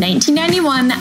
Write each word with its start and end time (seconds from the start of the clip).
1991, 0.00 0.92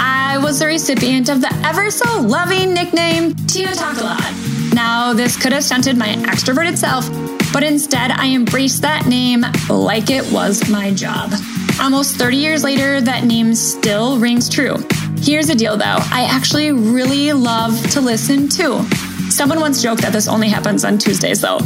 I 0.00 0.38
was 0.42 0.58
the 0.58 0.66
recipient 0.66 1.28
of 1.28 1.40
the 1.40 1.54
ever 1.64 1.88
so 1.88 2.20
loving 2.20 2.74
nickname 2.74 3.32
Tena 3.32 3.76
Talk 3.76 3.96
a 3.98 4.02
Lot. 4.02 4.74
Now, 4.74 5.12
this 5.12 5.40
could 5.40 5.52
have 5.52 5.62
stunted 5.62 5.96
my 5.96 6.08
extroverted 6.08 6.76
self, 6.76 7.08
but 7.52 7.62
instead 7.62 8.10
I 8.10 8.34
embraced 8.34 8.82
that 8.82 9.06
name 9.06 9.44
like 9.68 10.10
it 10.10 10.24
was 10.32 10.68
my 10.68 10.92
job. 10.92 11.32
Almost 11.80 12.16
30 12.16 12.36
years 12.36 12.64
later, 12.64 13.00
that 13.00 13.22
name 13.22 13.54
still 13.54 14.18
rings 14.18 14.48
true. 14.48 14.78
Here's 15.20 15.46
the 15.46 15.54
deal 15.54 15.76
though 15.76 15.84
I 15.84 16.26
actually 16.28 16.72
really 16.72 17.32
love 17.32 17.80
to 17.90 18.00
listen 18.00 18.48
too. 18.48 18.84
Someone 19.30 19.58
once 19.60 19.82
joked 19.82 20.02
that 20.02 20.12
this 20.12 20.28
only 20.28 20.48
happens 20.48 20.84
on 20.84 20.98
Tuesdays, 20.98 21.40
though. 21.40 21.58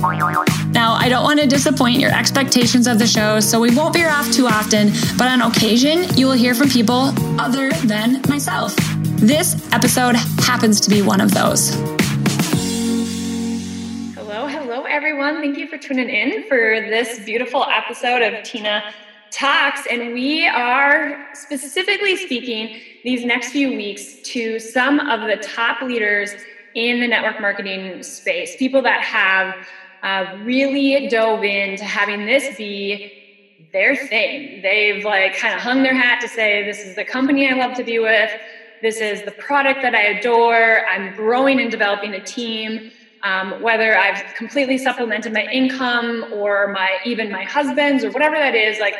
Now, 0.70 0.94
I 0.94 1.08
don't 1.08 1.24
want 1.24 1.40
to 1.40 1.46
disappoint 1.46 2.00
your 2.00 2.10
expectations 2.10 2.86
of 2.86 2.98
the 2.98 3.06
show, 3.06 3.40
so 3.40 3.60
we 3.60 3.74
won't 3.74 3.94
veer 3.94 4.08
off 4.08 4.30
too 4.32 4.46
often, 4.46 4.90
but 5.18 5.28
on 5.28 5.42
occasion, 5.42 6.04
you 6.16 6.26
will 6.26 6.34
hear 6.34 6.54
from 6.54 6.68
people 6.70 7.12
other 7.40 7.70
than 7.84 8.22
myself. 8.28 8.74
This 9.20 9.54
episode 9.72 10.14
happens 10.40 10.80
to 10.80 10.90
be 10.90 11.02
one 11.02 11.20
of 11.20 11.34
those. 11.34 11.74
Hello, 14.14 14.46
hello, 14.46 14.84
everyone. 14.84 15.40
Thank 15.40 15.58
you 15.58 15.66
for 15.66 15.76
tuning 15.76 16.08
in 16.08 16.44
for 16.44 16.56
this 16.56 17.18
beautiful 17.24 17.64
episode 17.64 18.22
of 18.22 18.34
Tena 18.44 18.92
Talks. 19.30 19.86
And 19.90 20.14
we 20.14 20.46
are 20.46 21.26
specifically 21.34 22.16
speaking 22.16 22.80
these 23.04 23.24
next 23.24 23.50
few 23.50 23.70
weeks 23.70 24.16
to 24.30 24.58
some 24.58 25.00
of 25.00 25.22
the 25.22 25.36
top 25.36 25.82
leaders 25.82 26.30
in 26.78 27.00
the 27.00 27.08
network 27.08 27.40
marketing 27.40 28.04
space, 28.04 28.54
people 28.56 28.82
that 28.82 29.00
have 29.02 29.54
uh, 30.04 30.38
really 30.44 31.08
dove 31.08 31.42
into 31.42 31.84
having 31.84 32.24
this 32.24 32.56
be 32.56 33.12
their 33.72 33.96
thing. 33.96 34.62
They've 34.62 35.04
like 35.04 35.36
kind 35.36 35.54
of 35.54 35.60
hung 35.60 35.82
their 35.82 35.94
hat 35.94 36.20
to 36.20 36.28
say, 36.28 36.64
this 36.64 36.84
is 36.84 36.94
the 36.94 37.04
company 37.04 37.50
I 37.50 37.54
love 37.54 37.76
to 37.78 37.84
be 37.84 37.98
with. 37.98 38.30
This 38.80 39.00
is 39.00 39.24
the 39.24 39.32
product 39.32 39.82
that 39.82 39.96
I 39.96 40.02
adore. 40.02 40.86
I'm 40.88 41.16
growing 41.16 41.60
and 41.60 41.68
developing 41.68 42.14
a 42.14 42.24
team. 42.24 42.92
Um, 43.24 43.60
whether 43.60 43.98
I've 43.98 44.22
completely 44.36 44.78
supplemented 44.78 45.32
my 45.32 45.46
income 45.46 46.26
or 46.32 46.68
my 46.68 46.98
even 47.04 47.32
my 47.32 47.42
husband's 47.42 48.04
or 48.04 48.12
whatever 48.12 48.36
that 48.36 48.54
is, 48.54 48.78
like 48.78 48.94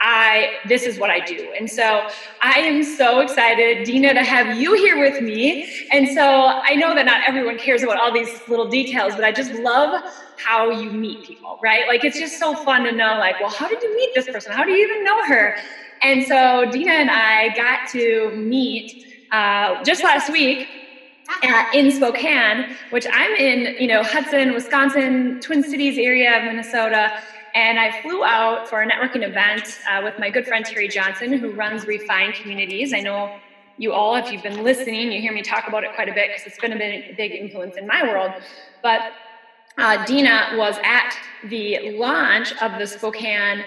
I 0.00 0.50
this 0.64 0.86
is 0.86 0.98
what 0.98 1.10
I 1.10 1.20
do. 1.20 1.52
And 1.58 1.70
so 1.70 2.02
I 2.42 2.60
am 2.60 2.82
so 2.82 3.20
excited, 3.20 3.84
Deena, 3.84 4.14
to 4.14 4.22
have 4.22 4.50
you 4.50 4.74
here 4.74 4.98
with 4.98 5.20
me. 5.20 5.56
And 5.90 6.08
so 6.08 6.52
I 6.68 6.74
know 6.74 6.94
that 6.94 7.06
not 7.06 7.20
everyone 7.26 7.58
cares 7.58 7.82
about 7.82 7.98
all 7.98 8.12
these 8.12 8.42
little 8.46 8.66
details, 8.66 9.14
but 9.16 9.24
I 9.24 9.32
just 9.32 9.52
love 9.52 10.00
how 10.36 10.70
you 10.70 10.90
meet 10.92 11.22
people, 11.22 11.58
right? 11.62 11.86
Like 11.88 12.04
it's 12.04 12.18
just 12.18 12.38
so 12.38 12.54
fun 12.54 12.84
to 12.84 12.92
know, 12.92 13.16
like, 13.18 13.38
well, 13.40 13.50
how 13.50 13.68
did 13.68 13.82
you 13.82 13.94
meet 13.96 14.10
this 14.14 14.28
person? 14.28 14.52
How 14.52 14.64
do 14.64 14.72
you 14.72 14.84
even 14.84 15.04
know 15.04 15.22
her? 15.24 15.54
And 16.02 16.24
so 16.24 16.66
Deena 16.70 16.92
and 16.92 17.10
I 17.10 17.50
got 17.50 17.80
to 17.92 18.32
meet 18.34 18.92
uh, 19.30 19.76
just 19.84 20.02
last 20.04 20.28
week 20.30 20.68
in 21.72 21.90
Spokane, 21.90 22.66
which 22.90 23.06
I'm 23.12 23.32
in, 23.34 23.74
you 23.78 23.86
know, 23.88 24.02
Hudson, 24.02 24.52
Wisconsin, 24.52 25.40
Twin 25.40 25.62
Cities 25.62 25.98
area 25.98 26.36
of 26.38 26.44
Minnesota. 26.44 27.12
And 27.54 27.78
I 27.78 28.02
flew 28.02 28.24
out 28.24 28.68
for 28.68 28.82
a 28.82 28.90
networking 28.90 29.26
event 29.26 29.78
uh, 29.88 30.00
with 30.02 30.18
my 30.18 30.28
good 30.28 30.46
friend 30.46 30.64
Terry 30.64 30.88
Johnson, 30.88 31.32
who 31.32 31.52
runs 31.52 31.86
Refine 31.86 32.32
Communities. 32.32 32.92
I 32.92 33.00
know 33.00 33.38
you 33.78 33.92
all, 33.92 34.16
if 34.16 34.30
you've 34.30 34.42
been 34.42 34.64
listening, 34.64 35.12
you 35.12 35.20
hear 35.20 35.32
me 35.32 35.42
talk 35.42 35.68
about 35.68 35.84
it 35.84 35.94
quite 35.94 36.08
a 36.08 36.12
bit 36.12 36.30
because 36.30 36.46
it's 36.46 36.60
been 36.60 36.72
a 36.72 37.14
big, 37.16 37.32
influence 37.32 37.76
in 37.76 37.86
my 37.86 38.02
world. 38.02 38.32
But 38.82 39.12
uh, 39.78 40.04
Deena 40.04 40.54
was 40.56 40.76
at 40.84 41.16
the 41.48 41.96
launch 41.96 42.52
of 42.60 42.78
the 42.78 42.86
Spokane 42.86 43.64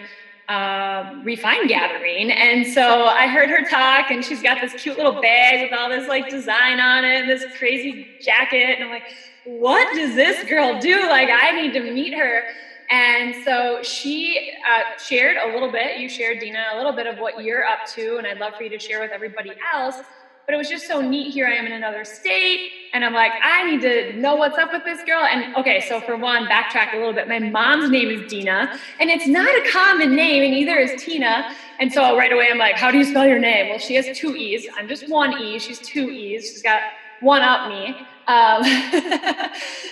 uh, 0.50 1.22
Refine 1.24 1.68
gathering. 1.68 2.32
And 2.32 2.66
so 2.66 3.06
I 3.06 3.28
heard 3.28 3.50
her 3.50 3.68
talk, 3.70 4.12
and 4.12 4.24
she's 4.24 4.42
got 4.42 4.62
this 4.62 4.82
cute 4.82 4.98
little 4.98 5.22
bag 5.22 5.70
with 5.70 5.78
all 5.78 5.90
this 5.90 6.08
like 6.08 6.30
design 6.30 6.80
on 6.80 7.04
it, 7.04 7.22
and 7.22 7.30
this 7.30 7.46
crazy 7.58 8.08
jacket. 8.22 8.80
And 8.80 8.86
I'm 8.86 8.90
like, 8.90 9.14
what 9.46 9.94
does 9.96 10.16
this 10.16 10.48
girl 10.50 10.80
do? 10.80 11.08
Like, 11.10 11.30
I 11.30 11.52
need 11.52 11.74
to 11.74 11.92
meet 11.92 12.14
her. 12.14 12.44
And 12.90 13.36
so 13.44 13.82
she 13.84 14.52
uh, 14.66 14.98
shared 14.98 15.38
a 15.38 15.54
little 15.54 15.72
bit, 15.72 16.00
you 16.00 16.08
shared, 16.08 16.40
Deena, 16.40 16.68
a 16.74 16.78
little 16.78 16.94
bit 16.94 17.06
of 17.06 17.20
what 17.20 17.44
you're 17.44 17.66
up 17.66 17.80
to, 17.96 18.18
and 18.18 18.26
I'd 18.26 18.38
love 18.38 18.56
for 18.56 18.64
you 18.64 18.70
to 18.70 18.80
share 18.80 19.02
with 19.02 19.12
everybody 19.12 19.52
else. 19.74 19.98
But 20.46 20.54
it 20.54 20.58
was 20.58 20.70
just 20.70 20.88
so 20.88 21.02
neat. 21.02 21.34
Here 21.34 21.46
I 21.46 21.56
am 21.56 21.66
in 21.66 21.74
another 21.74 22.06
state, 22.06 22.72
and 22.94 23.04
I'm 23.04 23.14
like, 23.14 23.34
I 23.44 23.70
need 23.70 23.82
to 23.82 24.14
know 24.14 24.36
what's 24.36 24.58
up 24.58 24.72
with 24.72 24.86
this 24.86 25.04
girl. 25.04 25.26
And 25.26 25.54
okay, 25.58 25.82
so 25.90 26.00
for 26.00 26.16
one, 26.16 26.46
backtrack 26.46 26.94
a 26.94 26.98
little 26.98 27.12
bit. 27.12 27.28
My 27.28 27.40
mom's 27.40 27.90
name 27.90 28.10
is 28.10 28.32
Dina, 28.32 28.80
and 29.02 29.10
it's 29.10 29.28
not 29.28 29.50
a 29.50 29.70
common 29.70 30.16
name, 30.16 30.44
and 30.44 30.54
neither 30.54 30.78
is 30.78 30.92
Tena. 30.92 31.54
And 31.80 31.92
so 31.92 32.16
right 32.18 32.32
away, 32.32 32.48
I'm 32.50 32.58
like, 32.58 32.76
how 32.76 32.92
do 32.92 32.98
you 32.98 33.04
spell 33.04 33.28
your 33.28 33.40
name? 33.40 33.68
Well, 33.70 33.80
she 33.80 33.96
has 33.96 34.18
two 34.18 34.38
E's. 34.38 34.66
I'm 34.78 34.88
just 34.88 35.10
one 35.10 35.38
E. 35.38 35.60
She's 35.60 35.80
two 35.80 36.10
E's. 36.10 36.50
She's 36.50 36.64
got 36.64 36.82
one 37.20 37.42
up 37.42 37.68
me. 37.68 38.08
Um, 38.28 38.62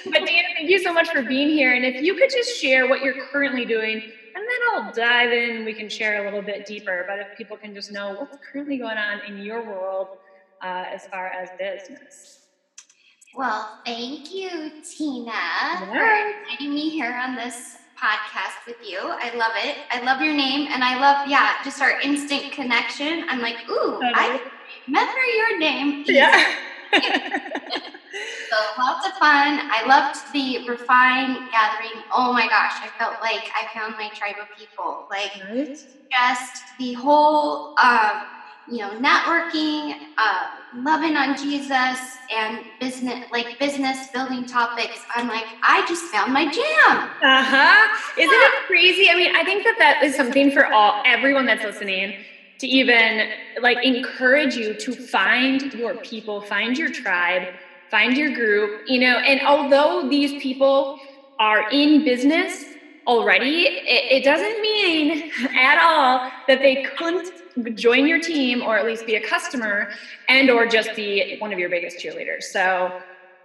but 0.05 0.25
Deena, 0.25 0.47
thank 0.55 0.69
you 0.69 0.79
so 0.79 0.93
much 0.93 1.09
for 1.09 1.21
being 1.21 1.49
here. 1.49 1.73
And 1.73 1.85
if 1.85 2.01
you 2.01 2.15
could 2.15 2.29
just 2.29 2.59
share 2.59 2.87
what 2.87 3.01
you're 3.01 3.25
currently 3.27 3.65
doing, 3.65 4.01
and 4.35 4.43
then 4.43 4.59
I'll 4.73 4.93
dive 4.93 5.31
in. 5.31 5.63
We 5.63 5.73
can 5.73 5.89
share 5.89 6.21
a 6.21 6.25
little 6.25 6.41
bit 6.41 6.65
deeper. 6.65 7.05
But 7.07 7.19
if 7.19 7.37
people 7.37 7.55
can 7.55 7.73
just 7.73 7.91
know 7.91 8.15
what's 8.15 8.37
currently 8.51 8.77
going 8.77 8.97
on 8.97 9.21
in 9.27 9.37
your 9.43 9.65
world 9.65 10.09
uh, 10.61 10.83
as 10.93 11.07
far 11.07 11.27
as 11.27 11.49
business. 11.57 12.41
Well, 13.35 13.79
thank 13.85 14.33
you, 14.33 14.49
Tena, 14.81 15.25
yeah. 15.25 15.85
for 15.87 16.39
inviting 16.39 16.73
me 16.73 16.89
here 16.89 17.13
on 17.13 17.35
this 17.35 17.77
podcast 18.01 18.65
with 18.65 18.77
you. 18.81 18.97
I 19.01 19.35
love 19.35 19.51
it. 19.57 19.75
I 19.91 20.01
love 20.03 20.21
your 20.21 20.33
name, 20.33 20.69
and 20.71 20.83
I 20.83 20.99
love, 20.99 21.27
yeah, 21.27 21.55
just 21.63 21.81
our 21.81 21.99
instant 21.99 22.53
connection. 22.53 23.25
I'm 23.27 23.41
like, 23.41 23.57
ooh, 23.69 23.99
I 24.01 24.39
remember 24.87 25.21
your 25.37 25.59
name. 25.59 26.05
Yeah. 26.07 26.55
so 28.49 28.57
lots 28.77 29.05
of 29.05 29.13
fun. 29.13 29.59
I 29.71 29.85
loved 29.87 30.15
the 30.33 30.59
refine 30.67 31.37
gathering. 31.51 32.03
Oh 32.11 32.31
my 32.33 32.47
gosh, 32.47 32.73
I 32.81 32.89
felt 32.99 33.15
like 33.21 33.43
I 33.55 33.67
found 33.77 33.95
my 33.97 34.09
tribe 34.13 34.35
of 34.39 34.47
people. 34.57 35.05
Like 35.09 35.31
right. 35.49 35.67
just 36.11 36.63
the 36.79 36.93
whole, 36.93 37.73
um, 37.81 38.21
you 38.67 38.79
know, 38.79 38.99
networking, 38.99 39.93
uh, 40.17 40.45
loving 40.73 41.15
on 41.15 41.35
Jesus, 41.37 41.99
and 42.35 42.63
business, 42.79 43.19
like 43.31 43.47
business 43.59 43.97
building 44.13 44.45
topics. 44.45 44.99
I'm 45.15 45.27
like, 45.27 45.45
I 45.63 45.85
just 45.87 46.03
found 46.05 46.33
my 46.33 46.45
jam. 46.45 47.09
Uh 47.21 47.43
huh. 47.43 47.87
Isn't 48.17 48.31
yeah. 48.31 48.47
it 48.47 48.67
crazy? 48.67 49.09
I 49.09 49.15
mean, 49.15 49.35
I 49.35 49.43
think 49.43 49.63
that 49.65 49.75
that 49.79 50.03
is 50.03 50.15
something 50.15 50.51
for 50.51 50.65
all 50.73 51.03
everyone 51.05 51.45
that's 51.45 51.63
listening 51.63 52.15
to 52.59 52.67
even 52.67 53.27
like 53.61 53.77
encourage 53.83 54.55
you 54.55 54.73
to 54.73 54.93
find 54.93 55.73
your 55.73 55.95
people, 55.97 56.41
find 56.41 56.77
your 56.77 56.89
tribe, 56.89 57.43
find 57.91 58.17
your 58.17 58.29
group, 58.29 58.71
you 58.85 58.99
know, 58.99 59.17
and 59.19 59.41
although 59.45 60.07
these 60.09 60.33
people 60.35 60.87
are 61.39 61.65
in 61.71 62.03
business 62.03 62.65
already, 63.07 63.63
it, 63.85 64.03
it 64.09 64.23
doesn't 64.23 64.61
mean 64.61 65.23
at 65.55 65.77
all 65.77 66.21
that 66.47 66.61
they 66.61 66.77
couldn't 66.97 67.27
join 67.75 68.05
your 68.07 68.19
team 68.19 68.61
or 68.61 68.77
at 68.77 68.85
least 68.85 69.05
be 69.05 69.15
a 69.15 69.21
customer 69.21 69.87
and 70.27 70.49
or 70.49 70.65
just 70.65 70.95
be 70.95 71.35
one 71.39 71.53
of 71.53 71.59
your 71.59 71.69
biggest 71.69 71.97
cheerleaders. 71.99 72.43
So 72.43 72.91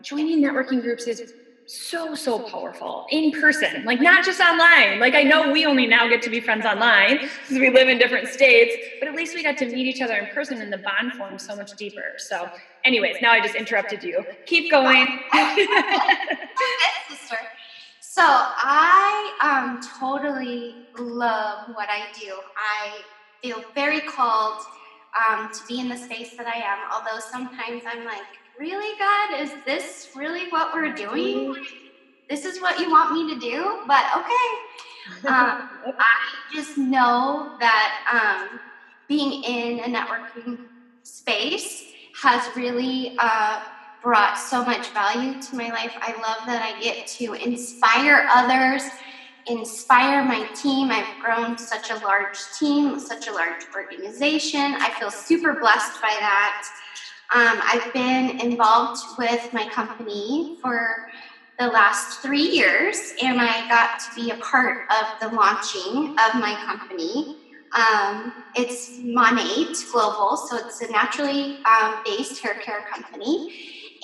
joining 0.03 0.43
networking 0.43 0.81
groups 0.83 1.07
is 1.07 1.22
so 1.71 2.15
so 2.15 2.39
powerful. 2.41 3.07
in 3.11 3.31
person. 3.31 3.85
Like 3.85 4.01
not 4.01 4.25
just 4.25 4.41
online. 4.41 4.99
Like 4.99 5.15
i 5.15 5.23
know 5.23 5.51
we 5.51 5.65
only 5.67 5.87
now 5.87 6.09
get 6.09 6.23
to 6.23 6.31
be 6.31 6.41
friends 6.41 6.67
online 6.67 7.19
because 7.19 7.59
we 7.59 7.71
live 7.71 7.89
in 7.89 7.99
different 7.99 8.29
states 8.29 8.75
but 8.99 9.09
at 9.09 9.15
least 9.15 9.35
we 9.35 9.43
got 9.43 9.57
to 9.59 9.67
meet 9.67 9.87
each 9.87 10.03
other 10.03 10.15
in 10.17 10.27
person 10.27 10.61
and 10.61 10.73
the 10.73 10.79
bond 10.79 11.13
forms 11.15 11.47
so 11.47 11.55
much 11.57 11.73
deeper. 11.77 12.15
So 12.19 12.49
anyways 12.85 13.17
now 13.23 13.33
i 13.33 13.41
just 13.41 13.55
interrupted 13.55 14.03
you. 14.03 14.25
Keep 14.47 14.71
going. 14.71 15.07
Sister. 17.09 17.37
So 18.01 18.23
i 18.25 19.33
um 19.43 19.81
totally 20.01 20.89
love 20.99 21.69
what 21.75 21.89
i 21.89 22.07
do. 22.21 22.33
I 22.57 23.03
feel 23.43 23.63
very 23.75 24.01
called 24.01 24.61
um, 25.28 25.51
to 25.53 25.61
be 25.69 25.81
in 25.81 25.89
the 25.89 25.97
space 25.97 26.37
that 26.37 26.47
i 26.47 26.59
am 26.59 26.78
although 26.93 27.21
sometimes 27.21 27.83
i'm 27.87 28.05
like 28.05 28.23
really, 28.60 28.98
God? 28.98 29.41
Is 29.41 29.53
this 29.65 30.10
really 30.15 30.51
what 30.51 30.74
we're 30.74 30.92
doing? 30.92 31.57
This 32.28 32.45
is 32.45 32.60
what 32.60 32.78
you 32.78 32.91
want 32.91 33.15
me 33.15 33.34
to 33.34 33.41
do? 33.41 33.80
But 33.86 34.04
okay. 34.18 35.27
Um, 35.27 35.71
I 35.98 36.16
just 36.54 36.77
know 36.77 37.57
that 37.59 38.48
um, 38.53 38.60
being 39.09 39.42
in 39.42 39.80
a 39.80 39.98
networking 39.98 40.59
space 41.04 41.86
has 42.22 42.54
really 42.54 43.16
uh, 43.18 43.62
brought 44.03 44.34
so 44.34 44.63
much 44.63 44.91
value 44.91 45.41
to 45.41 45.56
my 45.56 45.71
life. 45.71 45.97
I 45.97 46.13
love 46.13 46.47
that 46.47 46.63
I 46.63 46.78
get 46.83 47.06
to 47.06 47.33
inspire 47.33 48.28
others, 48.30 48.83
inspire 49.47 50.22
my 50.22 50.47
team. 50.54 50.91
I've 50.91 51.18
grown 51.24 51.56
such 51.56 51.91
a 51.91 51.97
large 52.04 52.39
team, 52.59 53.01
such 53.01 53.27
a 53.27 53.33
large 53.33 53.65
organization. 53.74 54.60
I 54.60 54.91
feel 55.01 55.10
super 55.10 55.54
blessed 55.54 56.03
by 56.03 56.15
that. 56.21 56.68
Um, 57.34 57.60
I've 57.65 57.92
been 57.92 58.41
involved 58.41 59.00
with 59.18 59.53
my 59.53 59.68
company 59.68 60.59
for 60.62 61.06
the 61.59 61.68
last 61.68 62.21
three 62.22 62.42
years, 62.42 63.15
and 63.22 63.41
I 63.41 63.68
got 63.68 64.00
to 64.00 64.15
be 64.15 64.30
a 64.30 64.36
part 64.36 64.78
of 64.91 65.06
the 65.21 65.28
launching 65.36 66.16
of 66.18 66.34
my 66.41 66.56
company 66.66 67.36
Um, 67.77 68.32
it's 68.56 68.98
Monat 69.04 69.77
Global, 69.92 70.36
so 70.36 70.56
it's 70.59 70.80
a 70.80 70.91
naturally 70.91 71.59
um, 71.65 72.03
based 72.04 72.42
hair 72.42 72.56
care 72.56 72.84
company. 72.92 73.48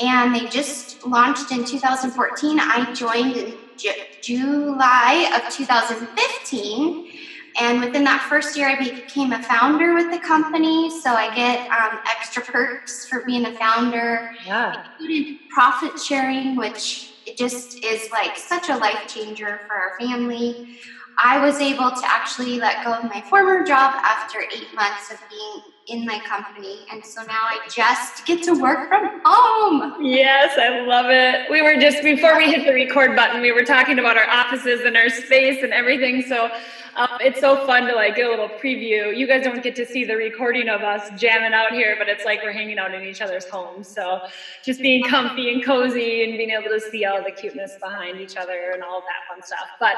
And 0.01 0.35
they 0.35 0.47
just 0.49 1.05
launched 1.07 1.51
in 1.51 1.65
2014. 1.65 2.61
I 2.61 2.93
joined 2.93 3.37
in 3.37 3.55
Ju- 3.77 3.91
July 4.23 5.31
of 5.35 5.53
2015. 5.53 7.11
And 7.59 7.81
within 7.81 8.05
that 8.05 8.27
first 8.29 8.57
year, 8.57 8.69
I 8.69 8.79
became 8.79 9.33
a 9.33 9.43
founder 9.43 9.95
with 9.95 10.11
the 10.11 10.19
company. 10.19 10.91
So 11.01 11.11
I 11.11 11.35
get 11.35 11.61
um, 11.71 12.01
extra 12.07 12.43
perks 12.43 13.07
for 13.07 13.25
being 13.25 13.47
a 13.47 13.53
founder, 13.53 14.33
yeah. 14.45 14.85
including 14.93 15.39
profit 15.51 15.99
sharing, 15.99 16.57
which 16.57 17.13
it 17.27 17.37
just 17.37 17.83
is 17.83 18.11
like 18.11 18.37
such 18.37 18.69
a 18.69 18.77
life 18.77 19.07
changer 19.09 19.61
for 19.67 19.75
our 19.75 19.99
family. 19.99 20.79
I 21.19 21.45
was 21.45 21.61
able 21.61 21.91
to 21.91 22.03
actually 22.05 22.59
let 22.61 22.85
go 22.85 22.93
of 22.93 23.05
my 23.05 23.23
former 23.23 23.65
job 23.65 23.95
after 23.97 24.41
eight 24.41 24.75
months 24.75 25.11
of 25.11 25.19
being 25.31 25.63
in 25.89 26.05
my 26.05 26.19
company. 26.21 26.81
And 26.93 27.05
so 27.05 27.23
now 27.23 27.41
I 27.43 27.61
just 27.71 28.27
get 28.27 28.43
to 28.45 28.61
work 28.61 28.89
from 28.89 29.21
home. 29.25 30.05
Yes, 30.05 30.59
I 30.59 30.81
love 30.85 31.07
it. 31.09 31.51
We 31.51 31.63
were 31.63 31.81
just, 31.81 32.03
before 32.03 32.37
we 32.37 32.53
hit 32.53 32.67
the 32.67 32.73
record 32.73 33.17
button, 33.17 33.41
we 33.41 33.53
were 33.53 33.65
talking 33.65 33.99
about 33.99 34.17
our 34.17 34.29
offices 34.29 34.81
and 34.85 34.97
our 34.97 35.09
space 35.09 35.63
and 35.63 35.73
everything. 35.73 36.23
So 36.23 36.51
um, 36.97 37.19
it's 37.21 37.41
so 37.41 37.67
fun 37.67 37.87
to 37.87 37.95
like 37.95 38.17
get 38.17 38.27
a 38.27 38.31
little 38.31 38.49
preview. 38.49 39.15
You 39.15 39.27
guys 39.27 39.45
don't 39.45 39.63
get 39.63 39.77
to 39.77 39.85
see 39.85 40.05
the 40.05 40.17
recording 40.17 40.71
of 40.71 40.81
us 40.81 41.11
jamming 41.21 41.53
out 41.53 41.73
here, 41.73 41.95
but 41.99 42.09
it's 42.09 42.25
like 42.25 42.43
we're 42.43 42.53
hanging 42.53 42.79
out 42.79 42.95
in 42.95 43.03
each 43.03 43.21
other's 43.21 43.45
homes. 43.45 43.87
So 43.87 44.23
just 44.65 44.81
being 44.81 45.05
comfy 45.05 45.53
and 45.53 45.63
cozy 45.63 46.25
and 46.25 46.39
being 46.39 46.51
able 46.51 46.71
to 46.71 46.81
see 46.81 47.05
all 47.05 47.23
the 47.23 47.33
cuteness 47.33 47.77
behind 47.81 48.19
each 48.19 48.37
other 48.37 48.71
and 48.73 48.83
all 48.83 49.01
that 49.01 49.35
fun 49.35 49.43
stuff. 49.45 49.69
But 49.79 49.97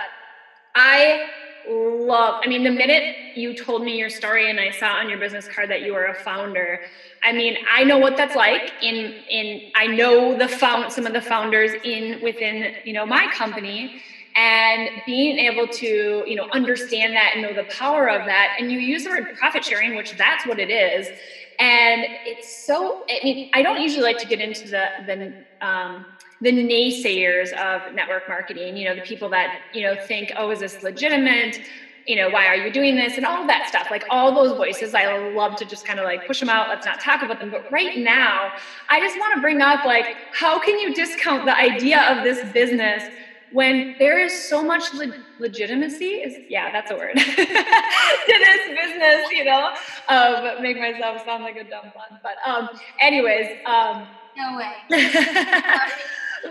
I 0.75 1.29
love, 1.69 2.41
I 2.45 2.49
mean, 2.49 2.65
the 2.65 2.71
minute 2.71 3.37
you 3.37 3.55
told 3.55 3.85
me 3.85 3.97
your 3.97 4.11
story 4.11 4.50
and 4.50 4.59
I 4.59 4.71
saw 4.71 4.95
on 4.95 5.09
your 5.09 5.19
business 5.19 5.47
card 5.47 5.71
that 5.71 5.83
you 5.83 5.93
were 5.93 6.06
a 6.06 6.15
founder, 6.15 6.81
I 7.23 7.33
mean, 7.33 7.59
I 7.73 7.85
know 7.85 7.99
what 7.99 8.17
that's 8.17 8.35
like 8.35 8.73
in, 8.83 9.15
in, 9.31 9.71
I 9.77 9.87
know 9.87 10.37
the 10.37 10.49
found, 10.49 10.93
some 10.93 11.06
of 11.06 11.12
the 11.12 11.21
founders 11.21 11.73
in, 11.85 12.21
within, 12.23 12.75
you 12.85 12.93
know, 12.93 13.06
my 13.06 13.31
company 13.33 14.03
and 14.38 14.88
being 15.05 15.37
able 15.37 15.67
to, 15.67 16.23
you 16.25 16.37
know, 16.37 16.46
understand 16.52 17.17
that 17.17 17.32
and 17.32 17.43
know 17.43 17.52
the 17.52 17.64
power 17.64 18.08
of 18.08 18.25
that. 18.26 18.50
And 18.56 18.70
you 18.70 18.79
use 18.79 19.02
the 19.02 19.11
word 19.11 19.26
profit 19.37 19.64
sharing, 19.64 19.96
which 19.96 20.12
that's 20.12 20.46
what 20.46 20.61
it 20.61 20.70
is. 20.70 21.11
And 21.58 22.06
it's 22.25 22.49
so, 22.49 22.94
I 23.11 23.19
mean, 23.25 23.37
I 23.52 23.62
don't 23.62 23.81
usually 23.81 24.05
like 24.05 24.19
to 24.19 24.29
get 24.29 24.40
into 24.40 24.69
the, 24.69 24.87
the, 25.05 25.35
um, 25.67 26.06
the 26.40 26.52
naysayers 26.52 27.52
of 27.55 27.93
network 27.93 28.29
marketing, 28.29 28.76
you 28.76 28.85
know, 28.85 28.94
the 28.94 29.02
people 29.02 29.29
that, 29.31 29.50
you 29.73 29.82
know, 29.82 29.96
think, 29.96 30.31
oh, 30.37 30.50
is 30.50 30.61
this 30.61 30.85
legitimate? 30.85 31.58
You 32.06 32.14
know, 32.14 32.29
why 32.31 32.46
are 32.46 32.55
you 32.55 32.70
doing 32.70 32.94
this? 32.94 33.17
And 33.17 33.26
all 33.26 33.44
that 33.49 33.67
stuff, 33.67 33.88
like 33.90 34.05
all 34.08 34.32
those 34.32 34.52
voices, 34.52 34.94
I 34.94 35.08
love 35.08 35.56
to 35.56 35.64
just 35.64 35.85
kind 35.85 35.99
of 35.99 36.05
like 36.05 36.25
push 36.29 36.38
them 36.38 36.49
out. 36.49 36.69
Let's 36.69 36.87
not 36.87 37.00
talk 37.00 37.23
about 37.23 37.40
them. 37.40 37.50
But 37.50 37.62
right 37.73 37.96
now, 37.96 38.52
I 38.88 39.00
just 39.00 39.19
want 39.19 39.35
to 39.35 39.40
bring 39.40 39.61
up 39.61 39.85
like, 39.85 40.06
how 40.31 40.61
can 40.61 40.79
you 40.79 40.94
discount 40.94 41.44
the 41.44 41.58
idea 41.58 42.02
of 42.02 42.23
this 42.23 42.44
business 42.44 43.02
when 43.50 43.95
there 43.99 44.19
is 44.19 44.33
so 44.49 44.62
much 44.62 44.93
le- 44.95 45.12
legitimacy 45.39 46.06
is 46.06 46.37
yeah 46.49 46.71
that's 46.71 46.91
a 46.91 46.97
word 46.97 47.15
to 47.17 47.25
this 47.27 48.61
business 48.69 49.21
you 49.33 49.45
know 49.45 49.71
um, 50.09 50.49
make 50.61 50.79
myself 50.79 51.21
sound 51.25 51.43
like 51.43 51.56
a 51.56 51.65
dumb 51.65 51.91
one 51.95 52.19
but 52.23 52.37
um 52.47 52.69
anyways 53.00 53.47
um 53.67 54.06
no 54.37 54.56
way 54.56 54.73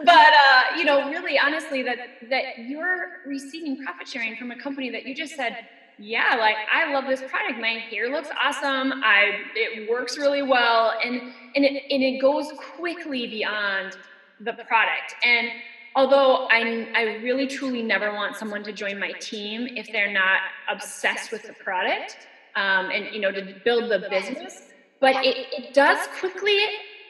but 0.04 0.34
uh, 0.34 0.64
you 0.76 0.84
know, 0.84 1.02
really 1.04 1.38
honestly, 1.40 1.84
that 1.84 2.00
that 2.30 2.46
you're 2.58 3.08
receiving 3.26 3.78
profit 3.78 4.08
sharing 4.08 4.36
from 4.36 4.52
a 4.52 4.56
company 4.56 4.90
that 4.90 5.06
you 5.06 5.16
just 5.16 5.36
said, 5.36 5.58
yeah, 5.98 6.36
like 6.38 6.58
I 6.72 6.86
love 6.92 7.06
this 7.08 7.24
product. 7.24 7.60
My 7.60 7.80
hair 7.90 8.10
looks 8.10 8.30
awesome. 8.42 8.94
I 9.04 9.32
it 9.56 9.90
works 9.90 10.18
really 10.18 10.42
well, 10.44 10.94
and 11.04 11.22
and 11.56 11.66
it 11.66 11.84
and 11.90 12.04
it 12.04 12.20
goes 12.20 12.52
quickly 12.58 13.28
beyond 13.28 13.98
the 14.40 14.54
product. 14.54 15.16
And 15.24 15.50
although 15.98 16.48
I 16.50 16.88
I 16.96 17.02
really 17.28 17.48
truly 17.48 17.82
never 17.82 18.14
want 18.14 18.38
someone 18.38 18.64
to 18.64 18.72
join 18.72 19.00
my 19.00 19.12
team 19.14 19.68
if 19.76 19.92
they're 19.92 20.14
not 20.14 20.40
obsessed 20.70 21.32
with 21.32 21.44
the 21.44 21.54
product, 21.54 22.16
um, 22.56 22.92
and 22.92 23.14
you 23.14 23.20
know 23.20 23.32
to 23.32 23.56
build 23.66 23.92
the 23.92 24.08
business. 24.10 24.62
But 25.02 25.16
it, 25.26 25.36
it 25.52 25.74
does 25.74 26.00
quickly 26.20 26.58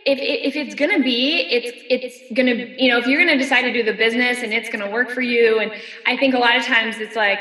if, 0.05 0.19
if 0.19 0.55
it's 0.55 0.73
going 0.73 0.91
to 0.97 1.03
be 1.03 1.47
it's 1.51 1.71
it's 1.89 2.17
going 2.33 2.47
to 2.47 2.81
you 2.81 2.89
know 2.89 2.97
if 2.97 3.05
you're 3.07 3.23
going 3.23 3.37
to 3.37 3.43
decide 3.43 3.63
to 3.63 3.73
do 3.73 3.83
the 3.83 3.93
business 3.93 4.41
and 4.41 4.53
it's 4.53 4.69
going 4.69 4.83
to 4.83 4.89
work 4.89 5.09
for 5.09 5.21
you 5.21 5.59
and 5.59 5.71
i 6.05 6.15
think 6.15 6.33
a 6.33 6.37
lot 6.37 6.55
of 6.55 6.63
times 6.63 6.95
it's 6.99 7.15
like 7.15 7.39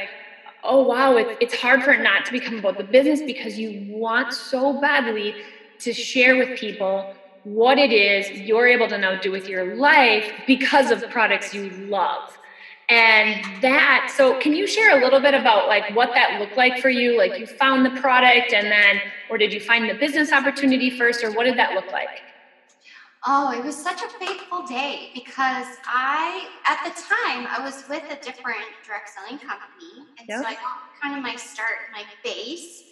oh 0.65 0.83
wow 0.83 1.17
it, 1.17 1.29
it's 1.41 1.55
hard 1.55 1.83
for 1.85 1.93
it 1.93 2.03
not 2.03 2.27
to 2.27 2.33
become 2.33 2.59
about 2.59 2.77
the 2.77 2.85
business 2.85 3.23
because 3.23 3.57
you 3.57 3.71
want 3.89 4.33
so 4.33 4.81
badly 4.81 5.33
to 5.79 5.93
share 5.93 6.37
with 6.37 6.59
people 6.59 7.15
what 7.47 7.79
it 7.79 7.93
is 7.93 8.29
you're 8.41 8.67
able 8.67 8.89
to 8.89 8.99
now 8.99 9.17
do 9.21 9.31
with 9.31 9.49
your 9.49 9.77
life 9.77 10.33
because 10.49 10.91
of 10.91 11.09
products 11.11 11.55
you 11.55 11.71
love 11.87 12.37
and 12.89 13.63
that 13.63 14.13
so 14.17 14.37
can 14.41 14.53
you 14.53 14.67
share 14.67 14.99
a 14.99 15.05
little 15.05 15.21
bit 15.21 15.33
about 15.33 15.69
like 15.69 15.95
what 15.95 16.11
that 16.13 16.41
looked 16.41 16.57
like 16.57 16.83
for 16.83 16.91
you 16.91 17.17
like 17.17 17.39
you 17.39 17.47
found 17.47 17.87
the 17.87 18.01
product 18.01 18.53
and 18.53 18.67
then 18.67 19.01
or 19.31 19.39
did 19.39 19.53
you 19.53 19.61
find 19.61 19.89
the 19.89 19.95
business 19.95 20.33
opportunity 20.33 20.91
first 20.91 21.23
or 21.23 21.31
what 21.35 21.45
did 21.45 21.57
that 21.57 21.73
look 21.73 21.87
like 21.93 22.09
Oh, 23.29 23.51
it 23.51 23.65
was 23.65 23.75
such 23.75 24.03
a 24.03 24.09
fateful 24.25 24.65
day 24.69 25.11
because 25.13 25.67
I, 25.85 26.47
at 26.65 26.85
the 26.85 26.91
time, 26.91 27.49
I 27.51 27.59
was 27.61 27.83
with 27.89 28.05
a 28.05 28.23
different 28.25 28.63
direct 28.87 29.09
selling 29.09 29.41
company. 29.41 30.07
And 30.21 30.29
yep. 30.29 30.43
so 30.43 30.47
I 30.47 30.55
got 30.55 31.03
kind 31.03 31.17
of 31.17 31.25
my 31.25 31.35
start, 31.35 31.91
my 31.93 32.05
base 32.23 32.85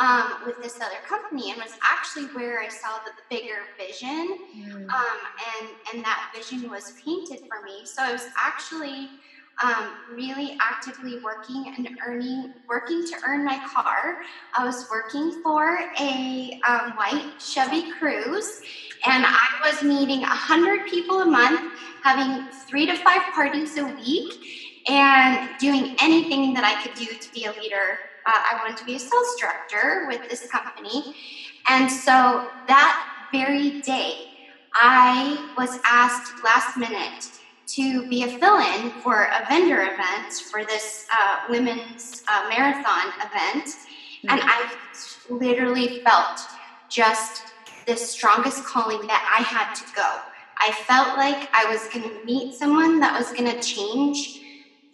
um, 0.00 0.34
with 0.44 0.62
this 0.62 0.76
other 0.76 1.00
company 1.08 1.50
and 1.50 1.60
was 1.60 1.76
actually 1.82 2.26
where 2.26 2.60
I 2.60 2.68
saw 2.68 2.98
the 3.04 3.12
bigger 3.30 3.60
vision. 3.78 4.38
Mm. 4.56 4.88
Um, 4.90 5.18
and, 5.58 5.68
and 5.92 6.04
that 6.04 6.32
vision 6.34 6.70
was 6.70 6.92
painted 7.04 7.40
for 7.48 7.64
me. 7.64 7.84
So 7.84 8.02
I 8.02 8.12
was 8.12 8.26
actually 8.38 9.08
um, 9.62 9.90
really 10.12 10.58
actively 10.60 11.18
working 11.20 11.72
and 11.76 11.98
earning, 12.06 12.52
working 12.68 13.06
to 13.06 13.16
earn 13.26 13.44
my 13.44 13.58
car. 13.74 14.18
I 14.56 14.64
was 14.64 14.86
working 14.90 15.42
for 15.42 15.78
a 15.98 16.60
um, 16.68 16.92
white 16.92 17.32
Chevy 17.38 17.90
Cruze, 17.92 18.62
and 19.06 19.24
I 19.26 19.48
was 19.64 19.82
meeting 19.82 20.20
100 20.20 20.86
people 20.86 21.20
a 21.22 21.26
month, 21.26 21.72
having 22.02 22.46
three 22.68 22.86
to 22.86 22.96
five 22.96 23.22
parties 23.34 23.78
a 23.78 23.86
week, 23.86 24.34
and 24.88 25.48
doing 25.58 25.96
anything 26.02 26.52
that 26.54 26.64
I 26.64 26.82
could 26.82 26.94
do 26.94 27.06
to 27.06 27.32
be 27.32 27.46
a 27.46 27.52
leader. 27.52 27.98
Uh, 28.26 28.32
I 28.34 28.60
wanted 28.60 28.76
to 28.78 28.84
be 28.84 28.96
a 28.96 28.98
sales 28.98 29.36
director 29.40 30.06
with 30.08 30.28
this 30.28 30.50
company. 30.50 31.14
And 31.68 31.90
so 31.90 32.48
that 32.66 33.28
very 33.32 33.80
day, 33.80 34.28
I 34.74 35.52
was 35.56 35.78
asked 35.84 36.44
last 36.44 36.76
minute 36.76 37.30
to 37.68 38.08
be 38.08 38.22
a 38.22 38.28
fill-in 38.38 38.90
for 39.02 39.24
a 39.24 39.46
vendor 39.48 39.82
event 39.82 40.32
for 40.50 40.64
this 40.64 41.06
uh, 41.18 41.40
women's 41.48 42.22
uh, 42.28 42.48
marathon 42.48 43.12
event, 43.18 43.66
mm-hmm. 43.66 44.30
and 44.30 44.40
I 44.42 44.72
literally 45.30 46.00
felt 46.00 46.40
just 46.88 47.42
the 47.86 47.96
strongest 47.96 48.64
calling 48.64 49.06
that 49.06 49.36
I 49.38 49.42
had 49.42 49.74
to 49.74 49.84
go. 49.94 50.20
I 50.58 50.72
felt 50.72 51.16
like 51.16 51.48
I 51.52 51.70
was 51.70 51.88
going 51.88 52.08
to 52.08 52.24
meet 52.24 52.54
someone 52.54 53.00
that 53.00 53.18
was 53.18 53.32
going 53.32 53.50
to 53.50 53.60
change 53.60 54.40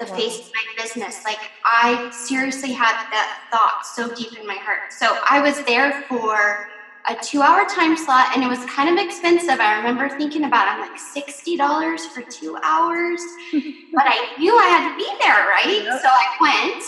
the 0.04 0.10
wow. 0.10 0.16
face 0.16 0.40
of 0.40 0.52
my 0.54 0.82
business. 0.82 1.24
Like 1.24 1.38
I 1.64 2.10
seriously 2.10 2.72
had 2.72 2.92
that 3.10 3.48
thought 3.50 3.86
so 3.86 4.14
deep 4.14 4.38
in 4.38 4.46
my 4.46 4.54
heart. 4.54 4.92
So 4.92 5.18
I 5.28 5.40
was 5.40 5.62
there 5.64 6.02
for 6.08 6.68
a 7.08 7.16
two 7.22 7.42
hour 7.42 7.64
time 7.68 7.96
slot 7.96 8.26
and 8.34 8.44
it 8.44 8.48
was 8.48 8.64
kind 8.66 8.88
of 8.88 9.04
expensive. 9.04 9.60
I 9.60 9.76
remember 9.76 10.08
thinking 10.08 10.44
about 10.44 10.66
it. 10.66 10.72
I'm 10.72 10.80
like 10.80 10.98
$60 10.98 11.98
for 12.14 12.22
two 12.22 12.56
hours. 12.62 13.20
but 13.52 14.04
I 14.06 14.34
knew 14.38 14.56
I 14.56 14.66
had 14.66 14.90
to 14.90 14.96
be 14.96 15.10
there, 15.20 15.46
right? 15.46 15.84
Yep. 15.84 16.02
So 16.02 16.08
I 16.08 16.26
went. 16.40 16.84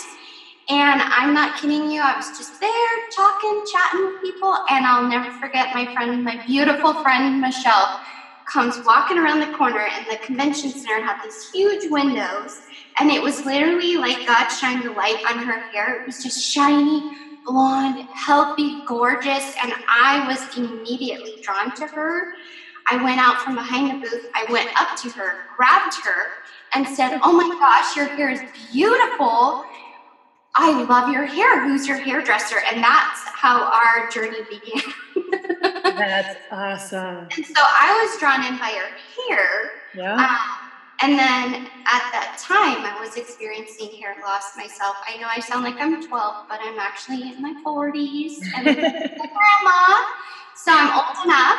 And 0.67 0.99
I'm 0.99 1.31
not 1.31 1.61
kidding 1.61 1.91
you, 1.91 2.01
I 2.01 2.17
was 2.17 2.35
just 2.39 2.59
there 2.59 2.89
talking, 3.15 3.63
chatting 3.71 4.07
with 4.07 4.21
people, 4.23 4.51
and 4.71 4.83
I'll 4.83 5.07
never 5.07 5.31
forget 5.37 5.75
my 5.75 5.93
friend, 5.93 6.23
my 6.23 6.43
beautiful 6.47 6.95
friend 7.03 7.39
Michelle, 7.39 7.99
comes 8.47 8.83
walking 8.83 9.19
around 9.19 9.41
the 9.41 9.57
corner, 9.57 9.81
and 9.81 10.07
the 10.09 10.17
convention 10.25 10.71
center 10.71 11.03
had 11.03 11.23
these 11.23 11.51
huge 11.51 11.91
windows, 11.91 12.61
and 12.99 13.11
it 13.11 13.21
was 13.21 13.45
literally 13.45 13.97
like 13.97 14.25
God 14.25 14.47
shined 14.49 14.83
the 14.83 14.91
light 14.91 15.21
on 15.29 15.39
her 15.39 15.59
hair. 15.59 16.01
It 16.01 16.07
was 16.07 16.23
just 16.23 16.41
shiny, 16.41 17.11
blonde, 17.45 18.07
healthy, 18.13 18.81
gorgeous, 18.87 19.53
and 19.61 19.73
I 19.89 20.25
was 20.27 20.57
immediately 20.57 21.35
drawn 21.41 21.73
to 21.75 21.87
her. 21.87 22.33
I 22.89 23.03
went 23.03 23.19
out 23.19 23.41
from 23.41 23.55
behind 23.55 23.89
the 23.89 24.07
booth. 24.07 24.29
I 24.33 24.45
went 24.51 24.69
up 24.79 24.97
to 25.01 25.09
her, 25.09 25.33
grabbed 25.57 25.95
her, 26.03 26.27
and 26.73 26.87
said, 26.87 27.19
Oh 27.23 27.33
my 27.33 27.47
gosh, 27.59 27.95
your 27.95 28.07
hair 28.15 28.29
is 28.29 28.41
beautiful. 28.71 29.65
I 30.57 30.83
love 30.83 31.11
your 31.11 31.25
hair. 31.25 31.67
Who's 31.67 31.87
your 31.87 31.97
hairdresser? 31.97 32.57
And 32.71 32.81
that's 32.81 33.19
how 33.25 33.63
our 33.63 34.09
journey 34.09 34.39
began. 34.49 34.93
that's 35.83 36.37
awesome. 36.49 37.27
And 37.35 37.45
so 37.45 37.55
I 37.57 38.07
was 38.07 38.19
drawn 38.19 38.45
in 38.45 38.57
by 38.57 38.71
her 38.71 39.27
hair. 39.27 39.71
Yeah. 39.93 40.15
Um, 40.15 40.64
and 41.01 41.17
then 41.19 41.55
at 41.87 42.03
that 42.11 42.37
time, 42.37 42.85
I 42.85 42.97
was 42.99 43.15
experiencing 43.15 43.89
hair 43.99 44.15
loss 44.23 44.55
myself. 44.55 44.95
I 45.07 45.17
know 45.17 45.27
I 45.29 45.39
sound 45.39 45.63
like 45.63 45.75
I'm 45.79 46.01
12, 46.01 46.35
but 46.49 46.59
I'm 46.63 46.79
actually 46.79 47.29
in 47.29 47.41
my 47.41 47.53
40s 47.65 48.39
and 48.55 48.67
I'm 48.69 48.77
a 48.77 48.81
grandma, 48.83 49.95
so 50.55 50.71
I'm 50.73 50.91
old 50.93 51.25
enough. 51.25 51.57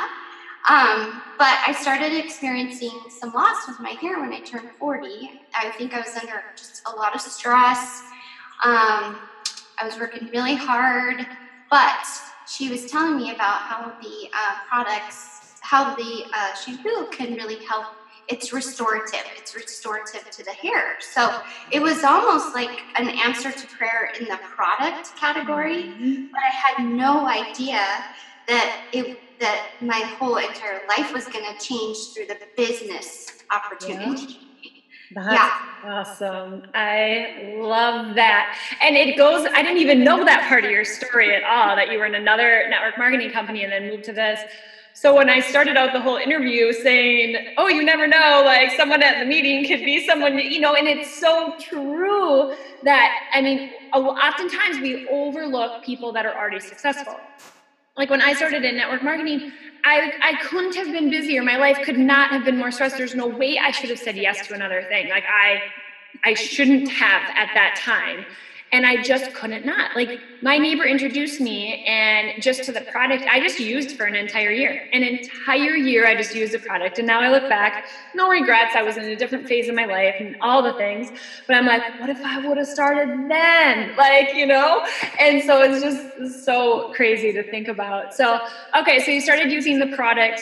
Um, 0.69 1.23
but 1.39 1.59
I 1.67 1.73
started 1.73 2.13
experiencing 2.13 2.91
some 3.09 3.33
loss 3.33 3.69
with 3.69 3.79
my 3.79 3.91
hair 4.01 4.21
when 4.21 4.33
I 4.33 4.41
turned 4.41 4.71
40. 4.79 5.31
I 5.55 5.71
think 5.71 5.95
I 5.95 6.01
was 6.01 6.17
under 6.17 6.43
just 6.57 6.83
a 6.87 6.97
lot 6.97 7.15
of 7.15 7.21
stress. 7.21 8.03
Um, 8.65 9.21
I 9.79 9.85
was 9.85 9.99
working 9.99 10.29
really 10.33 10.57
hard, 10.57 11.25
but 11.71 12.07
she 12.49 12.69
was 12.71 12.87
telling 12.87 13.17
me 13.17 13.31
about 13.31 13.61
how 13.61 13.93
the 14.01 14.29
uh, 14.33 14.55
products, 14.69 15.55
how 15.63 15.95
the 15.95 16.25
uh, 16.33 16.55
shampoo 16.55 17.07
can 17.13 17.35
really 17.35 17.61
help 17.69 17.87
it's 18.29 18.53
restorative. 18.53 19.21
It's 19.37 19.55
restorative 19.55 20.29
to 20.31 20.45
the 20.45 20.53
hair. 20.53 20.97
So 21.01 21.41
it 21.71 21.81
was 21.81 22.03
almost 22.05 22.55
like 22.55 22.81
an 22.97 23.09
answer 23.09 23.53
to 23.53 23.67
prayer 23.69 24.11
in 24.19 24.27
the 24.27 24.39
product 24.43 25.17
category, 25.17 25.85
mm-hmm. 25.85 26.27
but 26.33 26.41
I 26.41 26.55
had 26.55 26.85
no 26.89 27.27
idea 27.27 27.85
that 28.49 28.83
it 28.93 29.19
that 29.39 29.69
my 29.83 29.99
whole 30.19 30.37
entire 30.37 30.81
life 30.89 31.13
was 31.13 31.27
going 31.27 31.45
to 31.45 31.65
change 31.65 32.15
through 32.15 32.27
the 32.27 32.39
business 32.57 33.33
opportunity. 33.55 34.33
Yeah. 34.33 34.37
That's 35.15 35.33
yeah. 35.33 35.61
awesome. 35.85 36.63
I 36.75 37.55
love 37.59 38.17
that. 38.17 38.59
And 38.83 38.97
it 38.97 39.17
goes, 39.17 39.47
I 39.55 39.63
didn't 39.63 39.79
even 39.79 40.03
know 40.03 40.25
that 40.25 40.49
part 40.49 40.65
of 40.65 40.71
your 40.71 40.85
story 40.85 41.35
at 41.35 41.45
all, 41.45 41.77
that 41.77 41.93
you 41.93 41.99
were 41.99 42.07
in 42.07 42.15
another 42.15 42.67
network 42.69 42.99
marketing 42.99 43.31
company 43.31 43.63
and 43.63 43.73
then 43.73 43.89
moved 43.89 44.05
to 44.05 44.13
this. 44.13 44.41
So 44.97 45.15
when 45.15 45.29
I 45.29 45.41
started 45.41 45.77
out 45.77 45.93
the 45.93 46.01
whole 46.01 46.17
interview 46.17 46.73
saying, 46.73 47.37
"Oh, 47.59 47.69
you 47.69 47.85
never 47.85 48.07
know, 48.07 48.43
like 48.47 48.71
someone 48.71 49.03
at 49.03 49.19
the 49.19 49.27
meeting 49.27 49.67
could 49.69 49.85
be 49.85 50.07
someone," 50.07 50.39
you 50.39 50.59
know, 50.59 50.75
and 50.75 50.89
it's 50.89 51.21
so 51.21 51.55
true 51.61 52.51
that 52.83 53.11
I 53.35 53.43
mean, 53.43 53.75
oftentimes 53.93 54.81
we 54.81 55.07
overlook 55.11 55.83
people 55.85 56.13
that 56.13 56.25
are 56.25 56.35
already 56.35 56.61
successful. 56.61 57.21
Like 57.99 58.09
when 58.09 58.23
I 58.23 58.33
started 58.33 58.65
in 58.65 58.77
network 58.77 59.03
marketing, 59.03 59.53
I 59.85 60.15
I 60.23 60.33
couldn't 60.49 60.75
have 60.77 60.91
been 60.91 61.11
busier. 61.11 61.43
My 61.43 61.59
life 61.59 61.79
could 61.85 61.99
not 61.99 62.31
have 62.31 62.45
been 62.47 62.57
more 62.57 62.71
stressed. 62.71 62.97
There's 62.97 63.15
no 63.15 63.27
way 63.27 63.59
I 63.63 63.73
should 63.73 63.91
have 63.91 63.99
said 63.99 64.17
yes 64.17 64.47
to 64.49 64.55
another 64.55 64.83
thing. 64.83 65.11
Like 65.11 65.25
I 65.29 65.61
I 66.25 66.33
shouldn't 66.33 66.89
have 66.89 67.23
at 67.37 67.51
that 67.55 67.77
time 67.77 68.25
and 68.73 68.87
I 68.87 68.97
just 68.97 69.33
couldn't 69.33 69.65
not. 69.65 69.95
Like 69.95 70.19
my 70.43 70.59
neighbor 70.59 70.85
introduced 70.85 71.41
me 71.41 71.83
and 71.87 72.33
just 72.43 72.65
to 72.65 72.73
the 72.73 72.83
product 72.83 73.25
I 73.31 73.41
just 73.41 73.59
used 73.59 73.93
for 73.97 74.05
an 74.07 74.15
entire 74.15 74.51
year. 74.51 74.83
An 74.93 75.03
entire 75.03 75.77
year 75.77 76.07
I 76.07 76.15
just 76.15 76.35
used 76.35 76.53
the 76.53 76.59
product. 76.59 76.99
And 76.99 77.07
now 77.07 77.21
I 77.21 77.29
look 77.31 77.49
back, 77.49 77.85
no 78.15 78.29
regrets. 78.29 78.75
I 78.75 78.83
was 78.83 78.97
in 78.97 79.05
a 79.05 79.17
different 79.17 79.47
phase 79.47 79.69
of 79.69 79.75
my 79.75 79.87
life 79.87 80.17
and 80.21 80.37
all 80.41 80.63
the 80.63 80.73
things. 80.75 81.11
But 81.47 81.57
I'm 81.57 81.67
like, 81.67 81.83
what 81.99 82.11
if 82.11 82.19
I 82.25 82.39
would 82.39 82.59
have 82.59 82.69
started 82.69 83.29
then? 83.31 83.93
Like, 83.97 84.35
you 84.35 84.47
know? 84.47 84.83
And 85.19 85.43
so 85.43 85.63
it's 85.63 85.83
just 85.83 86.45
so 86.45 86.93
crazy 86.95 87.33
to 87.33 87.43
think 87.43 87.69
about. 87.69 88.15
So, 88.15 88.41
okay, 88.79 89.01
so 89.01 89.11
you 89.11 89.21
started 89.21 89.51
using 89.51 89.79
the 89.79 89.87
product 89.87 90.41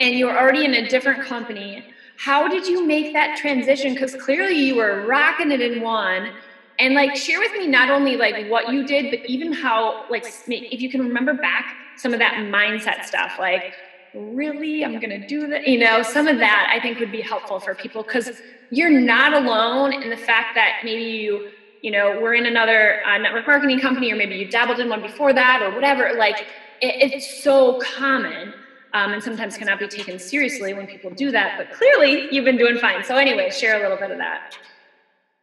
and 0.00 0.14
you 0.14 0.26
were 0.26 0.38
already 0.38 0.64
in 0.64 0.74
a 0.74 0.86
different 0.88 1.22
company. 1.22 1.84
How 2.16 2.48
did 2.48 2.66
you 2.66 2.86
make 2.86 3.12
that 3.14 3.36
transition? 3.36 3.94
Because 3.94 4.14
clearly 4.14 4.54
you 4.54 4.76
were 4.76 5.04
rocking 5.06 5.50
it 5.50 5.60
in 5.60 5.80
one 5.80 6.32
and 6.78 6.94
like 6.94 7.14
share 7.16 7.38
with 7.40 7.52
me 7.56 7.66
not 7.66 7.90
only 7.90 8.16
like 8.16 8.36
what 8.38 8.68
you 8.68 8.82
did 8.82 9.10
but 9.10 9.20
even 9.24 9.52
how 9.52 10.06
like 10.08 10.24
if 10.46 10.80
you 10.80 10.88
can 10.90 11.00
remember 11.00 11.34
back 11.34 11.76
some 11.96 12.12
of 12.12 12.18
that 12.18 12.34
mindset 12.36 13.04
stuff 13.04 13.36
like 13.38 13.72
really? 14.14 14.84
I'm 14.84 14.98
gonna 14.98 15.18
do 15.18 15.46
that 15.48 15.66
you 15.66 15.78
know 15.78 16.02
some 16.02 16.26
of 16.28 16.38
that 16.38 16.68
i 16.70 16.78
think 16.80 16.98
would 16.98 17.10
be 17.10 17.20
helpful 17.22 17.60
for 17.60 17.74
people 17.74 18.04
because 18.04 18.30
you're 18.70 18.90
not 18.90 19.32
alone 19.32 19.92
in 19.92 20.10
the 20.10 20.16
fact 20.16 20.48
that 20.54 20.72
maybe 20.82 21.02
you 21.04 21.40
you 21.82 21.90
know 21.90 22.12
we're 22.12 22.34
in 22.34 22.46
another 22.46 22.98
uh, 23.06 23.18
network 23.18 23.46
marketing 23.46 23.78
company 23.80 24.12
or 24.12 24.16
maybe 24.16 24.36
you 24.36 24.48
dabbled 24.48 24.78
in 24.80 24.88
one 24.88 25.00
before 25.00 25.32
that 25.32 25.62
or 25.62 25.70
whatever 25.70 26.10
like 26.16 26.40
it, 26.80 26.94
it's 27.00 27.42
so 27.42 27.74
common 27.74 28.54
um, 28.94 29.12
and 29.14 29.22
sometimes 29.22 29.56
cannot 29.56 29.78
be 29.78 29.88
taken 29.88 30.18
seriously 30.18 30.74
when 30.74 30.86
people 30.86 31.10
do 31.10 31.30
that 31.30 31.52
but 31.56 31.70
clearly 31.70 32.28
you've 32.30 32.44
been 32.44 32.58
doing 32.58 32.76
fine. 32.76 33.02
So 33.02 33.16
anyway 33.16 33.50
share 33.50 33.74
a 33.76 33.80
little 33.80 33.96
bit 33.98 34.10
of 34.10 34.18
that 34.18 34.40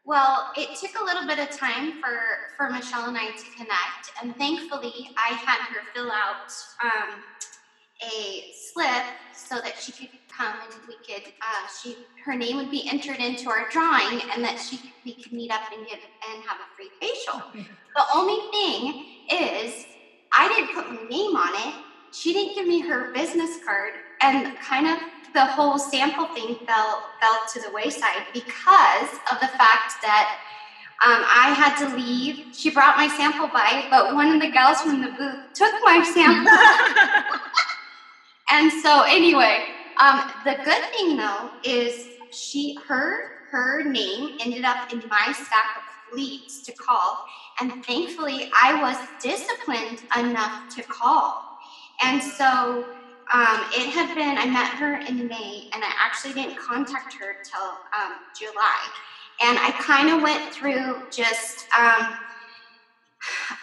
well, 0.10 0.52
it 0.58 0.76
took 0.76 1.00
a 1.00 1.04
little 1.04 1.28
bit 1.28 1.38
of 1.38 1.56
time 1.56 2.02
for, 2.02 2.18
for 2.58 2.68
Michelle 2.72 3.08
and 3.08 3.16
I 3.16 3.28
to 3.28 3.46
connect, 3.56 4.12
and 4.20 4.36
thankfully, 4.38 5.12
I 5.16 5.36
had 5.36 5.60
her 5.68 5.82
fill 5.94 6.12
out 6.12 6.52
um, 6.84 7.22
a 8.02 8.52
slip 8.56 9.06
so 9.36 9.58
that 9.58 9.78
she 9.80 9.92
could 9.92 10.10
come 10.28 10.56
and 10.64 10.74
we 10.88 10.96
could. 11.06 11.28
Uh, 11.28 11.68
she 11.80 11.96
her 12.26 12.34
name 12.34 12.58
would 12.58 12.72
be 12.72 12.90
entered 12.92 13.18
into 13.18 13.52
our 13.52 13.70
drawing, 13.70 14.22
and 14.34 14.44
that 14.44 14.58
she 14.58 14.80
we 15.06 15.14
could 15.14 15.32
meet 15.32 15.52
up 15.52 15.62
and 15.72 15.86
get 15.86 16.00
and 16.32 16.44
have 16.44 16.58
a 16.58 16.76
free 16.76 16.90
facial. 17.00 17.44
the 17.54 18.04
only 18.16 18.40
thing 18.50 19.06
is, 19.32 19.86
I 20.32 20.48
didn't 20.48 20.74
put 20.74 20.90
my 20.90 21.08
name 21.08 21.36
on 21.36 21.70
it. 21.70 21.76
She 22.14 22.34
didn't 22.34 22.56
give 22.56 22.66
me 22.66 22.80
her 22.80 23.14
business 23.14 23.64
card, 23.64 23.94
and 24.24 24.58
kind 24.58 24.88
of 24.88 24.98
the 25.34 25.46
whole 25.46 25.78
sample 25.78 26.26
thing 26.28 26.56
fell 26.66 27.04
fell 27.20 27.40
to 27.54 27.62
the 27.62 27.72
wayside 27.74 28.26
because 28.34 29.10
of 29.32 29.40
the 29.40 29.48
fact 29.48 29.94
that 30.02 30.40
um, 31.06 31.24
I 31.24 31.54
had 31.56 31.78
to 31.78 31.96
leave. 31.96 32.54
She 32.54 32.70
brought 32.70 32.98
my 32.98 33.08
sample 33.08 33.48
by, 33.48 33.88
but 33.90 34.16
one 34.16 34.34
of 34.34 34.42
the 34.42 34.52
gals 34.52 34.82
from 34.82 35.02
the 35.02 35.12
booth 35.18 35.54
took 35.54 35.74
my 35.84 36.04
sample. 36.04 36.52
and 38.52 38.72
so, 38.72 39.04
anyway, 39.04 39.64
um, 40.02 40.22
the 40.44 40.56
good 40.66 40.84
thing 40.94 41.18
though 41.18 41.52
is 41.64 42.06
she 42.32 42.78
her 42.88 43.32
her 43.52 43.84
name 43.84 44.38
ended 44.42 44.66
up 44.66 44.92
in 44.92 45.02
my 45.10 45.34
stack 45.34 45.78
of 45.78 46.18
leads 46.18 46.64
to 46.64 46.74
call, 46.74 47.24
and 47.62 47.86
thankfully, 47.86 48.52
I 48.62 48.82
was 48.82 48.98
disciplined 49.22 50.02
enough 50.18 50.76
to 50.76 50.84
call. 50.84 51.46
And 52.04 52.22
so 52.22 52.86
um, 53.32 53.64
it 53.76 53.90
had 53.94 54.16
been, 54.16 54.38
I 54.38 54.46
met 54.46 54.68
her 54.80 55.00
in 55.08 55.28
May, 55.28 55.70
and 55.74 55.84
I 55.84 55.92
actually 56.04 56.34
didn't 56.34 56.58
contact 56.58 57.16
her 57.20 57.36
till 57.44 57.70
um, 57.94 58.14
July. 58.36 58.78
And 59.42 59.58
I 59.60 59.72
kind 59.80 60.10
of 60.10 60.22
went 60.22 60.52
through 60.52 61.04
just, 61.12 61.66
um, 61.78 62.18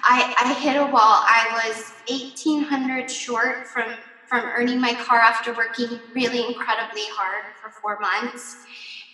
I, 0.05 0.35
I 0.39 0.55
hit 0.55 0.77
a 0.77 0.87
wall. 0.87 1.21
I 1.27 1.49
was 1.53 1.95
1800 2.09 3.11
short 3.11 3.67
from, 3.67 3.97
from 4.29 4.45
earning 4.57 4.81
my 4.81 4.95
car 4.95 5.19
after 5.19 5.53
working 5.53 6.01
really 6.15 6.45
incredibly 6.47 7.07
hard 7.17 7.45
for 7.61 7.71
four 7.83 7.99
months. 7.99 8.57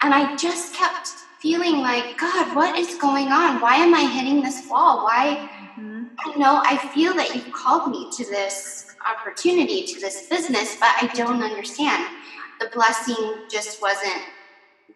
And 0.02 0.12
I 0.12 0.36
just 0.36 0.74
kept 0.74 1.08
feeling 1.40 1.78
like, 1.78 2.18
God, 2.18 2.54
what 2.54 2.78
is 2.78 2.94
going 2.96 3.32
on? 3.32 3.60
Why 3.60 3.76
am 3.76 3.94
I 3.94 4.02
hitting 4.02 4.42
this 4.42 4.62
wall? 4.68 5.02
Why? 5.02 5.48
I 6.20 6.36
know 6.36 6.62
I 6.64 6.76
feel 6.94 7.14
that 7.14 7.34
you've 7.34 7.52
called 7.52 7.90
me 7.90 8.10
to 8.12 8.24
this 8.24 8.94
opportunity 9.08 9.84
to 9.86 10.00
this 10.00 10.28
business, 10.28 10.76
but 10.76 10.90
I 11.00 11.10
don't 11.14 11.42
understand. 11.42 12.06
The 12.60 12.68
blessing 12.68 13.46
just 13.50 13.82
wasn't 13.82 14.22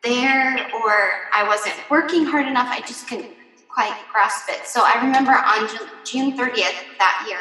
there, 0.05 0.55
or 0.75 0.93
I 1.33 1.45
wasn't 1.47 1.75
working 1.91 2.25
hard 2.25 2.47
enough. 2.47 2.69
I 2.71 2.81
just 2.81 3.09
couldn't 3.09 3.33
quite 3.69 3.95
grasp 4.13 4.49
it. 4.49 4.67
So 4.67 4.83
I 4.85 5.03
remember 5.05 5.33
on 5.33 5.69
June 6.05 6.37
30th 6.37 6.99
that 6.99 7.27
year, 7.29 7.41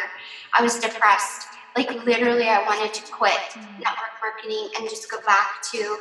I 0.53 0.63
was 0.63 0.79
depressed. 0.79 1.47
Like 1.75 2.05
literally, 2.05 2.47
I 2.47 2.63
wanted 2.63 2.93
to 2.93 3.11
quit 3.11 3.33
mm-hmm. 3.33 3.79
network 3.79 4.15
marketing 4.21 4.69
and 4.77 4.89
just 4.89 5.11
go 5.11 5.19
back 5.21 5.61
to 5.73 5.97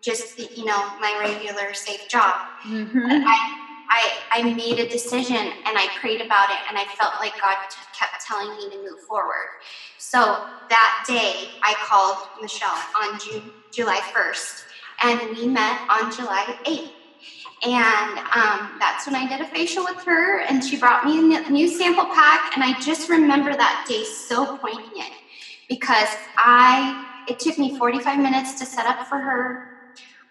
just 0.00 0.36
the, 0.36 0.48
you 0.54 0.64
know 0.64 0.78
my 1.00 1.16
regular 1.20 1.74
safe 1.74 2.08
job. 2.08 2.46
Mm-hmm. 2.64 3.24
I 3.26 3.69
I, 3.90 4.20
I 4.32 4.42
made 4.42 4.78
a 4.78 4.86
decision 4.86 5.52
and 5.66 5.78
I 5.78 5.88
prayed 6.00 6.20
about 6.22 6.50
it 6.50 6.58
and 6.68 6.78
I 6.78 6.84
felt 6.86 7.14
like 7.20 7.34
God 7.42 7.56
kept 7.98 8.24
telling 8.26 8.54
me 8.56 8.68
to 8.70 8.78
move 8.78 9.00
forward. 9.00 9.48
So 9.98 10.38
that 10.70 10.94
day 11.06 11.50
I 11.64 11.74
called 11.80 12.18
Michelle 12.40 12.78
on 13.02 13.18
June, 13.18 13.52
July 13.72 14.00
1st 14.16 14.64
and 15.02 15.30
we 15.30 15.46
met 15.48 15.78
on 15.90 16.10
July 16.10 16.56
8th. 16.66 16.90
And 17.66 18.20
um, 18.34 18.76
that's 18.80 19.06
when 19.06 19.16
I 19.16 19.26
did 19.26 19.40
a 19.40 19.46
facial 19.46 19.84
with 19.84 20.02
her 20.06 20.40
and 20.48 20.64
she 20.64 20.76
brought 20.76 21.04
me 21.04 21.18
a 21.18 21.50
new 21.50 21.68
sample 21.68 22.06
pack. 22.12 22.42
And 22.54 22.64
I 22.64 22.74
just 22.74 23.08
remember 23.08 23.54
that 23.54 23.76
day 23.86 24.04
so 24.04 24.46
poignant 24.46 25.12
because 25.68 26.16
I, 26.38 26.96
it 27.26 27.38
took 27.40 27.58
me 27.58 27.70
45 27.70 28.18
minutes 28.18 28.54
to 28.56 28.66
set 28.66 28.86
up 28.86 28.98
for 29.02 29.18
her 29.20 29.58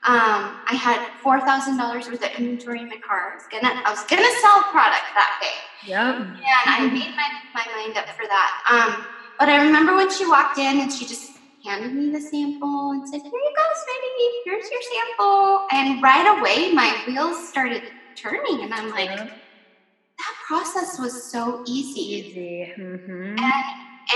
um, 0.08 0.56
I 0.66 0.76
had 0.80 1.06
four 1.22 1.42
thousand 1.42 1.78
dollars 1.78 2.08
worth 2.08 2.24
of 2.24 2.32
inventory 2.38 2.82
in 2.82 2.88
my 2.88 2.98
car. 2.98 3.32
I 3.32 3.36
was 3.36 3.44
gonna 3.52 3.82
I 3.86 3.90
was 3.90 4.04
gonna 4.06 4.32
sell 4.42 4.64
product 4.72 5.04
that 5.14 5.40
day. 5.42 5.60
Yeah. 5.86 6.16
And 6.16 6.38
I 6.66 6.88
made 6.94 7.16
my, 7.16 7.30
my 7.54 7.66
mind 7.76 7.98
up 7.98 8.08
for 8.10 8.26
that. 8.28 8.52
Um, 8.70 9.06
but 9.38 9.50
I 9.50 9.64
remember 9.64 9.96
when 9.96 10.12
she 10.12 10.26
walked 10.26 10.58
in 10.58 10.80
and 10.80 10.92
she 10.92 11.06
just 11.06 11.32
handed 11.64 11.94
me 11.94 12.12
the 12.12 12.22
sample 12.22 12.92
and 12.92 13.08
said, 13.08 13.22
Here 13.22 13.32
you 13.32 13.54
go, 13.56 13.64
sweetie, 13.84 14.42
here's 14.46 14.70
your 14.70 14.82
sample. 14.82 15.68
And 15.72 16.02
right 16.02 16.38
away 16.40 16.74
my 16.74 16.96
wheels 17.08 17.48
started 17.48 17.84
turning 18.16 18.64
and 18.64 18.74
I'm 18.74 18.90
like, 18.90 19.10
that 19.10 20.36
process 20.48 21.00
was 21.00 21.24
so 21.32 21.64
easy. 21.68 22.02
Easy. 22.02 22.74
Mm-hmm. 22.78 23.36
And 23.40 23.66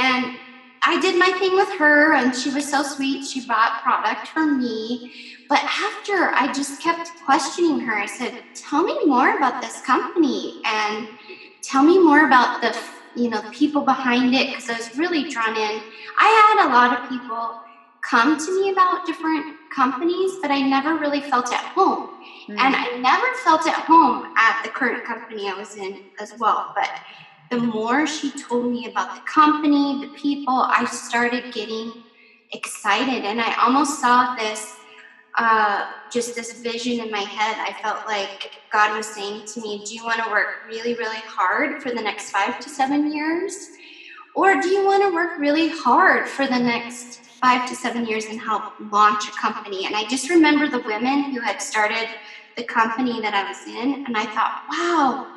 and 0.02 0.38
I 0.86 1.00
did 1.00 1.18
my 1.18 1.32
thing 1.40 1.56
with 1.56 1.72
her, 1.80 2.14
and 2.14 2.36
she 2.36 2.50
was 2.50 2.70
so 2.70 2.84
sweet. 2.84 3.26
She 3.26 3.46
bought 3.46 3.82
product 3.82 4.28
for 4.28 4.46
me. 4.46 5.14
But 5.48 5.64
after 5.64 6.32
I 6.34 6.52
just 6.54 6.82
kept 6.82 7.12
questioning 7.26 7.80
her, 7.82 7.96
I 7.96 8.06
said, 8.06 8.34
"Tell 8.54 8.84
me 8.84 8.98
more 9.06 9.38
about 9.38 9.62
this 9.62 9.82
company 9.82 10.62
and 10.66 11.08
tell 11.62 11.84
me 11.84 11.98
more 12.00 12.26
about 12.26 12.62
the 12.62 12.76
you 13.16 13.30
know 13.30 13.42
the 13.42 13.52
people 13.52 13.82
behind 13.82 14.34
it 14.36 14.48
because 14.48 14.70
I 14.70 14.78
was 14.78 14.98
really 14.98 15.30
drawn 15.30 15.56
in. 15.56 15.82
I 16.20 16.28
had 16.42 16.68
a 16.68 16.70
lot 16.74 17.00
of 17.00 17.10
people 17.10 17.62
come 18.02 18.38
to 18.38 18.62
me 18.62 18.72
about 18.72 19.06
different 19.06 19.56
companies, 19.74 20.34
but 20.42 20.52
I 20.52 20.62
never 20.62 20.96
really 20.96 21.22
felt 21.22 21.52
at 21.54 21.64
home. 21.64 22.10
Mm. 22.48 22.60
And 22.60 22.76
I 22.76 22.98
never 22.98 23.26
felt 23.44 23.66
at 23.66 23.86
home 23.86 24.34
at 24.38 24.64
the 24.64 24.70
current 24.70 25.06
company 25.06 25.50
I 25.50 25.54
was 25.54 25.76
in 25.78 26.04
as 26.20 26.38
well. 26.38 26.74
But 26.76 26.90
the 27.54 27.68
more 27.68 28.08
she 28.08 28.32
told 28.32 28.66
me 28.66 28.88
about 28.88 29.14
the 29.14 29.22
company, 29.32 30.00
the 30.02 30.08
people, 30.08 30.66
I 30.72 30.86
started 30.86 31.44
getting 31.52 31.92
excited. 32.52 33.26
And 33.26 33.40
I 33.40 33.54
almost 33.62 34.00
saw 34.02 34.36
this 34.36 34.76
uh, 35.38 35.84
just 36.12 36.36
this 36.36 36.54
vision 36.64 37.00
in 37.00 37.12
my 37.12 37.20
head. 37.20 37.58
I 37.60 37.74
felt 37.84 38.06
like 38.08 38.52
God 38.72 38.96
was 38.98 39.06
saying 39.14 39.44
to 39.54 39.62
me, 39.62 39.84
Do 39.86 39.94
you 39.94 40.04
want 40.04 40.24
to 40.24 40.30
work 40.32 40.48
really, 40.66 40.96
really 40.96 41.22
hard 41.38 41.80
for 41.82 41.90
the 41.90 42.02
next 42.02 42.32
five 42.32 42.58
to 42.60 42.70
seven 42.70 43.12
years? 43.12 43.56
Or 44.36 44.56
do 44.56 44.70
you 44.70 44.84
want 44.84 45.04
to 45.04 45.14
work 45.14 45.30
really 45.38 45.70
hard 45.70 46.28
for 46.28 46.48
the 46.48 46.58
next 46.58 47.22
five 47.40 47.66
to 47.66 47.76
seven 47.76 48.06
years 48.06 48.26
and 48.30 48.40
help 48.42 48.64
launch 48.80 49.28
a 49.28 49.32
company? 49.32 49.86
And 49.86 49.96
I 49.96 50.06
just 50.06 50.30
remember 50.30 50.68
the 50.68 50.82
women 50.86 51.24
who 51.32 51.40
had 51.42 51.62
started 51.62 52.10
the 52.58 52.64
company 52.64 53.22
that 53.22 53.36
I 53.36 53.44
was 53.44 53.62
in, 53.68 54.04
and 54.08 54.18
I 54.18 54.26
thought, 54.26 54.52
wow, 54.72 55.28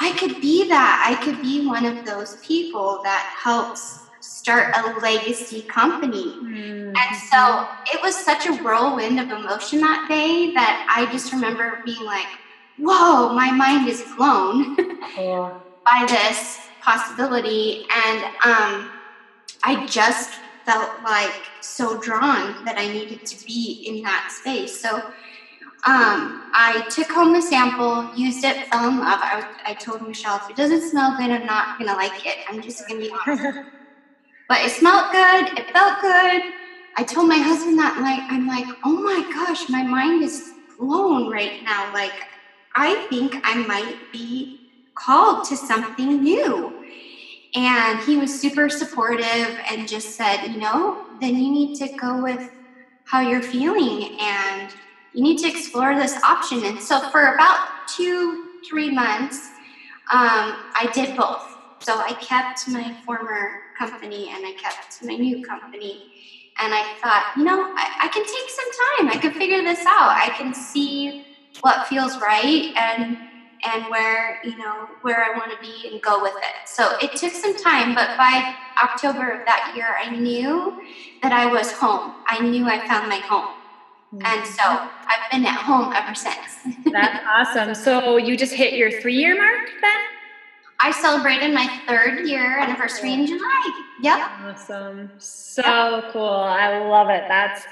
I 0.00 0.12
could 0.12 0.40
be 0.40 0.68
that. 0.68 1.04
I 1.06 1.22
could 1.24 1.42
be 1.42 1.66
one 1.66 1.84
of 1.84 2.04
those 2.04 2.36
people 2.36 3.00
that 3.02 3.34
helps 3.42 4.00
start 4.20 4.74
a 4.76 4.98
legacy 5.00 5.62
company. 5.62 6.26
Mm-hmm. 6.26 6.96
And 6.96 7.16
so 7.30 7.68
it 7.92 8.00
was 8.02 8.14
such 8.14 8.46
a 8.46 8.54
whirlwind 8.62 9.18
of 9.20 9.30
emotion 9.30 9.80
that 9.80 10.06
day 10.08 10.52
that 10.54 10.86
I 10.94 11.10
just 11.12 11.32
remember 11.32 11.82
being 11.84 12.04
like, 12.04 12.26
whoa, 12.78 13.32
my 13.32 13.50
mind 13.50 13.88
is 13.88 14.04
blown 14.16 14.76
yeah. 15.16 15.58
by 15.84 16.06
this 16.08 16.60
possibility. 16.80 17.86
And 18.06 18.24
um, 18.44 18.90
I 19.64 19.84
just 19.86 20.38
felt 20.64 20.90
like 21.02 21.32
so 21.60 22.00
drawn 22.00 22.64
that 22.64 22.76
I 22.78 22.88
needed 22.92 23.24
to 23.26 23.46
be 23.46 23.84
in 23.86 24.02
that 24.02 24.30
space. 24.30 24.80
So 24.80 25.02
um, 25.86 26.34
I 26.52 26.82
took 26.88 27.12
home 27.12 27.32
the 27.32 27.42
sample, 27.42 28.04
used 28.04 28.44
it, 28.44 28.58
fell 28.72 28.86
in 28.88 28.98
love. 28.98 29.18
I, 29.22 29.42
I 29.64 29.74
told 29.74 30.02
Michelle, 30.02 30.36
if 30.36 30.48
it 30.48 30.56
doesn't 30.56 30.82
smell 30.82 31.12
good, 31.12 31.30
I'm 31.30 31.44
not 31.44 31.68
going 31.78 31.88
to 31.88 31.94
like 31.94 32.24
it. 32.24 32.36
I'm 32.48 32.60
just 32.60 32.86
going 32.86 33.00
to 33.00 33.06
be 33.06 33.10
honest. 33.26 33.44
but 34.48 34.60
it 34.62 34.72
smelled 34.72 35.06
good. 35.10 35.50
It 35.56 35.66
felt 35.72 35.98
good. 35.98 36.42
I 36.96 37.02
told 37.04 37.28
my 37.28 37.38
husband 37.38 37.78
that 37.78 37.96
night, 37.96 38.22
I'm 38.28 38.46
like, 38.46 38.66
oh 38.84 39.00
my 39.02 39.22
gosh, 39.32 39.68
my 39.68 39.82
mind 39.82 40.22
is 40.22 40.42
blown 40.78 41.28
right 41.28 41.54
now. 41.60 41.90
Like, 41.92 42.14
I 42.76 42.96
think 43.08 43.36
I 43.44 43.54
might 43.56 43.96
be 44.12 44.50
called 44.94 45.44
to 45.44 45.56
something 45.56 46.22
new. 46.22 46.74
And 47.54 48.00
he 48.00 48.16
was 48.16 48.34
super 48.34 48.68
supportive 48.68 49.58
and 49.70 49.88
just 49.88 50.16
said, 50.16 50.42
you 50.42 50.58
know, 50.58 50.96
then 51.10 51.38
you 51.38 51.50
need 51.50 51.74
to 51.76 51.88
go 52.00 52.16
with 52.18 52.50
how 53.04 53.20
you're 53.20 53.42
feeling 53.42 54.08
and 54.20 54.74
you 55.12 55.22
need 55.22 55.38
to 55.38 55.48
explore 55.48 55.94
this 55.94 56.22
option. 56.22 56.64
And 56.64 56.80
so 56.80 57.00
for 57.10 57.34
about 57.34 57.58
two, 57.86 58.48
three 58.68 58.90
months, 58.90 59.48
um, 60.12 60.56
I 60.74 60.90
did 60.92 61.16
both. 61.16 61.56
So 61.80 61.98
I 61.98 62.12
kept 62.14 62.68
my 62.68 62.96
former 63.04 63.62
company 63.78 64.30
and 64.30 64.44
I 64.44 64.52
kept 64.52 65.02
my 65.04 65.16
new 65.16 65.44
company. 65.44 66.02
And 66.60 66.74
I 66.74 66.82
thought, 67.00 67.32
you 67.36 67.44
know, 67.44 67.72
I, 67.76 67.90
I 68.02 68.08
can 68.08 68.24
take 68.24 68.50
some 68.50 68.70
time. 68.98 69.16
I 69.16 69.20
can 69.20 69.32
figure 69.32 69.62
this 69.62 69.80
out. 69.86 70.10
I 70.10 70.30
can 70.36 70.52
see 70.54 71.24
what 71.60 71.86
feels 71.86 72.20
right 72.20 72.72
and 72.76 73.16
and 73.64 73.84
where 73.90 74.40
you 74.44 74.56
know 74.56 74.88
where 75.02 75.24
I 75.24 75.36
want 75.36 75.50
to 75.50 75.58
be 75.60 75.88
and 75.90 76.00
go 76.00 76.22
with 76.22 76.34
it. 76.36 76.68
So 76.68 76.96
it 77.02 77.16
took 77.16 77.32
some 77.32 77.56
time, 77.56 77.94
but 77.94 78.16
by 78.16 78.54
October 78.82 79.30
of 79.30 79.46
that 79.46 79.72
year, 79.74 79.96
I 80.00 80.10
knew 80.10 80.80
that 81.22 81.32
I 81.32 81.46
was 81.46 81.72
home. 81.72 82.14
I 82.26 82.40
knew 82.40 82.66
I 82.66 82.86
found 82.86 83.08
my 83.08 83.18
home. 83.18 83.57
And 84.10 84.22
mm-hmm. 84.22 84.44
so 84.44 84.62
I've 84.62 85.30
been 85.30 85.44
at 85.44 85.60
home 85.60 85.92
ever 85.92 86.14
since. 86.14 86.58
That's 86.92 87.24
awesome. 87.26 87.74
So 87.74 88.16
you 88.16 88.36
just 88.36 88.54
hit 88.54 88.74
your 88.74 89.00
three 89.00 89.16
year 89.16 89.36
mark 89.36 89.68
then? 89.80 90.00
I 90.80 90.92
celebrated 90.92 91.52
my 91.52 91.66
third 91.86 92.26
year 92.26 92.58
anniversary 92.58 93.12
in 93.12 93.26
July. 93.26 93.84
Yep. 94.00 94.30
Awesome. 94.44 95.10
So 95.18 95.62
yep. 95.62 96.12
cool. 96.12 96.22
I 96.22 96.78
love 96.78 97.10
it. 97.10 97.24
That's 97.28 97.64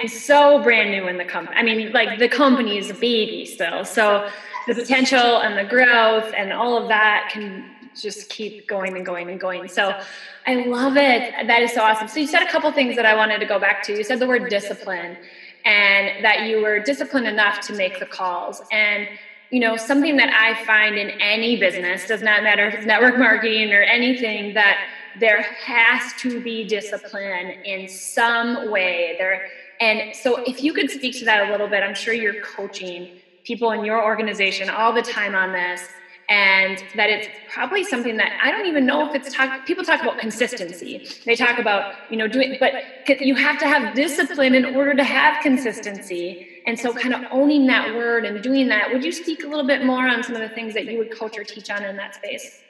and 0.00 0.10
so 0.10 0.62
brand 0.62 0.90
new 0.90 1.08
in 1.08 1.16
the 1.16 1.24
company. 1.24 1.56
I 1.56 1.62
mean, 1.62 1.92
like 1.92 2.18
the 2.18 2.28
company 2.28 2.76
is 2.76 2.90
a 2.90 2.94
baby 2.94 3.46
still. 3.46 3.84
So 3.84 4.28
the 4.66 4.74
potential 4.74 5.40
and 5.40 5.56
the 5.56 5.68
growth 5.68 6.32
and 6.36 6.52
all 6.52 6.76
of 6.76 6.88
that 6.88 7.30
can 7.32 7.64
just 7.94 8.28
keep 8.28 8.68
going 8.68 8.96
and 8.96 9.06
going 9.06 9.30
and 9.30 9.40
going. 9.40 9.68
So 9.68 9.98
I 10.46 10.66
love 10.66 10.96
it. 10.96 11.32
That 11.46 11.62
is 11.62 11.72
so 11.72 11.82
awesome. 11.82 12.08
So 12.08 12.20
you 12.20 12.26
said 12.26 12.42
a 12.42 12.50
couple 12.50 12.70
things 12.72 12.96
that 12.96 13.06
I 13.06 13.14
wanted 13.14 13.38
to 13.40 13.46
go 13.46 13.58
back 13.58 13.82
to. 13.84 13.96
You 13.96 14.04
said 14.04 14.18
the 14.18 14.26
word 14.26 14.48
discipline 14.48 15.16
and 15.64 16.24
that 16.24 16.48
you 16.48 16.60
were 16.60 16.80
disciplined 16.80 17.26
enough 17.26 17.60
to 17.66 17.74
make 17.74 17.98
the 17.98 18.06
calls. 18.06 18.62
And 18.72 19.08
you 19.50 19.58
know, 19.58 19.76
something 19.76 20.16
that 20.16 20.32
I 20.32 20.64
find 20.64 20.96
in 20.96 21.10
any 21.20 21.58
business 21.58 22.06
does 22.06 22.22
not 22.22 22.44
matter 22.44 22.68
if 22.68 22.74
it's 22.74 22.86
network 22.86 23.18
marketing 23.18 23.72
or 23.72 23.82
anything 23.82 24.54
that 24.54 24.78
there 25.18 25.42
has 25.42 26.12
to 26.20 26.40
be 26.40 26.64
discipline 26.68 27.50
in 27.64 27.88
some 27.88 28.70
way 28.70 29.16
there 29.18 29.42
and 29.80 30.14
so 30.14 30.42
if 30.44 30.62
you 30.62 30.72
could 30.72 30.90
speak 30.90 31.18
to 31.18 31.24
that 31.24 31.48
a 31.48 31.50
little 31.50 31.66
bit 31.66 31.82
i'm 31.82 31.94
sure 31.94 32.14
you're 32.14 32.42
coaching 32.42 33.18
people 33.44 33.72
in 33.72 33.84
your 33.84 34.04
organization 34.04 34.70
all 34.70 34.92
the 34.92 35.02
time 35.02 35.34
on 35.34 35.52
this 35.52 35.88
and 36.30 36.82
that 36.94 37.10
it's 37.10 37.28
probably 37.52 37.82
something 37.82 38.16
that 38.16 38.30
I 38.42 38.52
don't 38.52 38.66
even 38.66 38.86
know 38.86 39.06
if 39.08 39.14
it's 39.16 39.34
talk. 39.34 39.66
People 39.66 39.84
talk 39.84 40.00
about 40.00 40.18
consistency. 40.18 41.04
They 41.26 41.34
talk 41.34 41.58
about 41.58 41.92
you 42.08 42.16
know 42.16 42.28
doing, 42.28 42.56
but 42.60 42.72
you 43.20 43.34
have 43.34 43.58
to 43.58 43.66
have 43.66 43.94
discipline 43.94 44.54
in 44.54 44.64
order 44.76 44.94
to 44.94 45.04
have 45.04 45.42
consistency. 45.42 46.46
And 46.66 46.78
so, 46.78 46.92
kind 46.92 47.14
of 47.14 47.22
owning 47.32 47.66
that 47.66 47.94
word 47.96 48.24
and 48.24 48.40
doing 48.42 48.68
that. 48.68 48.92
Would 48.92 49.04
you 49.04 49.12
speak 49.12 49.42
a 49.42 49.48
little 49.48 49.66
bit 49.66 49.84
more 49.84 50.06
on 50.06 50.22
some 50.22 50.36
of 50.36 50.40
the 50.40 50.48
things 50.50 50.72
that 50.74 50.86
you 50.86 50.98
would 50.98 51.10
coach 51.10 51.36
or 51.36 51.42
teach 51.42 51.68
on 51.68 51.84
in 51.84 51.96
that 51.96 52.14
space? 52.14 52.62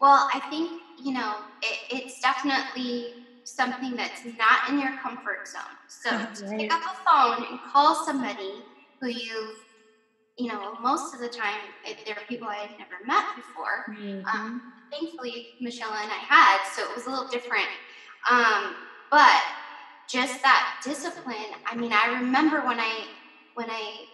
Well, 0.00 0.28
I 0.34 0.40
think 0.50 0.68
you 1.02 1.12
know 1.12 1.36
it, 1.62 1.78
it's 2.02 2.20
definitely 2.20 3.06
something 3.44 3.94
that's 3.96 4.24
not 4.36 4.68
in 4.68 4.80
your 4.80 4.98
comfort 4.98 5.46
zone. 5.46 5.62
So 5.88 6.10
right. 6.10 6.34
to 6.34 6.56
pick 6.56 6.72
up 6.72 6.82
a 6.82 6.96
phone 7.08 7.46
and 7.50 7.60
call 7.72 8.04
somebody 8.04 8.52
who 9.00 9.08
you've 9.08 9.58
you 10.38 10.46
know, 10.46 10.74
most 10.80 11.14
of 11.14 11.20
the 11.20 11.28
time 11.28 11.60
it, 11.84 11.98
there 12.06 12.14
are 12.14 12.26
people 12.28 12.46
I 12.46 12.54
had 12.54 12.78
never 12.78 13.04
met 13.04 13.24
before. 13.34 13.86
Mm-hmm. 13.88 14.24
Um, 14.26 14.72
thankfully, 14.90 15.48
Michelle 15.60 15.92
and 15.92 16.10
I 16.10 16.22
had, 16.22 16.58
so 16.74 16.88
it 16.88 16.94
was 16.94 17.06
a 17.06 17.10
little 17.10 17.28
different. 17.28 17.66
Um, 18.30 18.74
but 19.10 19.42
just 20.08 20.40
that 20.42 20.80
discipline. 20.84 21.36
I 21.66 21.74
mean, 21.74 21.92
I 21.92 22.06
remember 22.20 22.60
when 22.60 22.78
I 22.78 23.04
when 23.54 23.68
I 23.68 24.06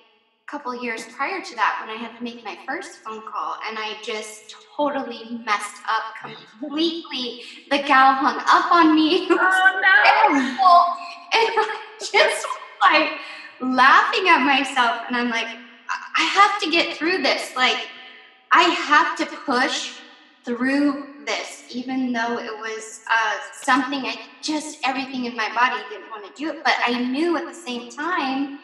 a 0.47 0.51
couple 0.51 0.75
years 0.83 1.05
prior 1.17 1.43
to 1.43 1.55
that 1.57 1.79
when 1.81 1.95
I 1.95 1.99
had 1.99 2.17
to 2.17 2.23
make 2.23 2.45
my 2.45 2.59
first 2.67 2.99
phone 3.05 3.23
call 3.23 3.57
and 3.67 3.79
I 3.79 3.97
just 4.03 4.55
totally 4.77 5.41
messed 5.45 5.83
up 5.89 6.35
completely. 6.61 7.43
The 7.71 7.79
gal 7.79 8.15
hung 8.15 8.39
up 8.39 8.73
on 8.73 8.95
me. 8.95 9.29
Oh 9.31 9.81
no! 9.81 11.39
And 11.39 11.51
I 11.57 11.79
just 12.01 12.47
like 12.83 13.13
laughing 13.61 14.29
at 14.29 14.45
myself, 14.45 15.03
and 15.09 15.17
I'm 15.17 15.31
like, 15.31 15.49
I 16.17 16.23
have 16.23 16.61
to 16.63 16.71
get 16.71 16.97
through 16.97 17.23
this. 17.23 17.55
Like, 17.57 17.89
I 18.53 18.63
have 18.63 19.17
to 19.19 19.27
push 19.45 19.99
through 20.45 21.25
this, 21.27 21.65
even 21.71 22.13
though 22.13 22.39
it 22.39 22.53
was 22.59 23.01
uh, 23.11 23.39
something 23.63 24.05
I 24.05 24.21
just, 24.43 24.79
everything 24.85 25.25
in 25.25 25.35
my 25.37 25.53
body 25.55 25.83
didn't 25.89 26.11
want 26.11 26.25
to 26.25 26.33
do 26.41 26.51
it. 26.51 26.63
But 26.63 26.75
I 26.87 27.03
knew 27.03 27.37
at 27.37 27.47
the 27.47 27.55
same 27.55 27.91
time, 27.91 28.61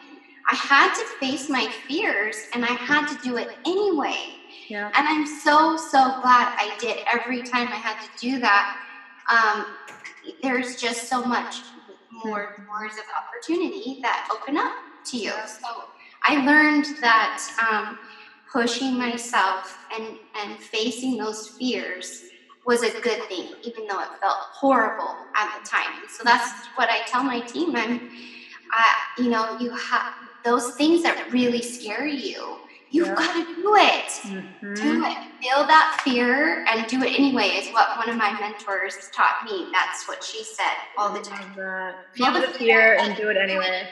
I 0.49 0.55
had 0.55 0.93
to 0.95 1.05
face 1.19 1.49
my 1.49 1.67
fears 1.87 2.35
and 2.53 2.63
I 2.63 2.73
had 2.73 3.07
to 3.07 3.17
do 3.23 3.37
it 3.37 3.49
anyway. 3.65 4.35
Yeah. 4.67 4.91
And 4.95 5.07
I'm 5.07 5.25
so, 5.25 5.75
so 5.75 6.21
glad 6.21 6.55
I 6.57 6.75
did 6.79 6.99
every 7.11 7.41
time 7.41 7.67
I 7.67 7.75
had 7.75 7.99
to 8.01 8.09
do 8.19 8.39
that. 8.39 8.77
Um, 9.29 9.65
there's 10.41 10.75
just 10.75 11.09
so 11.09 11.23
much 11.23 11.57
more 12.23 12.65
doors 12.67 12.93
of 12.93 13.03
opportunity 13.17 13.99
that 14.01 14.29
open 14.31 14.57
up 14.57 14.73
to 15.05 15.17
you. 15.17 15.31
So 15.31 15.85
I 16.23 16.45
learned 16.45 16.85
that 17.01 17.41
um, 17.71 17.99
pushing 18.51 18.97
myself 18.97 19.77
and, 19.97 20.17
and 20.43 20.59
facing 20.59 21.17
those 21.17 21.47
fears 21.49 22.23
was 22.65 22.83
a 22.83 23.01
good 23.01 23.23
thing, 23.23 23.53
even 23.63 23.87
though 23.87 23.99
it 24.01 24.09
felt 24.19 24.37
horrible 24.53 25.15
at 25.35 25.59
the 25.59 25.67
time. 25.67 26.03
So 26.09 26.23
that's 26.23 26.67
what 26.75 26.89
I 26.89 27.01
tell 27.07 27.23
my 27.23 27.39
team. 27.41 27.75
I'm, 27.75 28.09
I, 28.71 28.95
you 29.17 29.29
know, 29.29 29.57
you 29.59 29.71
have 29.71 30.13
those 30.43 30.75
things 30.75 31.01
that 31.03 31.31
really 31.31 31.61
scare 31.61 32.05
you. 32.05 32.57
You've 32.91 33.07
yeah. 33.07 33.15
got 33.15 33.33
to 33.33 33.55
do 33.55 33.75
it. 33.75 34.05
Mm-hmm. 34.05 34.73
Do 34.73 35.05
it. 35.05 35.17
Feel 35.41 35.65
that 35.65 36.01
fear 36.03 36.65
and 36.65 36.85
do 36.87 37.01
it 37.01 37.17
anyway, 37.17 37.47
is 37.47 37.73
what 37.73 37.97
one 37.97 38.09
of 38.09 38.17
my 38.17 38.37
mentors 38.39 39.09
taught 39.13 39.45
me. 39.45 39.69
That's 39.71 40.07
what 40.07 40.23
she 40.23 40.43
said 40.43 40.75
all 40.97 41.11
the 41.13 41.21
time. 41.21 41.55
Feel 42.13 42.33
the 42.33 42.47
fear 42.47 42.97
and 42.99 43.15
do 43.15 43.29
it 43.29 43.37
anyway. 43.37 43.87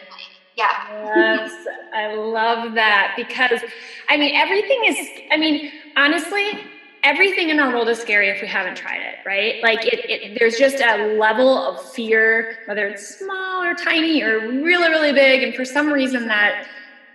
Yeah. 0.59 1.37
Yes, 1.39 1.53
I 1.93 2.13
love 2.13 2.73
that 2.75 3.13
because 3.15 3.61
I 4.09 4.17
mean, 4.17 4.35
everything 4.35 4.79
is, 4.85 5.07
I 5.31 5.37
mean, 5.37 5.71
honestly, 5.95 6.65
everything 7.03 7.49
in 7.49 7.59
our 7.59 7.71
world 7.71 7.87
is 7.87 7.99
scary 7.99 8.29
if 8.29 8.41
we 8.41 8.47
haven't 8.47 8.75
tried 8.75 9.01
it, 9.01 9.15
right? 9.25 9.63
Like 9.63 9.85
it, 9.85 9.99
it, 10.09 10.37
there's 10.37 10.57
just 10.57 10.81
a 10.81 11.15
level 11.17 11.57
of 11.57 11.81
fear, 11.93 12.57
whether 12.65 12.87
it's 12.87 13.17
small 13.17 13.63
or 13.63 13.73
tiny 13.73 14.21
or 14.21 14.39
really, 14.39 14.89
really 14.89 15.13
big. 15.13 15.43
And 15.43 15.55
for 15.55 15.63
some 15.63 15.91
reason 15.91 16.27
that 16.27 16.67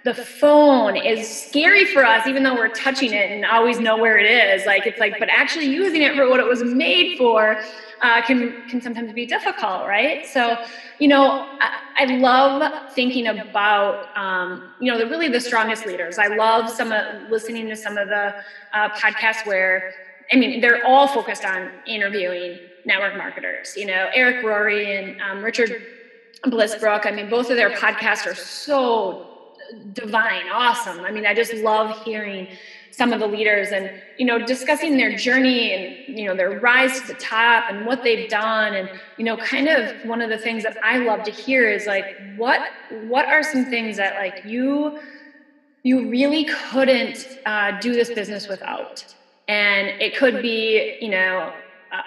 the 0.04 0.14
phone 0.14 0.96
is 0.96 1.26
scary 1.26 1.86
for 1.86 2.04
us, 2.04 2.26
even 2.26 2.42
though 2.42 2.54
we're 2.54 2.68
touching 2.68 3.12
it 3.14 3.30
and 3.30 3.44
always 3.46 3.80
know 3.80 3.96
where 3.96 4.18
it 4.18 4.26
is. 4.26 4.66
Like 4.66 4.86
it's 4.86 5.00
like, 5.00 5.18
but 5.18 5.28
actually 5.30 5.66
using 5.66 6.02
it 6.02 6.14
for 6.14 6.28
what 6.28 6.40
it 6.40 6.46
was 6.46 6.62
made 6.62 7.16
for 7.16 7.56
uh, 8.02 8.20
can 8.22 8.54
can 8.68 8.82
sometimes 8.82 9.12
be 9.12 9.24
difficult, 9.26 9.86
right? 9.86 10.24
So, 10.26 10.56
you 10.98 11.08
know, 11.08 11.34
I, 11.60 11.70
I 11.96 12.04
love 12.06 12.70
thinking 12.94 13.26
about 13.26 13.98
um, 14.14 14.62
you 14.78 14.92
know 14.92 14.98
the 14.98 15.06
really 15.06 15.28
the 15.28 15.40
strongest 15.40 15.86
leaders. 15.86 16.18
I 16.18 16.26
love 16.28 16.68
some 16.70 16.92
of 16.92 17.04
listening 17.30 17.68
to 17.70 17.76
some 17.76 17.96
of 17.96 18.08
the 18.08 18.34
uh, 18.74 18.90
podcasts 18.90 19.44
where 19.44 19.84
I 20.32 20.36
mean 20.36 20.60
they're 20.60 20.80
all 20.84 21.06
focused 21.08 21.44
on 21.46 21.70
interviewing 21.86 22.60
network 22.84 23.16
marketers. 23.16 23.72
You 23.74 23.86
know, 23.86 24.08
Eric 24.12 24.42
Worre 24.42 24.68
and 24.98 25.16
um, 25.20 25.42
Richard 25.42 25.74
Bliss 26.44 26.74
Brooke. 26.74 27.06
I 27.06 27.10
mean, 27.10 27.28
both 27.28 27.50
of 27.50 27.56
their 27.56 27.70
podcasts 27.70 28.26
are 28.26 28.34
so 28.34 29.18
divine, 29.92 30.48
awesome. 30.48 31.04
I 31.04 31.10
mean, 31.10 31.26
I 31.26 31.34
just 31.34 31.52
love 31.52 31.90
hearing 31.90 32.48
some 32.90 33.12
of 33.12 33.18
the 33.18 33.26
leaders 33.28 33.72
and 33.72 33.90
you 34.16 34.24
know 34.24 34.38
discussing 34.38 34.96
their 34.96 35.12
journey 35.12 35.72
and 35.72 35.96
you 36.06 36.26
know 36.26 36.34
their 36.34 36.52
rise 36.52 37.00
to 37.00 37.06
the 37.06 37.14
top 37.14 37.64
and 37.68 37.84
what 37.84 38.02
they've 38.04 38.28
done 38.28 38.74
and 38.74 38.88
you 39.16 39.24
know 39.24 39.36
kind 39.36 39.68
of 39.68 39.92
one 40.02 40.20
of 40.20 40.28
the 40.28 40.38
things 40.38 40.62
that 40.62 40.76
I 40.82 40.98
love 40.98 41.24
to 41.24 41.30
hear 41.32 41.68
is 41.68 41.86
like 41.86 42.06
what 42.18 42.62
what 42.88 43.26
are 43.28 43.42
some 43.42 43.64
things 43.64 43.96
that 43.96 44.14
like 44.14 44.40
you 44.44 44.92
you 45.82 46.00
really 46.00 46.44
couldn't 46.44 47.26
uh, 47.46 47.72
do 47.72 47.94
this 47.94 48.10
business 48.10 48.48
without 48.48 49.04
and 49.48 49.92
it 49.98 50.14
could 50.14 50.40
be 50.40 50.84
you 51.00 51.08
know 51.08 51.52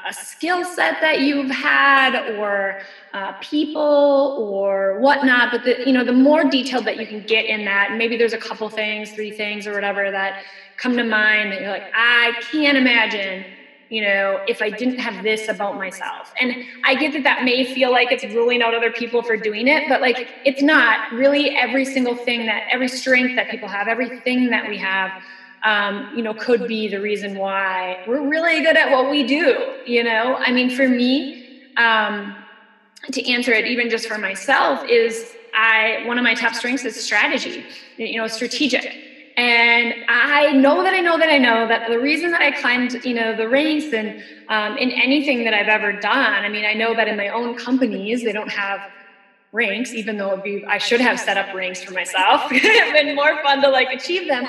a 0.05 0.13
skill 0.13 0.63
set 0.63 0.95
that 1.01 1.19
you've 1.19 1.49
had 1.49 2.17
or 2.25 2.75
uh, 3.13 3.31
people 3.41 4.33
or 4.37 4.93
whatnot 4.95 5.49
but 5.51 5.63
the 5.63 5.77
you 5.83 5.93
know 5.93 6.03
the 6.03 6.11
more 6.11 6.43
detailed 6.43 6.85
that 6.85 6.97
you 6.97 7.07
can 7.07 7.21
get 7.23 7.45
in 7.45 7.63
that 7.65 7.91
maybe 7.91 8.15
there's 8.15 8.33
a 8.33 8.37
couple 8.37 8.69
things 8.69 9.11
three 9.11 9.31
things 9.31 9.65
or 9.67 9.73
whatever 9.73 10.11
that 10.11 10.35
come 10.77 10.95
to 10.97 11.03
mind 11.03 11.51
that 11.51 11.59
you're 11.59 11.69
like 11.69 11.85
i 11.93 12.33
can't 12.51 12.77
imagine 12.77 13.45
you 13.89 14.01
know 14.01 14.39
if 14.47 14.61
i 14.61 14.69
didn't 14.69 14.99
have 14.99 15.21
this 15.23 15.47
about 15.47 15.75
myself. 15.77 16.31
And 16.39 16.55
i 16.85 16.95
get 16.95 17.13
that 17.13 17.23
that 17.23 17.43
may 17.43 17.63
feel 17.63 17.91
like 17.91 18.11
it's 18.11 18.25
ruling 18.25 18.61
out 18.61 18.73
other 18.73 18.91
people 18.91 19.23
for 19.23 19.37
doing 19.37 19.67
it 19.67 19.83
but 19.87 20.01
like 20.01 20.19
it's 20.43 20.61
not. 20.61 20.99
Really 21.11 21.51
every 21.55 21.85
single 21.85 22.15
thing 22.15 22.45
that 22.45 22.63
every 22.71 22.87
strength 22.87 23.35
that 23.35 23.49
people 23.49 23.67
have 23.69 23.87
everything 23.87 24.49
that 24.49 24.65
we 24.67 24.77
have 24.77 25.11
um, 25.67 26.07
you 26.15 26.23
know, 26.23 26.33
could 26.33 26.65
be 26.65 26.87
the 26.87 27.01
reason 27.01 27.37
why 27.37 27.97
we're 28.07 28.25
really 28.25 28.61
good 28.61 28.77
at 28.77 28.89
what 28.89 29.11
we 29.11 29.27
do. 29.27 29.75
You 29.85 30.01
know, 30.01 30.37
I 30.39 30.51
mean, 30.53 30.69
for 30.69 30.87
me, 30.87 31.73
um, 31.75 32.33
to 33.11 33.29
answer 33.29 33.51
it, 33.51 33.67
even 33.67 33.89
just 33.89 34.07
for 34.07 34.17
myself, 34.17 34.81
is 34.89 35.33
I 35.53 36.03
one 36.05 36.17
of 36.17 36.23
my 36.23 36.35
top 36.35 36.53
strengths 36.53 36.85
is 36.85 36.95
strategy. 36.95 37.65
You 37.97 38.17
know, 38.21 38.27
strategic. 38.27 38.95
And 39.35 39.93
I 40.07 40.53
know 40.53 40.83
that 40.83 40.93
I 40.93 41.01
know 41.01 41.17
that 41.17 41.29
I 41.29 41.37
know 41.37 41.67
that 41.67 41.89
the 41.89 41.99
reason 41.99 42.31
that 42.31 42.41
I 42.41 42.51
climbed, 42.51 43.03
you 43.03 43.13
know, 43.13 43.35
the 43.35 43.49
ranks 43.49 43.93
and 43.93 44.23
um, 44.47 44.77
in 44.77 44.89
anything 44.91 45.43
that 45.43 45.53
I've 45.53 45.67
ever 45.67 45.91
done. 45.91 46.43
I 46.45 46.47
mean, 46.47 46.65
I 46.65 46.73
know 46.75 46.95
that 46.95 47.09
in 47.09 47.17
my 47.17 47.27
own 47.27 47.55
companies 47.55 48.23
they 48.23 48.31
don't 48.31 48.49
have 48.49 48.79
ranks, 49.51 49.93
even 49.93 50.17
though 50.17 50.37
be, 50.37 50.63
I 50.65 50.77
should 50.77 51.01
have 51.01 51.19
set 51.19 51.37
up 51.37 51.53
ranks 51.53 51.83
for 51.83 51.91
myself. 51.91 52.49
It'd 52.51 52.93
been 52.93 53.15
more 53.15 53.43
fun 53.43 53.61
to 53.61 53.69
like 53.69 53.89
achieve 53.93 54.27
them 54.29 54.47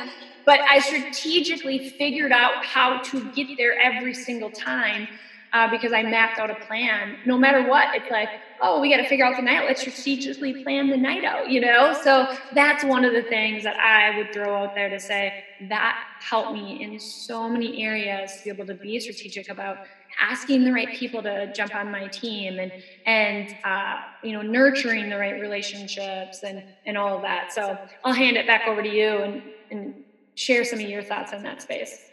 but 0.49 0.61
I 0.61 0.79
strategically 0.79 1.91
figured 1.91 2.33
out 2.33 2.65
how 2.65 3.03
to 3.03 3.31
get 3.33 3.49
there 3.59 3.79
every 3.79 4.15
single 4.15 4.49
time 4.49 5.07
uh, 5.53 5.71
because 5.71 5.93
I 5.93 6.03
mapped 6.03 6.39
out 6.39 6.51
a 6.51 6.55
plan. 6.55 7.19
No 7.27 7.37
matter 7.37 7.69
what, 7.69 7.95
it's 7.95 8.11
like, 8.11 8.31
oh, 8.63 8.81
we 8.81 8.89
got 8.89 8.97
to 8.97 9.07
figure 9.07 9.27
out 9.27 9.37
the 9.37 9.43
night. 9.43 9.67
Let's 9.67 9.83
strategically 9.83 10.65
plan 10.65 10.89
the 10.89 10.97
night 10.97 11.23
out, 11.23 11.51
you 11.51 11.61
know? 11.61 11.93
So 12.03 12.35
that's 12.55 12.83
one 12.83 13.05
of 13.05 13.13
the 13.13 13.25
things 13.25 13.63
that 13.65 13.77
I 13.77 14.17
would 14.17 14.33
throw 14.33 14.63
out 14.63 14.75
there 14.75 14.89
to 14.89 14.99
say 14.99 15.45
that 15.69 16.03
helped 16.21 16.55
me 16.55 16.83
in 16.83 16.99
so 16.99 17.51
many 17.51 17.83
areas 17.85 18.39
to 18.39 18.45
be 18.45 18.49
able 18.51 18.65
to 18.69 18.75
be 18.75 18.99
strategic 19.01 19.51
about 19.51 19.77
asking 20.19 20.65
the 20.65 20.73
right 20.73 20.97
people 20.97 21.23
to 21.25 21.53
jump 21.53 21.75
on 21.75 21.93
my 21.93 22.09
team 22.09 22.59
and 22.59 22.73
and 23.05 23.55
uh, 23.65 23.97
you 24.25 24.33
know 24.33 24.41
nurturing 24.41 25.11
the 25.11 25.19
right 25.19 25.41
relationships 25.41 26.43
and 26.43 26.65
and 26.87 26.97
all 26.97 27.15
of 27.15 27.23
that 27.23 27.53
so 27.53 27.79
i'll 28.05 28.13
hand 28.13 28.37
it 28.37 28.45
back 28.45 28.67
over 28.67 28.83
to 28.83 28.89
you 28.89 29.19
and 29.19 29.43
and 29.71 29.95
share 30.39 30.65
some 30.65 30.79
of 30.79 30.89
your 30.89 31.03
thoughts 31.03 31.33
on 31.33 31.43
that 31.43 31.63
space. 31.63 32.11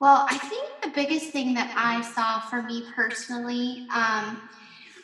Well, 0.00 0.26
I 0.28 0.38
think 0.38 0.66
the 0.82 0.90
biggest 0.90 1.30
thing 1.30 1.54
that 1.54 1.72
I 1.76 2.00
saw 2.02 2.40
for 2.40 2.62
me 2.62 2.82
personally 2.94 3.86
um, 3.94 4.42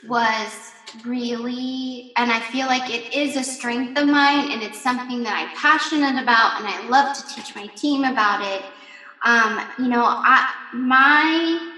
was 0.06 0.72
really, 1.04 2.12
and 2.16 2.32
I 2.32 2.40
feel 2.40 2.66
like 2.66 2.90
it 2.90 3.14
is 3.14 3.36
a 3.36 3.44
strength 3.44 3.98
of 3.98 4.08
mine, 4.08 4.50
and 4.50 4.62
it's 4.62 4.82
something 4.82 5.22
that 5.22 5.34
I'm 5.34 5.56
passionate 5.56 6.20
about, 6.22 6.58
and 6.58 6.66
I 6.66 6.86
love 6.88 7.16
to 7.16 7.34
teach 7.34 7.54
my 7.54 7.66
team 7.68 8.04
about 8.04 8.42
it. 8.42 8.62
Um, 9.24 9.60
you 9.78 9.88
know, 9.88 10.04
I 10.04 10.52
my 10.72 11.70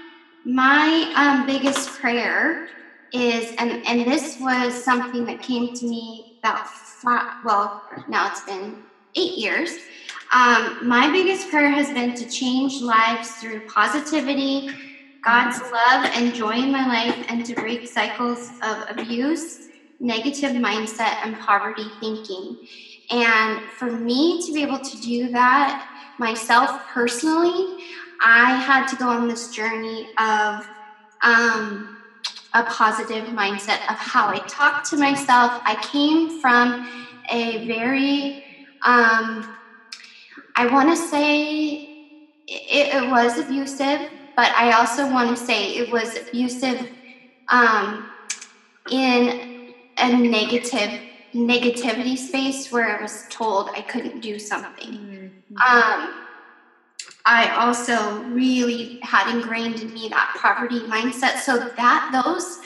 my 0.45 1.13
um, 1.15 1.45
biggest 1.45 1.99
prayer 1.99 2.67
is, 3.13 3.53
and 3.57 3.85
and 3.85 4.01
this 4.11 4.39
was 4.39 4.73
something 4.73 5.25
that 5.25 5.41
came 5.41 5.73
to 5.73 5.85
me 5.85 6.37
about 6.39 6.67
five, 6.67 7.35
well, 7.45 7.83
now 8.09 8.27
it's 8.29 8.41
been 8.41 8.83
eight 9.15 9.37
years. 9.37 9.77
Um, 10.33 10.73
my 10.81 11.09
biggest 11.09 11.47
prayer 11.47 11.69
has 11.71 11.91
been 11.91 12.13
to 12.15 12.25
change 12.25 12.81
lives 12.81 13.31
through 13.39 13.61
positivity, 13.61 14.63
God's 15.23 15.61
love, 15.71 16.09
and 16.15 16.33
joy 16.33 16.55
in 16.55 16.71
my 16.71 16.85
life, 16.85 17.17
and 17.29 17.45
to 17.45 17.53
break 17.55 17.87
cycles 17.87 18.51
of 18.63 18.83
abuse, 18.89 19.59
negative 19.99 20.53
mindset, 20.53 21.15
and 21.23 21.37
poverty 21.37 21.93
thinking. 21.99 22.57
And 23.11 23.61
for 23.77 23.91
me 23.91 24.37
to 24.45 24.51
be 24.51 24.61
able 24.61 24.79
to 24.79 24.97
do 24.97 25.29
that 25.29 25.75
myself 26.17 26.71
personally, 26.93 27.67
I 28.23 28.53
had 28.55 28.87
to 28.87 28.95
go 28.95 29.09
on 29.09 29.27
this 29.27 29.47
journey 29.47 30.07
of 30.19 30.63
um, 31.23 31.89
a 32.53 32.63
positive 32.63 33.25
mindset 33.27 33.79
of 33.89 33.97
how 33.99 34.27
I 34.29 34.39
talk 34.47 34.83
to 34.85 34.97
myself. 34.97 35.53
I 35.65 35.75
came 35.75 36.29
from 36.29 36.75
a 37.31 37.57
very 37.65 38.33
um, 38.85 39.43
I 40.55 40.67
want 40.67 40.89
to 40.89 40.95
say 40.95 41.73
it, 42.47 43.03
it, 43.03 43.09
was 43.09 43.39
abusive, 43.39 44.09
but 44.35 44.51
I 44.51 44.71
also 44.73 45.09
want 45.09 45.35
to 45.35 45.43
say 45.43 45.75
it 45.75 45.91
was 45.91 46.15
abusive 46.15 46.89
um, 47.49 48.09
in 48.91 49.73
a 49.97 50.17
negative 50.17 50.99
negativity 51.33 52.17
space 52.17 52.71
where 52.71 52.97
I 52.97 53.01
was 53.01 53.25
told 53.29 53.69
I 53.69 53.81
couldn't 53.81 54.21
do 54.21 54.37
something. 54.37 54.93
Mm-hmm. 54.93 55.55
Um, 55.57 56.13
I 57.25 57.55
also 57.55 58.21
really 58.23 58.99
had 59.01 59.33
ingrained 59.33 59.79
in 59.79 59.93
me 59.93 60.09
that 60.09 60.37
poverty 60.39 60.81
mindset. 60.81 61.39
So 61.39 61.57
that 61.57 62.23
those 62.23 62.59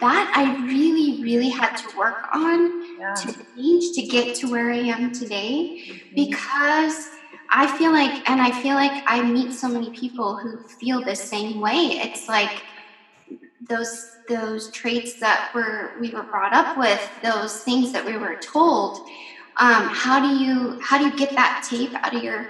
that 0.00 0.32
I 0.34 0.64
really, 0.66 1.22
really 1.22 1.50
had 1.50 1.76
to 1.76 1.96
work 1.96 2.34
on 2.34 2.98
yeah. 2.98 3.14
to 3.14 3.36
change 3.54 3.94
to 3.94 4.02
get 4.02 4.34
to 4.36 4.50
where 4.50 4.70
I 4.70 4.78
am 4.78 5.12
today 5.12 5.84
mm-hmm. 5.86 6.14
because 6.14 7.10
I 7.52 7.66
feel 7.78 7.92
like, 7.92 8.28
and 8.30 8.40
I 8.40 8.50
feel 8.62 8.74
like 8.74 9.02
I 9.06 9.22
meet 9.22 9.52
so 9.52 9.68
many 9.68 9.90
people 9.90 10.36
who 10.36 10.58
feel 10.58 11.02
the 11.04 11.16
same 11.16 11.60
way. 11.60 11.98
It's 12.02 12.28
like 12.28 12.62
those 13.68 14.06
those 14.28 14.70
traits 14.70 15.18
that 15.20 15.50
were 15.54 15.90
we 16.00 16.10
were 16.10 16.22
brought 16.24 16.52
up 16.52 16.76
with, 16.76 17.00
those 17.22 17.62
things 17.62 17.92
that 17.92 18.04
we 18.04 18.16
were 18.16 18.36
told. 18.36 18.98
Um, 19.58 19.88
how 19.88 20.20
do 20.20 20.28
you 20.28 20.78
how 20.82 20.98
do 20.98 21.04
you 21.04 21.16
get 21.16 21.34
that 21.34 21.66
tape 21.68 21.92
out 22.04 22.14
of 22.14 22.22
your 22.22 22.46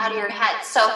out 0.00 0.10
of 0.12 0.16
your 0.16 0.30
head? 0.30 0.62
So 0.62 0.90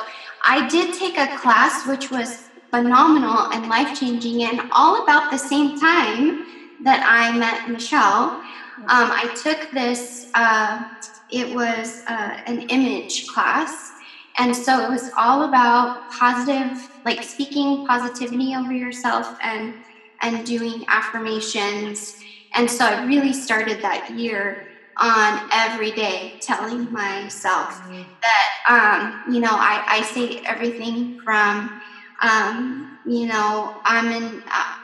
I 0.44 0.68
did 0.68 0.94
take 0.94 1.18
a 1.18 1.36
class 1.38 1.86
which 1.86 2.10
was 2.10 2.50
phenomenal 2.70 3.50
and 3.52 3.68
life 3.68 3.98
changing, 3.98 4.42
and 4.42 4.60
all 4.72 5.02
about 5.02 5.30
the 5.30 5.38
same 5.38 5.78
time 5.80 6.44
that 6.84 7.02
I 7.06 7.36
met 7.36 7.70
Michelle. 7.70 8.42
Um, 8.88 9.10
I 9.10 9.34
took 9.42 9.70
this. 9.70 10.26
Uh, 10.34 10.84
it 11.30 11.54
was 11.54 12.02
uh, 12.08 12.40
an 12.46 12.68
image 12.68 13.26
class. 13.26 13.92
And 14.38 14.54
so 14.54 14.84
it 14.84 14.90
was 14.90 15.10
all 15.16 15.44
about 15.44 16.10
positive, 16.10 16.90
like 17.04 17.22
speaking 17.22 17.86
positivity 17.86 18.54
over 18.54 18.72
yourself 18.72 19.36
and 19.42 19.74
and 20.22 20.46
doing 20.46 20.84
affirmations. 20.88 22.16
And 22.54 22.70
so 22.70 22.86
I 22.86 23.04
really 23.04 23.32
started 23.32 23.82
that 23.82 24.10
year 24.10 24.66
on 24.96 25.48
every 25.52 25.90
day, 25.90 26.38
telling 26.40 26.90
myself 26.90 27.74
mm-hmm. 27.82 28.02
that, 28.22 28.48
um, 28.68 29.34
you 29.34 29.40
know, 29.40 29.50
I, 29.52 29.84
I 29.86 30.02
say 30.02 30.40
everything 30.46 31.20
from, 31.20 31.82
um, 32.22 32.98
you 33.04 33.26
know, 33.26 33.76
I'm 33.84 34.08
an, 34.10 34.42
uh, 34.50 34.74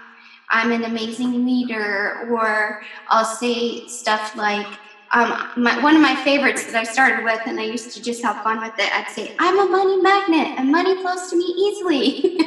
I'm 0.50 0.70
an 0.70 0.84
amazing 0.84 1.46
leader, 1.46 2.28
or 2.30 2.82
I'll 3.08 3.24
say 3.24 3.86
stuff 3.86 4.36
like, 4.36 4.66
um, 5.12 5.50
my, 5.56 5.82
one 5.82 5.94
of 5.94 6.00
my 6.00 6.16
favorites 6.24 6.64
that 6.66 6.74
I 6.74 6.84
started 6.84 7.22
with, 7.24 7.40
and 7.46 7.60
I 7.60 7.64
used 7.64 7.92
to 7.92 8.02
just 8.02 8.22
have 8.22 8.42
fun 8.42 8.62
with 8.62 8.72
it. 8.78 8.90
I'd 8.96 9.10
say, 9.10 9.34
"I'm 9.38 9.58
a 9.58 9.66
money 9.66 10.00
magnet, 10.00 10.58
and 10.58 10.72
money 10.72 10.96
flows 11.02 11.28
to 11.30 11.36
me 11.36 11.44
easily." 11.44 12.38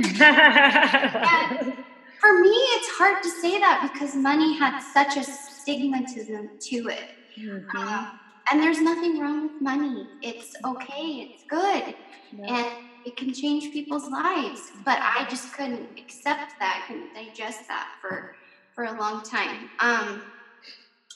for 2.19 2.39
me, 2.39 2.55
it's 2.75 2.89
hard 2.97 3.21
to 3.21 3.29
say 3.29 3.59
that 3.59 3.87
because 3.93 4.15
money 4.15 4.57
had 4.57 4.79
such 4.79 5.15
a 5.15 5.19
stigmatism 5.19 6.59
to 6.59 6.87
it. 6.87 7.09
Mm-hmm. 7.39 7.77
Um, 7.77 8.19
and 8.51 8.61
there's 8.61 8.81
nothing 8.81 9.19
wrong 9.19 9.43
with 9.43 9.61
money. 9.61 10.07
It's 10.23 10.55
okay. 10.65 11.29
It's 11.29 11.43
good, 11.47 11.93
and 12.47 12.67
it 13.05 13.15
can 13.15 13.31
change 13.31 13.71
people's 13.73 14.09
lives. 14.09 14.71
But 14.83 14.97
I 15.01 15.27
just 15.29 15.53
couldn't 15.53 15.87
accept 15.99 16.53
that. 16.59 16.85
Couldn't 16.87 17.13
digest 17.13 17.67
that 17.67 17.89
for 18.01 18.35
for 18.73 18.85
a 18.85 18.99
long 18.99 19.21
time. 19.21 19.69
Um, 19.79 20.23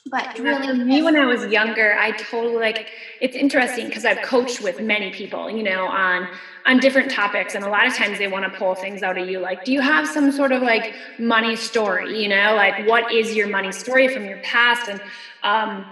but 0.06 0.30
really 0.38 0.72
me 0.74 1.02
when 1.02 1.16
i 1.16 1.26
was 1.26 1.46
younger 1.46 1.94
i 1.98 2.12
totally 2.14 2.56
like 2.58 2.86
it's 3.20 3.36
interesting 3.36 3.88
because 3.88 4.06
i've 4.06 4.22
coached 4.22 4.62
with 4.62 4.80
many 4.80 5.12
people 5.12 5.50
you 5.50 5.62
know 5.62 5.88
on 5.88 6.28
on 6.66 6.80
different 6.80 7.12
topics 7.12 7.54
and 7.54 7.64
a 7.64 7.68
lot 7.68 7.86
of 7.86 7.94
times 7.94 8.18
they 8.18 8.28
want 8.28 8.44
to 8.44 8.50
pull 8.50 8.76
things 8.76 9.04
out 9.04 9.18
of 9.18 9.24
you 9.24 9.40
like 9.40 9.64
do 9.64 9.72
you 9.72 9.82
have 9.82 10.08
some 10.08 10.32
sort 10.32 10.52
of 10.52 10.62
like 10.62 10.90
money 11.18 11.56
story 11.56 12.12
you 12.16 12.28
know? 12.28 12.54
like 12.56 12.78
what 12.78 13.06
is 13.10 13.36
your 13.36 13.48
money 13.48 13.72
story? 13.72 14.08
from 14.08 14.26
your 14.26 14.38
past? 14.38 14.88
And 14.88 15.02
um 15.44 15.86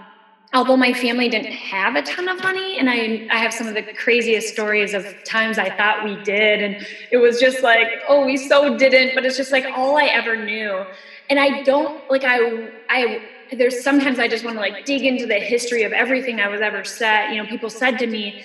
although 0.54 0.76
my 0.76 0.94
family 0.94 1.28
didn't 1.28 1.50
have 1.52 1.94
a 1.96 2.02
ton 2.02 2.28
of 2.28 2.42
money 2.42 2.78
and 2.78 2.88
I, 2.90 3.20
I 3.30 3.38
have 3.38 3.52
some 3.52 3.68
of 3.68 3.74
the 3.74 3.84
craziest 3.94 4.48
stories 4.48 4.94
of 4.94 5.14
times 5.24 5.58
i 5.58 5.68
thought 5.70 6.02
we 6.02 6.16
did 6.16 6.62
and 6.62 6.76
it 7.10 7.18
was 7.18 7.38
just 7.38 7.62
like 7.62 7.90
oh 8.06 8.22
we 8.24 8.36
so 8.38 8.70
didn't 8.70 9.14
but 9.14 9.26
it's 9.26 9.36
just 9.36 9.52
like 9.52 9.66
all 9.72 9.96
i 9.98 10.04
ever 10.06 10.36
knew. 10.36 10.86
And 11.28 11.38
i 11.40 11.50
don't 11.64 11.92
like 12.08 12.24
i 12.24 12.40
i 12.88 13.20
there's 13.52 13.82
sometimes 13.82 14.18
I 14.18 14.28
just 14.28 14.44
want 14.44 14.56
to 14.56 14.60
like 14.60 14.84
dig 14.84 15.04
into 15.04 15.26
the 15.26 15.38
history 15.38 15.82
of 15.82 15.92
everything 15.92 16.40
I 16.40 16.48
was 16.48 16.60
ever 16.60 16.84
said. 16.84 17.30
You 17.30 17.38
know, 17.38 17.46
people 17.46 17.70
said 17.70 17.98
to 17.98 18.06
me, 18.06 18.36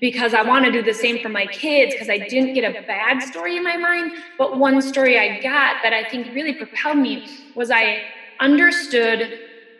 because 0.00 0.34
I 0.34 0.42
want 0.42 0.64
to 0.64 0.70
do 0.72 0.82
the 0.82 0.92
same 0.92 1.18
for 1.18 1.28
my 1.28 1.46
kids 1.46 1.94
because 1.94 2.08
I 2.08 2.18
didn't 2.18 2.54
get 2.54 2.64
a 2.64 2.76
bad 2.88 3.22
story 3.22 3.56
in 3.56 3.62
my 3.62 3.76
mind. 3.76 4.10
But 4.36 4.58
one 4.58 4.82
story 4.82 5.16
I 5.16 5.28
got 5.28 5.76
that 5.82 5.92
I 5.92 6.02
think 6.02 6.28
really 6.32 6.52
propelled 6.52 6.98
me 6.98 7.22
was 7.54 7.70
I 7.70 8.02
understood 8.40 9.30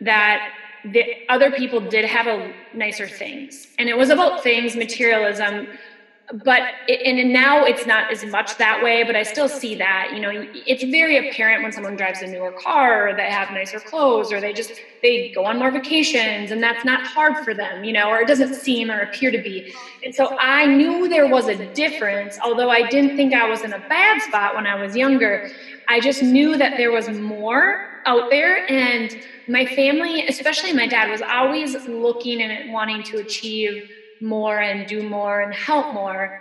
that 0.01 0.43
the 0.85 1.05
other 1.29 1.51
people 1.51 1.81
did 1.81 2.05
have 2.05 2.29
a 2.29 2.53
nicer 2.73 3.09
things. 3.09 3.67
And 3.79 3.89
it 3.89 3.97
was 3.97 4.11
about 4.11 4.41
things, 4.41 4.77
materialism, 4.77 5.67
but 6.33 6.63
and 6.89 7.31
now 7.33 7.63
it's 7.63 7.85
not 7.85 8.07
as 8.11 8.25
much 8.25 8.57
that 8.57 8.81
way 8.81 9.03
but 9.03 9.15
i 9.15 9.23
still 9.23 9.49
see 9.49 9.75
that 9.75 10.09
you 10.11 10.19
know 10.19 10.31
it's 10.53 10.83
very 10.85 11.17
apparent 11.19 11.63
when 11.63 11.73
someone 11.73 11.95
drives 11.95 12.23
a 12.23 12.27
newer 12.27 12.53
car 12.53 13.09
or 13.09 13.15
they 13.15 13.29
have 13.31 13.51
nicer 13.51 13.81
clothes 13.81 14.33
or 14.33 14.41
they 14.41 14.53
just 14.53 14.73
they 15.03 15.29
go 15.35 15.45
on 15.45 15.59
more 15.59 15.71
vacations 15.71 16.51
and 16.51 16.63
that's 16.63 16.85
not 16.85 17.03
hard 17.05 17.37
for 17.39 17.55
them 17.55 17.85
you 17.85 17.93
know 17.93 18.09
or 18.09 18.21
it 18.21 18.27
doesn't 18.27 18.55
seem 18.55 18.91
or 18.91 19.01
appear 19.01 19.31
to 19.31 19.39
be. 19.39 19.63
And 20.03 20.15
so 20.15 20.31
i 20.39 20.67
knew 20.67 21.07
there 21.07 21.27
was 21.27 21.49
a 21.49 21.57
difference 21.75 22.39
although 22.43 22.71
i 22.71 22.83
didn't 22.83 23.15
think 23.15 23.35
i 23.35 23.45
was 23.45 23.63
in 23.63 23.73
a 23.73 23.81
bad 23.89 24.21
spot 24.23 24.55
when 24.55 24.67
i 24.67 24.75
was 24.75 24.97
younger. 24.97 25.41
I 25.89 26.01
just 26.01 26.23
knew 26.23 26.57
that 26.57 26.75
there 26.77 26.91
was 26.93 27.09
more 27.11 27.77
out 28.07 28.25
there 28.31 28.61
and 28.69 29.15
my 29.47 29.65
family 29.67 30.25
especially 30.29 30.73
my 30.73 30.87
dad 30.87 31.09
was 31.09 31.23
always 31.31 31.77
looking 31.87 32.41
and 32.41 32.71
wanting 32.73 33.03
to 33.05 33.19
achieve 33.19 33.81
more 34.23 34.61
and 34.61 34.87
do 34.87 35.09
more 35.09 35.41
and 35.41 35.53
help 35.53 35.93
more. 35.93 36.41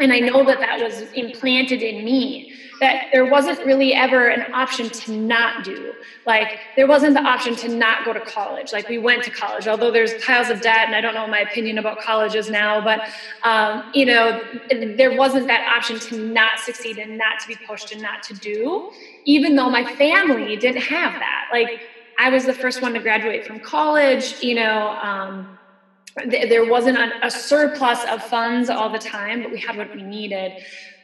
And 0.00 0.12
I 0.12 0.20
know 0.20 0.44
that 0.44 0.60
that 0.60 0.80
was 0.80 1.02
implanted 1.14 1.82
in 1.82 2.04
me, 2.04 2.52
that 2.80 3.08
there 3.12 3.24
wasn't 3.24 3.58
really 3.66 3.92
ever 3.92 4.28
an 4.28 4.52
option 4.52 4.88
to 4.88 5.12
not 5.12 5.64
do. 5.64 5.92
Like, 6.24 6.60
there 6.76 6.86
wasn't 6.86 7.14
the 7.14 7.20
option 7.20 7.56
to 7.56 7.68
not 7.68 8.04
go 8.04 8.12
to 8.12 8.20
college. 8.20 8.72
Like, 8.72 8.88
we 8.88 8.98
went 8.98 9.24
to 9.24 9.30
college, 9.30 9.66
although 9.66 9.90
there's 9.90 10.14
piles 10.24 10.50
of 10.50 10.60
debt, 10.60 10.86
and 10.86 10.94
I 10.94 11.00
don't 11.00 11.14
know 11.14 11.26
my 11.26 11.40
opinion 11.40 11.78
about 11.78 11.98
colleges 11.98 12.48
now, 12.48 12.80
but, 12.80 13.00
um, 13.42 13.90
you 13.92 14.06
know, 14.06 14.40
there 14.70 15.16
wasn't 15.16 15.48
that 15.48 15.66
option 15.76 15.98
to 15.98 16.16
not 16.16 16.60
succeed 16.60 16.98
and 16.98 17.18
not 17.18 17.40
to 17.40 17.48
be 17.48 17.56
pushed 17.66 17.90
and 17.90 18.00
not 18.00 18.22
to 18.24 18.34
do, 18.34 18.92
even 19.24 19.56
though 19.56 19.68
my 19.68 19.84
family 19.96 20.56
didn't 20.56 20.82
have 20.82 21.14
that. 21.14 21.48
Like, 21.50 21.80
I 22.20 22.30
was 22.30 22.44
the 22.44 22.54
first 22.54 22.82
one 22.82 22.94
to 22.94 23.00
graduate 23.00 23.44
from 23.44 23.58
college, 23.58 24.40
you 24.42 24.54
know. 24.54 24.90
Um, 25.02 25.57
there 26.26 26.64
wasn't 26.64 26.98
a, 27.22 27.30
surplus 27.30 28.04
of 28.04 28.22
funds 28.22 28.70
all 28.70 28.90
the 28.90 28.98
time, 28.98 29.42
but 29.42 29.52
we 29.52 29.60
had 29.60 29.76
what 29.76 29.94
we 29.94 30.02
needed. 30.02 30.52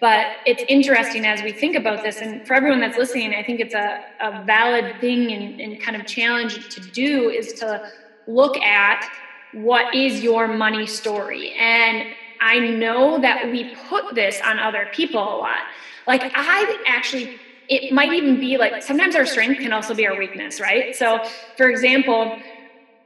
But 0.01 0.27
it's 0.47 0.63
interesting 0.69 1.27
as 1.27 1.43
we 1.43 1.53
think 1.53 1.77
about 1.77 2.03
this, 2.03 2.21
and 2.21 2.47
for 2.47 2.55
everyone 2.55 2.81
that's 2.81 2.99
listening, 2.99 3.35
I 3.35 3.43
think 3.43 3.61
it's 3.61 3.75
a, 3.75 4.01
a 4.21 4.45
valid 4.45 5.01
thing 5.01 5.33
and, 5.33 5.61
and 5.61 5.81
kind 5.81 5.97
of 6.01 6.07
challenge 6.07 6.69
to 6.75 6.81
do 6.81 7.31
is 7.31 7.53
to 7.55 7.83
look 8.27 8.57
at 8.59 9.09
what 9.53 9.95
is 9.95 10.21
your 10.21 10.49
money 10.49 10.87
story. 10.87 11.55
And 11.59 12.07
I 12.41 12.59
know 12.59 13.19
that 13.21 13.51
we 13.51 13.75
put 13.89 14.15
this 14.15 14.41
on 14.45 14.59
other 14.59 14.89
people 14.93 15.21
a 15.21 15.37
lot. 15.39 15.61
Like, 16.07 16.33
I 16.35 16.83
actually 16.87 17.39
it 17.69 17.93
might 17.93 18.13
even 18.13 18.39
be 18.39 18.59
like 18.59 18.83
sometimes 18.83 19.17
our 19.17 19.25
strength 19.25 19.61
can 19.61 19.73
also 19.73 19.95
be 19.95 20.07
our 20.07 20.19
weakness, 20.19 20.61
right? 20.61 20.95
So, 20.95 21.21
for 21.57 21.69
example, 21.71 22.39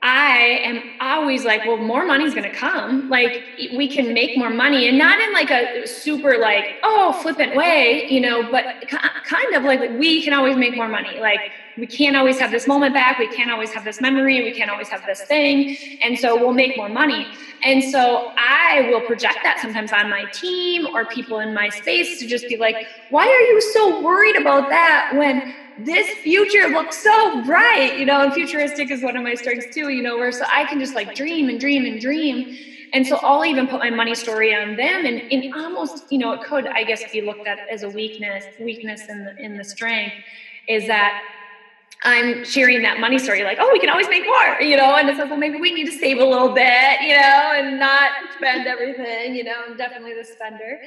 I 0.01 0.61
am 0.63 0.81
always 1.01 1.45
like, 1.45 1.65
well, 1.65 1.77
more 1.77 2.07
money's 2.07 2.33
going 2.33 2.49
to 2.49 2.57
come. 2.57 3.09
Like, 3.09 3.43
we 3.77 3.89
can 3.89 4.15
make 4.15 4.39
more 4.39 4.51
money 4.51 4.89
and 4.89 4.97
not 4.97 5.19
in 5.19 5.33
like 5.33 5.51
a 5.51 5.87
super, 5.87 6.39
like, 6.39 6.77
oh, 6.85 7.13
flippant 7.21 7.57
way, 7.57 8.07
you 8.09 8.21
know, 8.21 8.49
but 8.51 8.65
kind 8.89 9.55
of 9.55 9.65
like 9.65 9.81
we 9.99 10.23
can 10.23 10.33
always 10.33 10.57
make 10.57 10.77
more 10.77 10.89
money. 10.89 11.19
Like, 11.19 11.41
we 11.77 11.87
can't 11.87 12.17
always 12.17 12.39
have 12.39 12.51
this 12.51 12.67
moment 12.69 12.95
back. 12.95 13.19
We 13.19 13.29
can't 13.29 13.51
always 13.51 13.73
have 13.73 13.85
this 13.85 14.01
memory. 14.01 14.43
We 14.43 14.53
can't 14.53 14.71
always 14.71 14.89
have 14.89 15.05
this 15.07 15.23
thing. 15.23 15.77
And 16.03 16.19
so 16.19 16.37
we'll 16.37 16.55
make 16.55 16.77
more 16.77 16.89
money. 16.89 17.27
And 17.65 17.83
so 17.83 18.33
I 18.37 18.89
will 18.91 19.01
project 19.01 19.39
that 19.43 19.59
sometimes 19.61 19.93
on 19.93 20.11
my 20.11 20.25
team 20.33 20.87
or 20.95 21.07
people 21.07 21.41
in 21.41 21.55
my 21.55 21.69
space 21.71 22.21
to 22.21 22.27
just 22.27 22.49
be 22.49 22.57
like, 22.57 22.87
why 23.11 23.27
are 23.27 23.53
you 23.53 23.61
so 23.61 24.03
worried 24.03 24.37
about 24.37 24.69
that 24.69 25.13
when 25.15 25.55
this 25.79 26.09
future 26.09 26.69
looks 26.69 27.03
so 27.03 27.43
bright, 27.43 27.95
you 27.97 28.07
know, 28.07 28.21
and 28.23 28.33
futuristic 28.35 28.91
is 28.91 29.03
one 29.03 29.17
of 29.17 29.23
my 29.23 29.35
strengths 29.35 29.69
too, 29.69 29.91
you 29.91 30.03
know, 30.03 30.19
where 30.19 30.33
so 30.33 30.45
I 30.53 30.65
can 30.65 30.81
just 30.81 30.95
like 30.97 31.15
dream 31.15 31.49
and 31.49 31.61
dream 31.61 31.87
and 31.87 32.01
dream. 32.01 32.45
And 32.93 33.07
so 33.07 33.21
I'll 33.23 33.45
even 33.47 33.69
put 33.69 33.81
my 33.81 33.91
money 33.91 34.15
story 34.15 34.55
on 34.55 34.77
them 34.77 35.05
and, 35.07 35.23
and 35.31 35.45
almost, 35.55 36.05
you 36.11 36.19
know, 36.19 36.33
it 36.33 36.41
could, 36.43 36.69
I 36.75 36.85
guess, 36.85 37.05
be 37.13 37.23
looked 37.23 37.47
at 37.47 37.61
as 37.71 37.83
a 37.85 37.91
weakness, 37.91 38.49
weakness 38.59 39.09
in 39.09 39.25
the 39.25 39.35
in 39.39 39.57
the 39.57 39.65
strength 39.65 40.17
is 40.69 40.87
that 40.89 41.15
I'm 42.05 42.45
sharing 42.45 42.83
that 42.83 42.99
money 43.01 43.19
story, 43.19 43.45
like, 43.45 43.59
oh, 43.61 43.71
we 43.73 43.81
can 43.81 43.91
always 43.91 44.09
make 44.09 44.25
more, 44.25 44.61
you 44.61 44.77
know, 44.77 44.97
and 44.97 45.09
it's 45.09 45.19
like, 45.19 45.29
well, 45.31 45.39
maybe 45.39 45.57
we 45.59 45.73
need 45.73 45.87
to 45.87 45.93
save 45.93 46.19
a 46.19 46.25
little 46.25 46.51
bit, 46.55 47.01
you 47.03 47.15
know, 47.15 47.53
and 47.57 47.79
not 47.79 48.13
spend 48.33 48.67
everything, 48.69 49.35
you 49.35 49.45
know, 49.45 49.65
I'm 49.67 49.77
definitely 49.77 50.15
the 50.15 50.25
spender. 50.25 50.79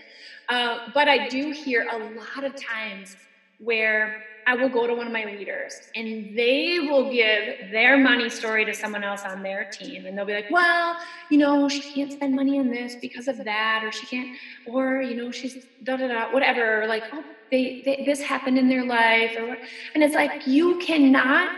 Uh, 0.50 0.78
but 0.94 1.10
I 1.10 1.28
do 1.28 1.50
hear 1.50 1.86
a 1.92 1.98
lot 1.98 2.44
of 2.46 2.56
times 2.56 3.18
where 3.60 4.16
I 4.52 4.56
will 4.56 4.68
go 4.68 4.86
to 4.86 4.94
one 4.94 5.08
of 5.08 5.14
my 5.14 5.24
leaders 5.24 5.76
and 5.96 6.38
they 6.38 6.78
will 6.82 7.10
give 7.10 7.72
their 7.72 7.98
money 7.98 8.30
story 8.30 8.66
to 8.66 8.74
someone 8.74 9.02
else 9.02 9.22
on 9.24 9.42
their 9.42 9.64
team. 9.72 10.06
And 10.06 10.18
they'll 10.18 10.26
be 10.26 10.34
like, 10.34 10.52
well, 10.52 10.98
you 11.30 11.38
know, 11.38 11.70
she 11.70 11.80
can't 11.80 12.12
spend 12.12 12.36
money 12.36 12.60
on 12.60 12.70
this 12.70 12.96
because 13.00 13.30
of 13.30 13.38
that, 13.46 13.82
or 13.86 13.94
she 13.94 14.06
can't, 14.08 14.36
or, 14.68 15.02
you 15.02 15.16
know, 15.16 15.32
she's 15.32 15.66
da 15.84 15.96
da 15.96 16.08
da, 16.10 16.34
whatever. 16.34 16.82
Or 16.82 16.88
like, 16.88 17.04
oh, 17.14 17.24
they, 17.50 17.82
they, 17.86 18.04
this 18.06 18.22
happened 18.22 18.58
in 18.58 18.68
their 18.68 18.84
life. 18.84 19.38
Or, 19.40 19.58
and 19.94 20.04
it's 20.04 20.16
like, 20.16 20.46
you 20.46 20.80
cannot, 20.80 21.50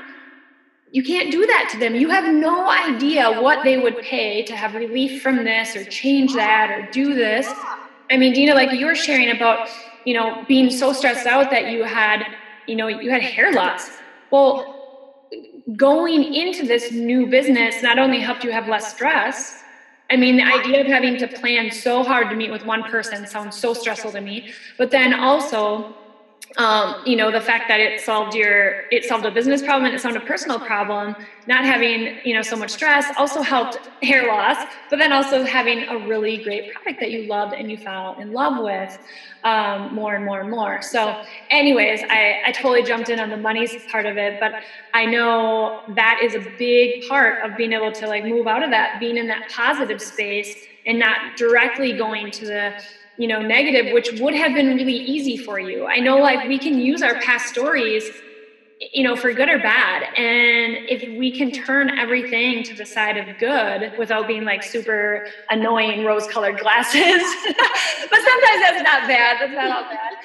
you 0.92 1.02
can't 1.02 1.32
do 1.32 1.48
that 1.48 1.70
to 1.72 1.80
them. 1.80 1.96
You 1.96 2.12
have 2.12 2.32
no 2.32 2.70
idea 2.70 3.42
what 3.42 3.64
they 3.64 3.80
would 3.80 3.98
pay 4.02 4.44
to 4.44 4.56
have 4.56 4.76
relief 4.76 5.24
from 5.24 5.38
this 5.38 5.76
or 5.76 5.84
change 5.86 6.36
that 6.36 6.70
or 6.70 6.92
do 6.92 7.16
this. 7.16 7.48
I 8.12 8.18
mean, 8.18 8.34
Deena, 8.34 8.54
like 8.54 8.72
you 8.72 8.86
were 8.86 8.94
sharing 8.94 9.32
about, 9.32 9.68
you 10.06 10.14
know, 10.14 10.46
being 10.48 10.70
so 10.70 10.94
stressed 10.94 11.26
out 11.26 11.50
that 11.50 11.72
you 11.72 11.86
had 11.86 12.24
you 12.67 12.76
know, 12.76 12.88
you 12.88 13.12
had 13.12 13.21
hair 13.23 13.52
loss. 13.52 13.91
Well, 14.32 14.65
going 15.76 16.23
into 16.23 16.65
this 16.65 16.91
new 16.91 17.26
business 17.28 17.82
not 17.82 17.97
only 17.99 18.19
helped 18.19 18.43
you 18.43 18.52
have 18.52 18.67
less 18.67 18.88
stress, 18.88 19.63
I 20.12 20.17
mean, 20.17 20.36
the 20.38 20.43
idea 20.45 20.82
of 20.82 20.88
having 20.88 21.17
to 21.17 21.28
plan 21.28 21.71
so 21.71 22.04
hard 22.04 22.30
to 22.30 22.36
meet 22.36 22.52
with 22.52 22.63
one 22.65 22.84
person 22.84 23.26
sounds 23.26 23.58
so 23.58 23.73
stressful 23.73 24.12
to 24.13 24.21
me, 24.21 24.45
but 24.78 24.91
then 24.91 25.13
also 25.13 25.88
um, 26.58 26.96
you 27.06 27.16
know 27.16 27.32
the 27.32 27.42
fact 27.42 27.68
that 27.68 27.80
it 27.80 28.00
solved 28.02 28.36
your 28.36 28.84
it 28.92 29.06
solved 29.06 29.26
a 29.26 29.32
business 29.32 29.62
problem 29.62 29.86
and 29.86 29.96
it 29.96 30.00
solved 30.00 30.18
a 30.18 30.22
personal 30.22 30.60
problem 30.60 31.16
not 31.48 31.66
having 31.66 32.20
you 32.24 32.34
know 32.34 32.42
so 32.42 32.56
much 32.56 32.70
stress 32.70 33.06
also 33.18 33.42
helped 33.42 33.78
hair 34.04 34.28
loss 34.28 34.58
but 34.89 35.00
then 35.00 35.12
also 35.12 35.44
having 35.44 35.88
a 35.88 35.98
really 36.08 36.38
great 36.44 36.72
product 36.74 37.00
that 37.00 37.12
you 37.12 37.28
loved 37.28 37.54
and 37.54 37.72
you 37.72 37.78
fell 37.78 38.16
in 38.20 38.32
love 38.32 38.63
with 38.63 39.00
um, 39.44 39.94
more 39.94 40.16
and 40.16 40.24
more 40.24 40.39
and 40.39 40.50
more. 40.50 40.82
So 40.82 41.22
anyways 41.50 42.02
I, 42.10 42.44
I 42.46 42.52
totally 42.52 42.84
jumped 42.84 43.10
in 43.10 43.20
on 43.20 43.30
the 43.30 43.38
money 43.38 43.63
part 43.89 44.06
of 44.06 44.18
it 44.18 44.39
but 44.39 44.54
i 44.94 45.06
know 45.06 45.82
that 45.96 46.20
is 46.24 46.36
a 46.36 46.39
big 46.58 47.08
part 47.08 47.44
of 47.44 47.56
being 47.58 47.74
able 47.74 47.92
to 47.92 48.08
like 48.08 48.24
move 48.24 48.48
out 48.48 48.63
of 48.63 48.72
that 48.72 49.00
being 49.00 49.18
in 49.18 49.28
that 49.28 49.50
positive 49.50 50.02
space 50.02 50.56
and 50.86 51.00
not 51.00 51.38
directly 51.38 51.94
going 51.94 52.32
to 52.32 52.46
the 52.46 52.74
you 53.17 53.28
know 53.28 53.41
negative 53.41 53.88
which 53.91 54.12
would 54.13 54.34
have 54.34 54.54
been 54.54 54.73
really 54.73 54.95
easy 55.06 55.38
for 55.38 55.60
you. 55.60 55.86
I 55.88 55.99
know 55.99 56.19
like 56.19 56.43
we 56.43 56.60
can 56.60 56.78
use 56.80 57.02
our 57.02 57.15
past 57.17 57.47
stories 57.47 58.12
you 58.93 59.04
know 59.04 59.15
for 59.15 59.34
good 59.34 59.49
or 59.49 59.60
bad. 59.60 60.04
And 60.17 60.78
if 60.88 61.04
we 61.08 61.32
can 61.32 61.52
turn 61.52 61.89
everything 61.97 62.63
to 62.63 62.76
the 62.76 62.86
side 62.86 63.17
of 63.17 63.38
good 63.38 63.91
without 63.95 64.28
being 64.28 64.43
like 64.43 64.63
super 64.63 65.21
annoying 65.49 66.04
rose 66.04 66.28
colored 66.28 66.58
glasses. 66.60 67.23
But 68.10 68.19
sometimes 68.21 68.62
that's 68.62 68.82
not 68.82 69.08
bad. 69.08 69.38
That's 69.39 69.54
not 69.54 69.71
all 69.71 69.84
bad. 69.89 70.15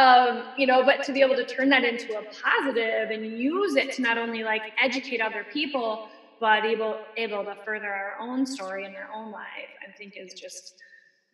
Um, 0.00 0.44
you 0.56 0.66
know 0.66 0.82
but 0.82 1.02
to 1.04 1.12
be 1.12 1.20
able 1.20 1.36
to 1.36 1.44
turn 1.44 1.68
that 1.70 1.84
into 1.84 2.14
a 2.14 2.22
positive 2.44 3.10
and 3.10 3.26
use 3.26 3.76
it 3.76 3.90
to 3.92 4.02
not 4.02 4.18
only 4.18 4.42
like 4.44 4.62
educate 4.82 5.20
other 5.20 5.44
people 5.44 6.00
but 6.40 6.64
able 6.64 6.98
able 7.16 7.44
to 7.44 7.54
further 7.64 7.88
our 7.92 8.14
own 8.20 8.44
story 8.46 8.84
and 8.84 8.94
our 8.94 9.08
own 9.14 9.30
life 9.30 9.70
i 9.86 9.90
think 9.96 10.14
is 10.16 10.34
just 10.34 10.74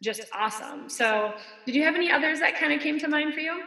just 0.03 0.23
awesome. 0.35 0.89
So, 0.89 1.33
did 1.65 1.75
you 1.75 1.85
have 1.85 1.95
any 1.95 2.11
others 2.11 2.41
that 2.41 2.59
kind 2.59 2.73
of 2.73 2.81
came 2.81 2.99
to 2.99 3.09
mind 3.09 3.33
for 3.33 3.41
you? 3.41 3.63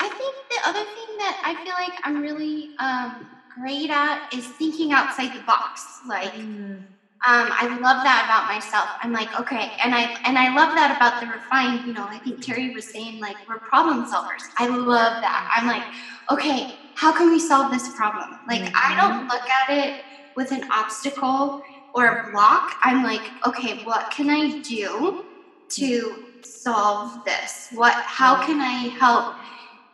I 0.00 0.08
think 0.08 0.34
the 0.50 0.68
other 0.68 0.80
thing 0.80 1.16
that 1.18 1.40
I 1.44 1.54
feel 1.64 1.74
like 1.74 2.00
I'm 2.04 2.20
really 2.20 2.70
um, 2.78 3.26
great 3.54 3.90
at 3.90 4.32
is 4.32 4.46
thinking 4.46 4.92
outside 4.92 5.34
the 5.34 5.44
box. 5.44 6.00
Like, 6.08 6.32
mm. 6.32 6.76
um, 6.76 6.84
I 7.24 7.66
love 7.80 8.02
that 8.04 8.24
about 8.26 8.52
myself. 8.52 8.88
I'm 9.02 9.12
like, 9.12 9.38
okay, 9.40 9.72
and 9.82 9.94
I 9.94 10.16
and 10.24 10.38
I 10.38 10.54
love 10.54 10.74
that 10.74 10.96
about 10.96 11.20
the 11.20 11.26
refined. 11.26 11.86
You 11.86 11.92
know, 11.92 12.06
I 12.08 12.18
think 12.18 12.42
Terry 12.42 12.74
was 12.74 12.86
saying 12.88 13.20
like 13.20 13.36
we're 13.48 13.58
problem 13.58 14.04
solvers. 14.04 14.42
I 14.58 14.68
love 14.68 15.22
that. 15.22 15.52
I'm 15.56 15.66
like, 15.66 15.84
okay, 16.30 16.74
how 16.94 17.12
can 17.12 17.30
we 17.30 17.38
solve 17.38 17.70
this 17.70 17.94
problem? 17.94 18.38
Like, 18.48 18.62
mm-hmm. 18.62 18.74
I 18.74 18.96
don't 19.00 19.28
look 19.28 19.48
at 19.48 19.70
it 19.70 20.04
with 20.34 20.52
an 20.52 20.70
obstacle 20.70 21.62
or 21.94 22.06
a 22.06 22.30
block, 22.30 22.76
I'm 22.82 23.02
like, 23.02 23.22
okay, 23.46 23.82
what 23.84 24.10
can 24.10 24.30
I 24.30 24.60
do 24.60 25.24
to 25.70 26.24
solve 26.42 27.24
this? 27.24 27.68
What 27.72 27.94
how 27.94 28.44
can 28.44 28.60
I 28.60 28.88
help, 28.98 29.34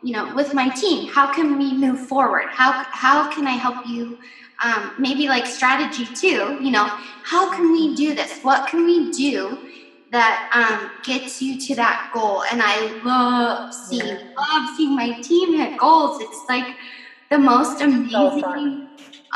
you 0.01 0.13
know, 0.13 0.33
with 0.35 0.53
my 0.53 0.69
team? 0.69 1.11
How 1.11 1.33
can 1.33 1.57
we 1.57 1.73
move 1.73 2.07
forward? 2.07 2.47
How 2.49 2.85
how 2.91 3.29
can 3.31 3.47
I 3.47 3.51
help 3.51 3.87
you 3.87 4.17
um, 4.63 4.93
maybe 4.97 5.27
like 5.27 5.45
strategy 5.45 6.05
too, 6.05 6.57
you 6.61 6.71
know, 6.71 6.85
how 7.23 7.53
can 7.53 7.71
we 7.71 7.95
do 7.95 8.15
this? 8.15 8.39
What 8.41 8.67
can 8.69 8.85
we 8.85 9.11
do 9.11 9.57
that 10.11 10.49
um, 10.53 10.91
gets 11.03 11.41
you 11.41 11.59
to 11.59 11.75
that 11.75 12.11
goal? 12.13 12.43
And 12.51 12.61
I 12.63 13.01
love 13.03 13.73
seeing, 13.73 14.05
yeah. 14.05 14.31
love 14.37 14.75
seeing 14.77 14.95
my 14.95 15.19
team 15.21 15.57
hit 15.57 15.77
goals. 15.77 16.21
It's 16.21 16.45
like 16.47 16.75
the 17.29 17.39
most 17.39 17.81
amazing 17.81 18.87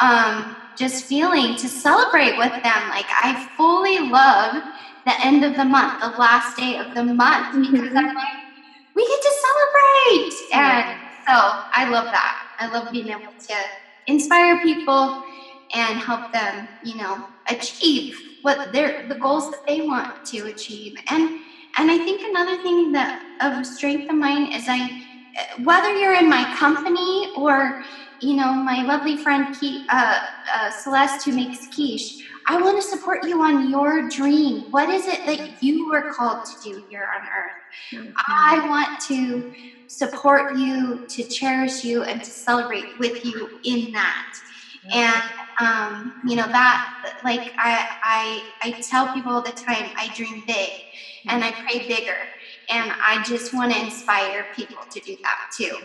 um, 0.02 0.56
just 0.78 1.06
feeling 1.06 1.56
to 1.58 1.68
celebrate 1.68 2.38
with 2.38 2.52
them. 2.52 2.90
Like 2.90 3.08
I 3.10 3.50
fully 3.58 4.00
love 4.00 4.64
the 5.06 5.26
end 5.26 5.44
of 5.44 5.56
the 5.56 5.66
month, 5.66 6.02
the 6.02 6.10
last 6.20 6.58
day 6.58 6.78
of 6.78 6.94
the 6.94 7.04
month, 7.04 7.56
mm-hmm. 7.56 7.72
because 7.72 7.96
I'm 7.96 8.14
like, 8.14 8.38
we 8.94 9.08
get 9.08 9.22
to 9.22 9.34
celebrate. 9.48 10.34
And 10.54 11.00
so 11.26 11.34
I 11.34 11.90
love 11.90 12.06
that. 12.06 12.48
I 12.60 12.68
love 12.72 12.92
being 12.92 13.10
able 13.10 13.34
to 13.48 13.56
inspire 14.08 14.62
people 14.62 15.24
and 15.74 16.00
help 16.00 16.32
them, 16.32 16.68
you 16.84 16.96
know, 16.96 17.26
achieve 17.50 18.20
what 18.42 18.72
they're 18.72 19.08
the 19.08 19.16
goals 19.16 19.52
that 19.52 19.66
they 19.68 19.82
want 19.82 20.26
to 20.26 20.48
achieve. 20.48 20.98
And 21.10 21.42
and 21.78 21.92
I 21.92 21.98
think 21.98 22.22
another 22.22 22.62
thing 22.64 22.92
that 22.94 23.22
of 23.42 23.66
strength 23.66 24.10
of 24.10 24.16
mine 24.16 24.52
is 24.52 24.66
I 24.68 25.04
whether 25.64 25.96
you're 25.96 26.16
in 26.16 26.30
my 26.30 26.44
company 26.58 27.32
or 27.36 27.84
you 28.22 28.36
know, 28.36 28.54
my 28.54 28.82
lovely 28.84 29.16
friend 29.16 29.48
uh, 29.90 30.20
uh, 30.54 30.70
Celeste 30.72 31.26
who 31.26 31.32
makes 31.34 31.68
quiche, 31.68 32.16
I 32.48 32.58
want 32.58 32.78
to 32.78 32.82
support 32.88 33.20
you 33.24 33.42
on 33.42 33.68
your 33.68 34.02
dream. 34.02 34.64
What 34.70 34.90
is 34.90 35.08
it 35.08 35.20
that 35.26 35.40
you 35.60 35.88
were 35.90 36.04
called 36.18 36.38
to 36.46 36.58
do 36.58 36.82
here 36.88 37.06
on 37.16 37.22
earth? 37.22 38.02
Mm-hmm. 38.02 38.12
I 38.28 38.60
want 38.68 38.90
to 39.08 39.46
support 39.88 40.46
you, 40.50 41.00
to 41.10 41.24
cherish 41.24 41.84
you, 41.84 42.04
and 42.04 42.24
to 42.24 42.32
celebrate 42.32 42.88
with 42.98 43.14
you 43.24 43.48
in 43.64 43.88
that. 43.94 44.24
And 44.94 45.22
um, 45.60 46.14
you 46.24 46.36
know 46.36 46.48
that, 46.52 46.80
like 47.24 47.44
I, 47.60 47.84
I, 48.04 48.42
I 48.62 48.74
tell 48.90 49.08
people 49.08 49.32
all 49.32 49.42
the 49.42 49.54
time, 49.68 49.90
I 49.98 50.10
dream 50.14 50.44
big, 50.46 50.72
and 51.28 51.44
I 51.44 51.54
pray 51.68 51.80
bigger, 51.88 52.30
and 52.70 52.92
I 53.06 53.20
just 53.20 53.54
want 53.54 53.72
to 53.72 53.80
inspire 53.80 54.46
people 54.56 54.80
to 54.92 55.00
do 55.02 55.16
that 55.24 55.38
too. 55.56 55.76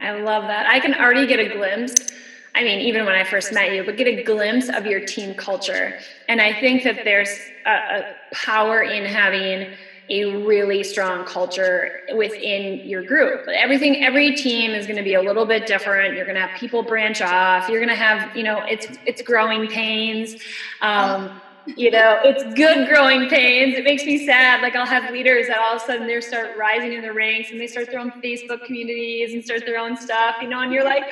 I 0.00 0.20
love 0.20 0.44
that. 0.44 0.66
I 0.66 0.80
can 0.80 0.94
already 0.94 1.26
get 1.26 1.38
a 1.38 1.48
glimpse. 1.54 1.94
I 2.54 2.62
mean, 2.62 2.80
even 2.80 3.04
when 3.04 3.14
I 3.14 3.24
first 3.24 3.52
met 3.52 3.72
you, 3.72 3.84
but 3.84 3.96
get 3.96 4.06
a 4.06 4.22
glimpse 4.22 4.68
of 4.68 4.86
your 4.86 5.00
team 5.00 5.34
culture. 5.34 5.98
And 6.28 6.40
I 6.40 6.58
think 6.60 6.84
that 6.84 7.04
there's 7.04 7.30
a, 7.66 7.70
a 7.70 8.14
power 8.32 8.82
in 8.82 9.04
having 9.04 9.74
a 10.10 10.36
really 10.44 10.84
strong 10.84 11.24
culture 11.24 12.00
within 12.14 12.86
your 12.86 13.02
group. 13.02 13.48
Everything, 13.48 14.04
every 14.04 14.36
team 14.36 14.72
is 14.72 14.86
going 14.86 14.98
to 14.98 15.02
be 15.02 15.14
a 15.14 15.22
little 15.22 15.46
bit 15.46 15.66
different. 15.66 16.14
You're 16.14 16.26
going 16.26 16.36
to 16.36 16.46
have 16.46 16.58
people 16.60 16.82
branch 16.82 17.22
off. 17.22 17.68
You're 17.68 17.80
going 17.80 17.88
to 17.88 17.94
have, 17.94 18.36
you 18.36 18.42
know, 18.42 18.62
it's 18.68 18.86
it's 19.06 19.22
growing 19.22 19.66
pains. 19.66 20.36
Um, 20.82 21.40
you 21.66 21.90
know, 21.90 22.18
it's 22.24 22.44
good 22.54 22.88
growing 22.88 23.28
pains. 23.28 23.74
It 23.74 23.84
makes 23.84 24.04
me 24.04 24.18
sad. 24.18 24.60
Like 24.62 24.76
I'll 24.76 24.86
have 24.86 25.10
leaders 25.10 25.46
that 25.48 25.58
all 25.58 25.76
of 25.76 25.82
a 25.82 25.84
sudden 25.84 26.06
they 26.06 26.20
start 26.20 26.56
rising 26.56 26.92
in 26.92 27.02
the 27.02 27.12
ranks 27.12 27.50
and 27.50 27.60
they 27.60 27.66
start 27.66 27.90
their 27.90 28.00
own 28.00 28.12
Facebook 28.22 28.62
communities 28.64 29.32
and 29.34 29.42
start 29.44 29.62
their 29.66 29.78
own 29.78 29.96
stuff, 29.96 30.36
you 30.40 30.48
know, 30.48 30.60
and 30.60 30.72
you're 30.72 30.84
like, 30.84 31.04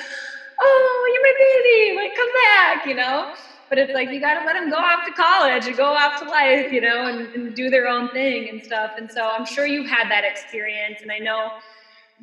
oh, 0.60 1.10
you're 1.12 1.22
my 1.22 1.34
baby, 1.38 1.96
like 1.96 2.14
come 2.14 2.28
back, 2.46 2.86
you 2.86 2.94
know. 2.94 3.26
But 3.68 3.78
it's 3.78 3.94
like 3.94 4.10
you 4.10 4.20
got 4.20 4.34
to 4.34 4.44
let 4.44 4.52
them 4.54 4.68
go 4.70 4.76
off 4.76 5.00
to 5.06 5.12
college 5.12 5.66
and 5.66 5.76
go 5.76 5.94
off 5.94 6.18
to 6.20 6.26
life, 6.28 6.70
you 6.70 6.80
know, 6.82 7.06
and, 7.06 7.28
and 7.34 7.54
do 7.54 7.70
their 7.70 7.88
own 7.88 8.08
thing 8.10 8.48
and 8.50 8.62
stuff. 8.62 8.92
And 8.98 9.10
so 9.10 9.30
I'm 9.30 9.46
sure 9.46 9.66
you've 9.66 9.88
had 9.88 10.10
that 10.10 10.24
experience, 10.24 11.00
and 11.02 11.10
I 11.10 11.18
know 11.18 11.50